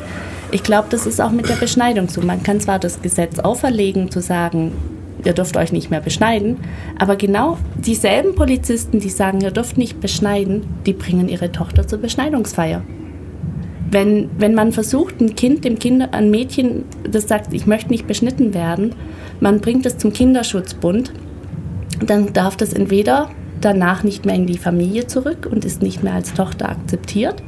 ich 0.52 0.62
glaube, 0.62 0.90
das 0.92 1.08
ist 1.08 1.20
auch 1.20 1.32
mit 1.32 1.50
der 1.50 1.56
Beschneidung 1.56 2.08
so. 2.08 2.22
Man 2.22 2.44
kann 2.44 2.60
zwar 2.60 2.78
das 2.78 3.02
Gesetz 3.02 3.40
auferlegen, 3.40 4.12
zu 4.12 4.22
sagen, 4.22 4.74
ihr 5.26 5.34
dürft 5.34 5.58
euch 5.58 5.72
nicht 5.72 5.90
mehr 5.90 6.02
beschneiden, 6.02 6.58
aber 7.00 7.16
genau 7.16 7.58
dieselben 7.76 8.36
Polizisten, 8.36 9.00
die 9.00 9.10
sagen, 9.10 9.42
ihr 9.42 9.52
dürft 9.52 9.78
nicht 9.78 10.00
beschneiden, 10.00 10.64
die 10.86 10.94
bringen 10.94 11.30
ihre 11.30 11.52
Tochter 11.52 11.88
zur 11.88 12.00
Beschneidungsfeier. 12.00 12.84
Wenn, 13.92 14.30
wenn 14.38 14.54
man 14.54 14.72
versucht, 14.72 15.20
ein 15.20 15.36
Kind, 15.36 15.66
dem 15.66 15.78
Kinder, 15.78 16.14
ein 16.14 16.32
Mädchen, 16.32 16.86
das 17.10 17.28
sagt, 17.28 17.54
ich 17.54 17.68
möchte 17.68 17.90
nicht 17.90 18.08
beschnitten 18.08 18.54
werden, 18.54 18.96
man 19.42 19.60
bringt 19.60 19.86
es 19.86 19.98
zum 19.98 20.14
Kinderschutzbund, 20.14 21.12
dann 22.06 22.32
darf 22.34 22.56
das 22.56 22.74
entweder 22.74 23.30
danach 23.60 24.04
nicht 24.04 24.26
mehr 24.26 24.36
in 24.36 24.48
die 24.48 24.58
Familie 24.58 25.08
zurück 25.08 25.48
und 25.52 25.66
ist 25.66 25.82
nicht 25.82 26.04
mehr 26.04 26.14
als 26.14 26.34
Tochter 26.34 26.70
akzeptiert. 26.70 27.44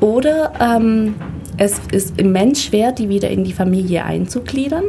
Oder 0.00 0.52
ähm, 0.60 1.14
es 1.56 1.80
ist 1.92 2.18
immens 2.18 2.64
schwer, 2.64 2.92
die 2.92 3.08
wieder 3.08 3.30
in 3.30 3.44
die 3.44 3.52
Familie 3.52 4.04
einzugliedern. 4.04 4.84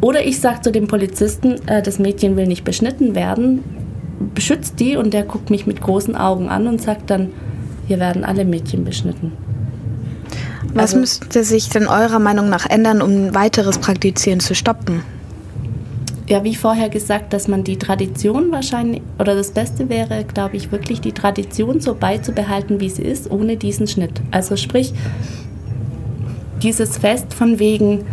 Oder 0.00 0.26
ich 0.26 0.40
sage 0.40 0.62
zu 0.62 0.72
dem 0.72 0.86
Polizisten, 0.86 1.56
äh, 1.66 1.82
das 1.82 1.98
Mädchen 1.98 2.36
will 2.36 2.46
nicht 2.46 2.64
beschnitten 2.64 3.14
werden, 3.14 3.62
beschützt 4.34 4.80
die 4.80 4.96
und 4.96 5.14
der 5.14 5.24
guckt 5.24 5.50
mich 5.50 5.66
mit 5.66 5.80
großen 5.80 6.16
Augen 6.16 6.48
an 6.48 6.66
und 6.66 6.80
sagt 6.80 7.10
dann, 7.10 7.30
hier 7.86 8.00
werden 8.00 8.24
alle 8.24 8.44
Mädchen 8.44 8.84
beschnitten. 8.84 9.32
Was 10.74 10.90
also, 10.90 10.98
müsste 10.98 11.44
sich 11.44 11.68
denn 11.68 11.86
eurer 11.86 12.18
Meinung 12.18 12.48
nach 12.48 12.68
ändern, 12.68 13.00
um 13.00 13.34
weiteres 13.34 13.78
Praktizieren 13.78 14.40
zu 14.40 14.54
stoppen? 14.54 15.02
Ja, 16.26 16.42
wie 16.42 16.54
vorher 16.54 16.88
gesagt, 16.88 17.32
dass 17.32 17.48
man 17.48 17.64
die 17.64 17.76
Tradition 17.76 18.50
wahrscheinlich, 18.50 19.02
oder 19.18 19.34
das 19.34 19.50
Beste 19.50 19.88
wäre, 19.88 20.24
glaube 20.24 20.56
ich, 20.56 20.72
wirklich 20.72 21.00
die 21.00 21.12
Tradition 21.12 21.80
so 21.80 21.94
beizubehalten, 21.94 22.80
wie 22.80 22.88
sie 22.88 23.02
ist, 23.02 23.30
ohne 23.30 23.56
diesen 23.56 23.86
Schnitt. 23.86 24.22
Also 24.30 24.56
sprich, 24.56 24.94
dieses 26.62 26.96
Fest 26.96 27.34
von 27.34 27.58
wegen, 27.58 28.06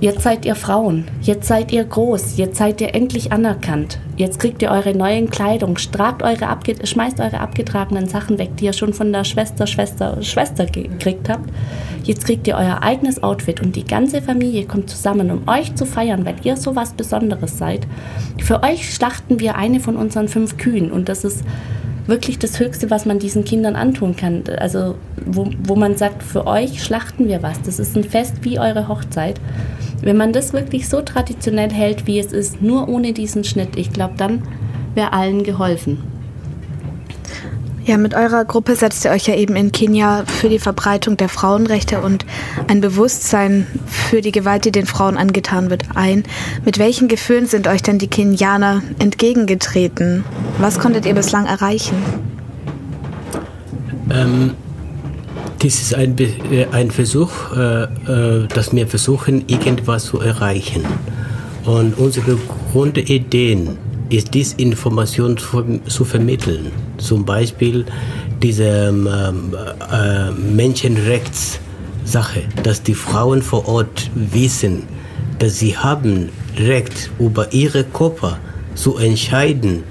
jetzt 0.00 0.22
seid 0.22 0.46
ihr 0.46 0.54
Frauen, 0.54 1.04
jetzt 1.20 1.46
seid 1.46 1.72
ihr 1.72 1.84
groß, 1.84 2.38
jetzt 2.38 2.56
seid 2.56 2.80
ihr 2.80 2.94
endlich 2.94 3.32
anerkannt, 3.32 3.98
jetzt 4.16 4.38
kriegt 4.40 4.62
ihr 4.62 4.70
eure 4.70 4.94
neuen 4.94 5.30
Kleidung, 5.30 5.76
tragt 5.76 6.22
eure 6.22 6.48
schmeißt 6.82 7.20
eure 7.20 7.40
abgetragenen 7.40 8.08
Sachen 8.08 8.38
weg, 8.38 8.56
die 8.56 8.64
ihr 8.64 8.72
schon 8.72 8.94
von 8.94 9.12
der 9.12 9.24
Schwester, 9.24 9.66
Schwester, 9.66 10.22
Schwester 10.22 10.66
gekriegt 10.66 11.28
habt. 11.28 11.50
Jetzt 12.02 12.24
kriegt 12.24 12.48
ihr 12.48 12.56
euer 12.56 12.82
eigenes 12.82 13.22
Outfit 13.22 13.60
und 13.60 13.76
die 13.76 13.84
ganze 13.84 14.22
Familie 14.22 14.64
kommt 14.64 14.88
zusammen, 14.88 15.30
um 15.30 15.46
euch 15.46 15.74
zu 15.74 15.84
feiern, 15.84 16.24
weil 16.24 16.36
ihr 16.44 16.56
so 16.56 16.74
was 16.74 16.94
Besonderes 16.94 17.58
seid. 17.58 17.86
Für 18.42 18.62
euch 18.62 18.94
schlachten 18.94 19.38
wir 19.38 19.56
eine 19.56 19.80
von 19.80 19.96
unseren 19.96 20.28
fünf 20.28 20.56
Kühen 20.56 20.90
und 20.90 21.10
das 21.10 21.24
ist 21.24 21.44
wirklich 22.10 22.38
das 22.38 22.60
Höchste, 22.60 22.90
was 22.90 23.06
man 23.06 23.18
diesen 23.18 23.44
Kindern 23.44 23.76
antun 23.76 24.16
kann. 24.16 24.44
Also 24.58 24.96
wo, 25.24 25.48
wo 25.62 25.76
man 25.76 25.96
sagt, 25.96 26.22
für 26.22 26.46
euch 26.46 26.82
schlachten 26.82 27.28
wir 27.28 27.42
was. 27.42 27.62
Das 27.62 27.78
ist 27.78 27.96
ein 27.96 28.04
Fest 28.04 28.36
wie 28.42 28.58
eure 28.58 28.88
Hochzeit. 28.88 29.40
Wenn 30.02 30.16
man 30.16 30.32
das 30.32 30.52
wirklich 30.52 30.88
so 30.88 31.00
traditionell 31.00 31.70
hält, 31.70 32.06
wie 32.06 32.18
es 32.18 32.32
ist, 32.32 32.60
nur 32.60 32.88
ohne 32.88 33.12
diesen 33.12 33.44
Schnitt, 33.44 33.76
ich 33.76 33.92
glaube, 33.92 34.14
dann 34.16 34.42
wäre 34.94 35.12
allen 35.12 35.44
geholfen. 35.44 35.98
Ja, 37.90 37.98
mit 37.98 38.14
eurer 38.14 38.44
Gruppe 38.44 38.76
setzt 38.76 39.04
ihr 39.04 39.10
euch 39.10 39.26
ja 39.26 39.34
eben 39.34 39.56
in 39.56 39.72
Kenia 39.72 40.22
für 40.24 40.48
die 40.48 40.60
Verbreitung 40.60 41.16
der 41.16 41.28
Frauenrechte 41.28 42.00
und 42.02 42.24
ein 42.68 42.80
Bewusstsein 42.80 43.66
für 43.84 44.20
die 44.20 44.30
Gewalt, 44.30 44.64
die 44.64 44.70
den 44.70 44.86
Frauen 44.86 45.16
angetan 45.16 45.70
wird, 45.70 45.82
ein. 45.96 46.22
Mit 46.64 46.78
welchen 46.78 47.08
Gefühlen 47.08 47.48
sind 47.48 47.66
euch 47.66 47.82
denn 47.82 47.98
die 47.98 48.06
Kenianer 48.06 48.80
entgegengetreten? 49.00 50.24
Was 50.60 50.78
konntet 50.78 51.04
ihr 51.04 51.14
bislang 51.14 51.46
erreichen? 51.46 51.96
Ähm, 54.08 54.52
das 55.58 55.74
ist 55.80 55.92
ein, 55.92 56.16
äh, 56.16 56.66
ein 56.70 56.92
Versuch, 56.92 57.32
äh, 57.56 57.82
äh, 57.82 58.46
dass 58.46 58.72
wir 58.72 58.86
versuchen, 58.86 59.48
irgendwas 59.48 60.04
zu 60.04 60.20
erreichen. 60.20 60.84
Und 61.64 61.98
unsere 61.98 62.38
Grundideen 62.70 63.78
ist 64.10 64.32
dies 64.32 64.52
Information 64.52 65.36
zu, 65.36 65.80
zu 65.88 66.04
vermitteln. 66.04 66.70
Zum 67.00 67.24
Beispiel 67.24 67.84
diese 68.42 68.64
ähm, 68.64 69.08
äh, 69.90 70.30
Menschenrechtssache, 70.30 72.42
dass 72.62 72.82
die 72.82 72.94
Frauen 72.94 73.42
vor 73.42 73.68
Ort 73.68 74.10
wissen, 74.14 74.84
dass 75.38 75.58
sie 75.58 75.76
haben 75.76 76.30
Recht 76.56 77.10
über 77.18 77.52
ihre 77.52 77.84
Körper 77.84 78.38
zu 78.74 78.96
entscheiden, 78.98 79.84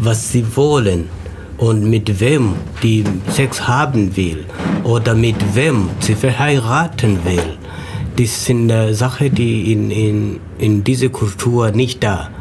was 0.00 0.32
sie 0.32 0.44
wollen 0.56 1.08
und 1.58 1.88
mit 1.88 2.20
wem 2.20 2.54
die 2.82 3.04
Sex 3.28 3.66
haben 3.66 4.16
will 4.16 4.44
oder 4.84 5.14
mit 5.14 5.36
wem 5.54 5.88
sie 6.00 6.14
verheiraten 6.14 7.18
will. 7.24 7.56
Das 8.16 8.44
sind 8.44 8.70
äh, 8.70 8.92
Sachen, 8.92 9.34
die 9.34 9.72
in, 9.72 9.90
in, 9.90 10.40
in 10.58 10.84
dieser 10.84 11.08
Kultur 11.08 11.70
nicht 11.70 12.02
da 12.02 12.24
sind 12.24 12.39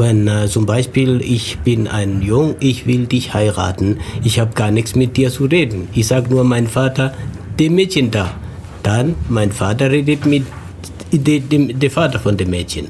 wenn 0.00 0.26
äh, 0.26 0.48
zum 0.48 0.64
Beispiel 0.64 1.20
ich 1.20 1.58
bin 1.58 1.86
ein 1.86 2.22
Jung, 2.22 2.56
ich 2.58 2.86
will 2.86 3.06
dich 3.06 3.34
heiraten, 3.34 3.98
ich 4.24 4.40
habe 4.40 4.54
gar 4.54 4.70
nichts 4.70 4.94
mit 4.96 5.16
dir 5.18 5.30
zu 5.30 5.44
reden. 5.44 5.88
Ich 5.92 6.06
sage 6.06 6.30
nur 6.30 6.42
mein 6.42 6.66
Vater, 6.66 7.12
dem 7.58 7.74
Mädchen 7.74 8.10
da. 8.10 8.34
Dann 8.82 9.14
mein 9.28 9.52
Vater 9.52 9.90
redet 9.90 10.24
mit 10.24 10.44
dem, 11.12 11.48
dem, 11.50 11.78
dem 11.78 11.90
Vater 11.90 12.18
von 12.18 12.36
dem 12.36 12.48
Mädchen. 12.48 12.88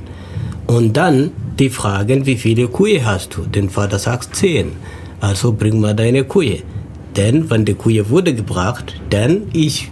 Und 0.68 0.96
dann 0.96 1.32
die 1.58 1.68
fragen, 1.68 2.26
wie 2.26 2.36
viele 2.36 2.68
Kühe 2.68 3.04
hast 3.04 3.36
du? 3.36 3.42
Der 3.42 3.68
Vater 3.68 3.98
sagt 3.98 4.36
zehn. 4.36 4.72
Also 5.20 5.52
bring 5.52 5.80
mal 5.80 5.94
deine 5.94 6.22
Kühe. 6.24 6.60
Denn 7.16 7.50
wenn 7.50 7.64
die 7.64 7.74
Kühe 7.74 8.08
wurde 8.08 8.34
gebracht, 8.34 8.94
dann 9.10 9.42
ich 9.52 9.90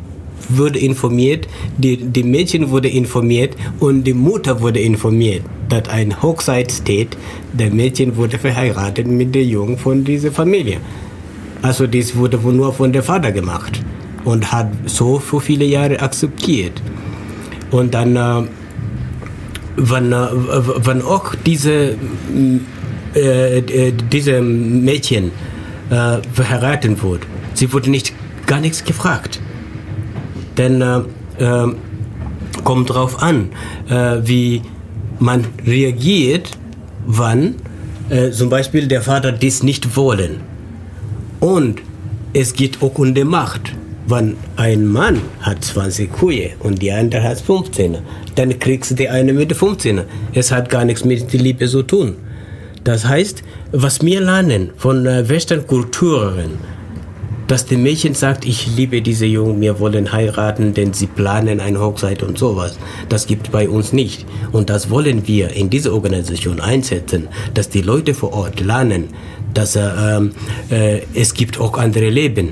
wurde 0.49 0.79
informiert, 0.79 1.47
die, 1.77 1.97
die 1.97 2.23
Mädchen 2.23 2.71
wurde 2.71 2.89
informiert 2.89 3.57
und 3.81 4.05
die 4.05 4.15
Mutter 4.15 4.61
wurde 4.61 4.81
informiert, 4.81 5.43
dass 5.69 5.89
ein 5.89 6.23
Hochzeit 6.23 6.73
steht, 6.73 7.17
der 7.53 7.71
Mädchen 7.71 8.17
wurde 8.17 8.39
verheiratet 8.39 9.07
mit 9.07 9.35
der 9.35 9.45
Jungen 9.45 9.79
von 9.79 10.05
dieser 10.05 10.33
Familie. 10.33 10.79
Also 11.63 11.87
das 11.87 12.17
wurde 12.17 12.39
nur 12.39 12.73
von 12.73 12.93
der 12.93 13.03
Vater 13.03 13.33
gemacht 13.33 13.81
und 14.25 14.51
hat 14.53 14.69
so 14.87 15.19
für 15.19 15.41
viele 15.41 15.65
Jahre 15.65 16.01
akzeptiert. 16.01 16.81
Und 17.71 17.95
dann, 17.95 18.17
äh, 18.17 18.43
wenn, 19.77 20.13
äh, 20.13 20.27
wenn 20.85 21.03
auch 21.03 21.35
diese, 21.35 21.97
äh, 23.15 23.59
äh 23.59 23.93
diese 24.13 24.41
Mädchen 24.41 25.31
äh, 25.91 26.19
verheiratet 26.33 27.03
wurde, 27.03 27.27
sie 27.55 27.73
wurde 27.73 27.91
nicht 27.91 28.13
gar 28.47 28.61
nichts 28.61 28.85
gefragt. 28.85 29.41
Denn 30.59 30.83
äh, 30.83 30.99
äh, 31.39 31.73
kommt 32.65 32.91
drauf 32.91 33.23
an, 33.23 33.51
äh, 33.89 34.19
wie 34.23 34.63
man 35.19 35.47
reagiert, 35.67 36.51
wann 37.07 37.55
äh, 38.11 38.31
zum 38.31 38.51
Beispiel 38.51 38.89
der 38.89 39.03
Vater 39.03 39.33
dies 39.33 39.63
nicht 39.63 39.97
wollen. 39.97 40.41
Und 41.41 41.81
es 42.33 42.53
geht 42.53 42.83
auch 42.83 42.99
um 42.99 43.15
die 43.15 43.25
Macht. 43.25 43.73
Wenn 44.07 44.37
ein 44.57 44.87
Mann 44.87 45.21
hat 45.41 45.63
20 45.65 46.11
Kühe 46.11 46.51
und 46.61 46.81
die 46.81 46.91
andere 46.91 47.23
hat 47.23 47.41
15, 47.41 47.99
dann 48.37 48.59
kriegst 48.59 48.91
du 48.91 48.95
die 48.95 49.09
eine 49.09 49.35
mit 49.35 49.55
15. 49.55 50.01
Es 50.33 50.51
hat 50.51 50.71
gar 50.71 50.85
nichts 50.85 51.05
mit 51.05 51.31
der 51.33 51.41
Liebe 51.41 51.67
zu 51.67 51.83
tun. 51.83 52.17
Das 52.85 53.07
heißt, 53.07 53.43
was 53.73 54.01
wir 54.03 54.21
lernen 54.23 54.71
von 54.77 55.05
äh, 55.05 55.29
Western-Kulturen, 55.29 56.53
dass 57.49 57.65
die 57.65 57.79
Mädchen 57.79 58.15
sagt, 58.15 58.45
ich 58.45 58.77
liebe 58.77 59.01
diese 59.01 59.25
Jungen, 59.25 59.61
wir 59.61 59.81
wollen 59.81 60.13
heiraten, 60.13 60.75
denn 60.75 60.93
sie 60.93 61.07
planen 61.07 61.61
eine 61.61 61.81
Hochzeit 61.81 62.23
und 62.23 62.39
sowas. 62.39 62.79
Das 63.09 63.27
gibt 63.27 63.51
bei 63.51 63.69
uns 63.69 63.95
nicht. 63.95 64.27
Und 64.53 64.69
das 64.69 64.91
wollen 64.91 65.27
wir 65.27 65.51
in 65.53 65.71
diese 65.71 65.95
Organisation 65.95 66.61
einsetzen, 66.61 67.29
dass 67.55 67.71
die 67.71 67.81
Leute 67.81 68.13
vor 68.13 68.35
Ort 68.35 68.61
lernen, 68.61 69.09
dass 69.55 69.77
äh, 69.77 69.81
äh, 70.71 71.01
es 71.15 71.33
gibt 71.33 71.59
auch 71.59 71.77
andere 71.79 72.11
Leben 72.11 72.51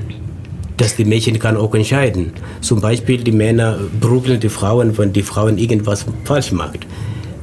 dass 0.78 0.94
die 0.94 1.06
Mädchen 1.06 1.38
kann 1.38 1.56
auch 1.56 1.74
entscheiden. 1.74 2.32
Zum 2.60 2.82
Beispiel 2.82 3.24
die 3.24 3.32
Männer 3.32 3.78
prügeln 3.98 4.38
die 4.40 4.50
Frauen, 4.50 4.98
wenn 4.98 5.10
die 5.10 5.22
Frauen 5.22 5.56
irgendwas 5.56 6.04
falsch 6.24 6.52
macht. 6.52 6.80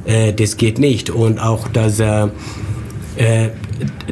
Äh, 0.04 0.32
das 0.32 0.56
geht 0.56 0.78
nicht. 0.78 1.10
Und 1.10 1.40
auch, 1.40 1.66
dass, 1.66 1.98
äh, 1.98 2.28
äh 3.16 3.50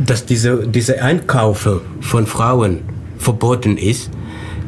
dass 0.04 0.26
diese, 0.26 0.66
diese 0.66 1.00
Einkaufe 1.00 1.82
von 2.00 2.26
Frauen 2.26 2.80
verboten 3.22 3.78
ist, 3.78 4.10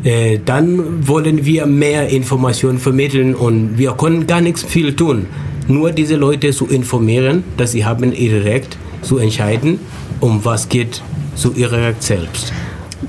äh, 0.05 0.39
dann 0.45 1.07
wollen 1.09 1.45
wir 1.45 1.67
mehr 1.67 2.09
Informationen 2.09 2.79
vermitteln 2.79 3.35
und 3.35 3.79
wir 3.79 3.93
können 3.93 4.27
gar 4.27 4.41
nichts 4.41 4.63
viel 4.63 4.95
tun. 4.95 5.27
Nur 5.67 5.93
diese 5.93 6.17
Leute 6.17 6.51
zu 6.53 6.67
informieren, 6.67 7.43
dass 7.57 7.73
sie 7.73 7.85
haben 7.85 8.13
ihr 8.13 8.45
Recht 8.45 8.77
zu 9.03 9.19
entscheiden, 9.19 9.81
um 10.21 10.45
was 10.45 10.69
geht 10.69 11.03
zu 11.37 11.53
ihrem 11.55 11.81
Recht 11.81 12.03
selbst. 12.03 12.53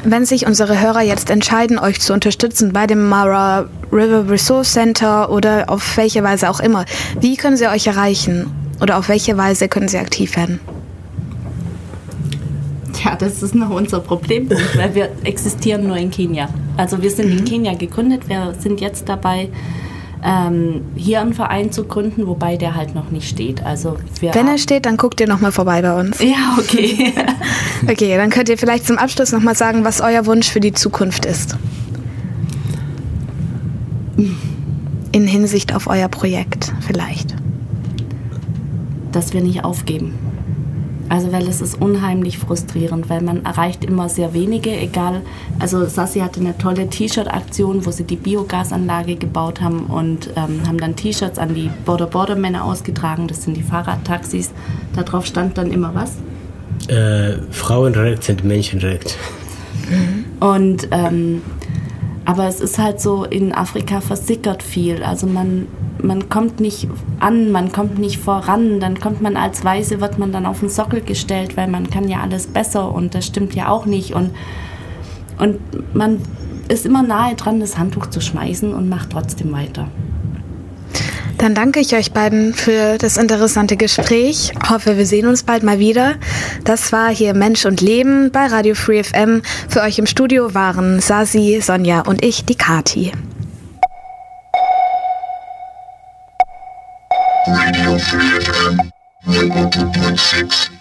Wenn 0.03 0.25
sich 0.25 0.45
unsere 0.45 0.79
Hörer 0.81 1.01
jetzt 1.01 1.29
entscheiden, 1.29 1.79
euch 1.79 1.99
zu 1.99 2.13
unterstützen 2.13 2.73
bei 2.73 2.87
dem 2.87 3.07
Mara 3.07 3.67
River 3.91 4.29
Resource 4.29 4.73
Center 4.73 5.29
oder 5.29 5.69
auf 5.69 5.97
welche 5.97 6.23
Weise 6.23 6.49
auch 6.49 6.59
immer, 6.59 6.85
wie 7.19 7.37
können 7.37 7.57
sie 7.57 7.67
euch 7.67 7.87
erreichen? 7.87 8.51
Oder 8.81 8.97
auf 8.97 9.07
welche 9.09 9.37
Weise 9.37 9.67
können 9.69 9.87
sie 9.87 9.97
aktiv 9.97 10.35
werden? 10.35 10.59
Ja, 13.05 13.15
das 13.15 13.43
ist 13.43 13.53
noch 13.53 13.69
unser 13.69 13.99
Problem, 13.99 14.49
weil 14.75 14.95
wir 14.95 15.09
existieren 15.23 15.85
nur 15.85 15.97
in 15.97 16.09
Kenia. 16.09 16.49
Also 16.75 17.01
wir 17.03 17.11
sind 17.11 17.31
mhm. 17.31 17.37
in 17.39 17.45
Kenia 17.45 17.73
gegründet, 17.75 18.27
wir 18.27 18.55
sind 18.57 18.81
jetzt 18.81 19.07
dabei, 19.07 19.49
ähm, 20.23 20.81
hier 20.95 21.21
einen 21.21 21.35
Verein 21.35 21.71
zu 21.71 21.83
gründen, 21.83 22.25
wobei 22.25 22.57
der 22.57 22.75
halt 22.75 22.95
noch 22.95 23.11
nicht 23.11 23.29
steht. 23.29 23.63
Also 23.63 23.97
Wenn 24.21 24.47
er 24.47 24.57
steht, 24.57 24.87
dann 24.87 24.97
guckt 24.97 25.21
ihr 25.21 25.27
nochmal 25.27 25.51
vorbei 25.51 25.83
bei 25.83 25.93
uns. 25.93 26.19
Ja, 26.19 26.57
okay. 26.57 27.13
okay, 27.87 28.17
dann 28.17 28.31
könnt 28.31 28.49
ihr 28.49 28.57
vielleicht 28.57 28.87
zum 28.87 28.97
Abschluss 28.97 29.31
nochmal 29.31 29.55
sagen, 29.55 29.83
was 29.83 30.01
euer 30.01 30.25
Wunsch 30.25 30.49
für 30.49 30.59
die 30.59 30.73
Zukunft 30.73 31.25
ist. 31.25 31.57
In 35.11 35.27
Hinsicht 35.27 35.75
auf 35.75 35.85
euer 35.85 36.07
Projekt 36.07 36.73
vielleicht. 36.87 37.35
Dass 39.11 39.33
wir 39.33 39.41
nicht 39.41 39.63
aufgeben 39.63 40.24
also 41.09 41.31
weil 41.31 41.47
es 41.47 41.61
ist 41.61 41.79
unheimlich 41.79 42.37
frustrierend, 42.37 43.09
weil 43.09 43.21
man 43.21 43.45
erreicht 43.45 43.85
immer 43.85 44.09
sehr 44.09 44.33
wenige, 44.33 44.71
egal. 44.71 45.21
Also 45.59 45.85
Sassi 45.85 46.19
hatte 46.19 46.39
eine 46.39 46.57
tolle 46.57 46.89
T-Shirt-Aktion, 46.89 47.85
wo 47.85 47.91
sie 47.91 48.03
die 48.03 48.15
Biogasanlage 48.15 49.15
gebaut 49.15 49.61
haben 49.61 49.85
und 49.85 50.29
ähm, 50.35 50.67
haben 50.67 50.79
dann 50.79 50.95
T-Shirts 50.95 51.37
an 51.37 51.53
die 51.53 51.69
Border 51.85 52.07
Border 52.07 52.35
Männer 52.35 52.65
ausgetragen. 52.65 53.27
Das 53.27 53.43
sind 53.43 53.55
die 53.55 53.63
Fahrradtaxis. 53.63 54.51
Darauf 54.95 55.25
stand 55.25 55.57
dann 55.57 55.71
immer 55.71 55.93
was? 55.93 56.13
Äh, 56.87 57.41
Frauenrecht 57.51 58.23
sind 58.23 58.43
Menschenrecht. 58.43 59.17
Und 60.39 60.87
ähm, 60.91 61.41
aber 62.25 62.47
es 62.47 62.59
ist 62.59 62.79
halt 62.79 62.99
so, 62.99 63.23
in 63.23 63.53
Afrika 63.53 64.01
versickert 64.01 64.63
viel. 64.63 65.03
Also 65.03 65.27
man 65.27 65.67
man 66.01 66.29
kommt 66.29 66.59
nicht 66.59 66.87
an, 67.19 67.51
man 67.51 67.71
kommt 67.71 67.99
nicht 67.99 68.19
voran, 68.19 68.79
dann 68.79 68.99
kommt 68.99 69.21
man 69.21 69.37
als 69.37 69.63
Weise, 69.63 70.01
wird 70.01 70.19
man 70.19 70.31
dann 70.31 70.45
auf 70.45 70.59
den 70.59 70.69
Sockel 70.69 71.01
gestellt, 71.01 71.57
weil 71.57 71.67
man 71.67 71.89
kann 71.89 72.07
ja 72.07 72.21
alles 72.21 72.47
besser 72.47 72.93
und 72.93 73.15
das 73.15 73.25
stimmt 73.25 73.55
ja 73.55 73.69
auch 73.69 73.85
nicht 73.85 74.13
und, 74.13 74.31
und 75.37 75.59
man 75.93 76.21
ist 76.67 76.85
immer 76.85 77.03
nahe 77.03 77.35
dran, 77.35 77.59
das 77.59 77.77
Handtuch 77.77 78.07
zu 78.07 78.21
schmeißen 78.21 78.73
und 78.73 78.89
macht 78.89 79.11
trotzdem 79.11 79.51
weiter. 79.51 79.87
Dann 81.37 81.53
danke 81.53 81.81
ich 81.81 81.93
euch 81.93 82.13
beiden 82.13 82.53
für 82.53 82.97
das 82.97 83.17
interessante 83.17 83.75
Gespräch. 83.75 84.53
Hoffe, 84.69 84.97
wir 84.97 85.05
sehen 85.05 85.27
uns 85.27 85.43
bald 85.43 85.63
mal 85.63 85.79
wieder. 85.79 86.15
Das 86.63 86.93
war 86.93 87.13
hier 87.13 87.33
Mensch 87.33 87.65
und 87.65 87.81
Leben 87.81 88.31
bei 88.31 88.47
Radio 88.47 88.73
Free 88.73 89.03
FM. 89.03 89.41
Für 89.67 89.81
euch 89.81 89.99
im 89.99 90.05
Studio 90.05 90.53
waren 90.53 91.01
Sasi, 91.01 91.59
Sonja 91.61 92.01
und 92.01 92.23
ich, 92.23 92.45
die 92.45 92.55
Kati. 92.55 93.11
Radio 97.95 97.99
Free 97.99 98.39
FM 98.41 98.91
102.6 99.25 100.74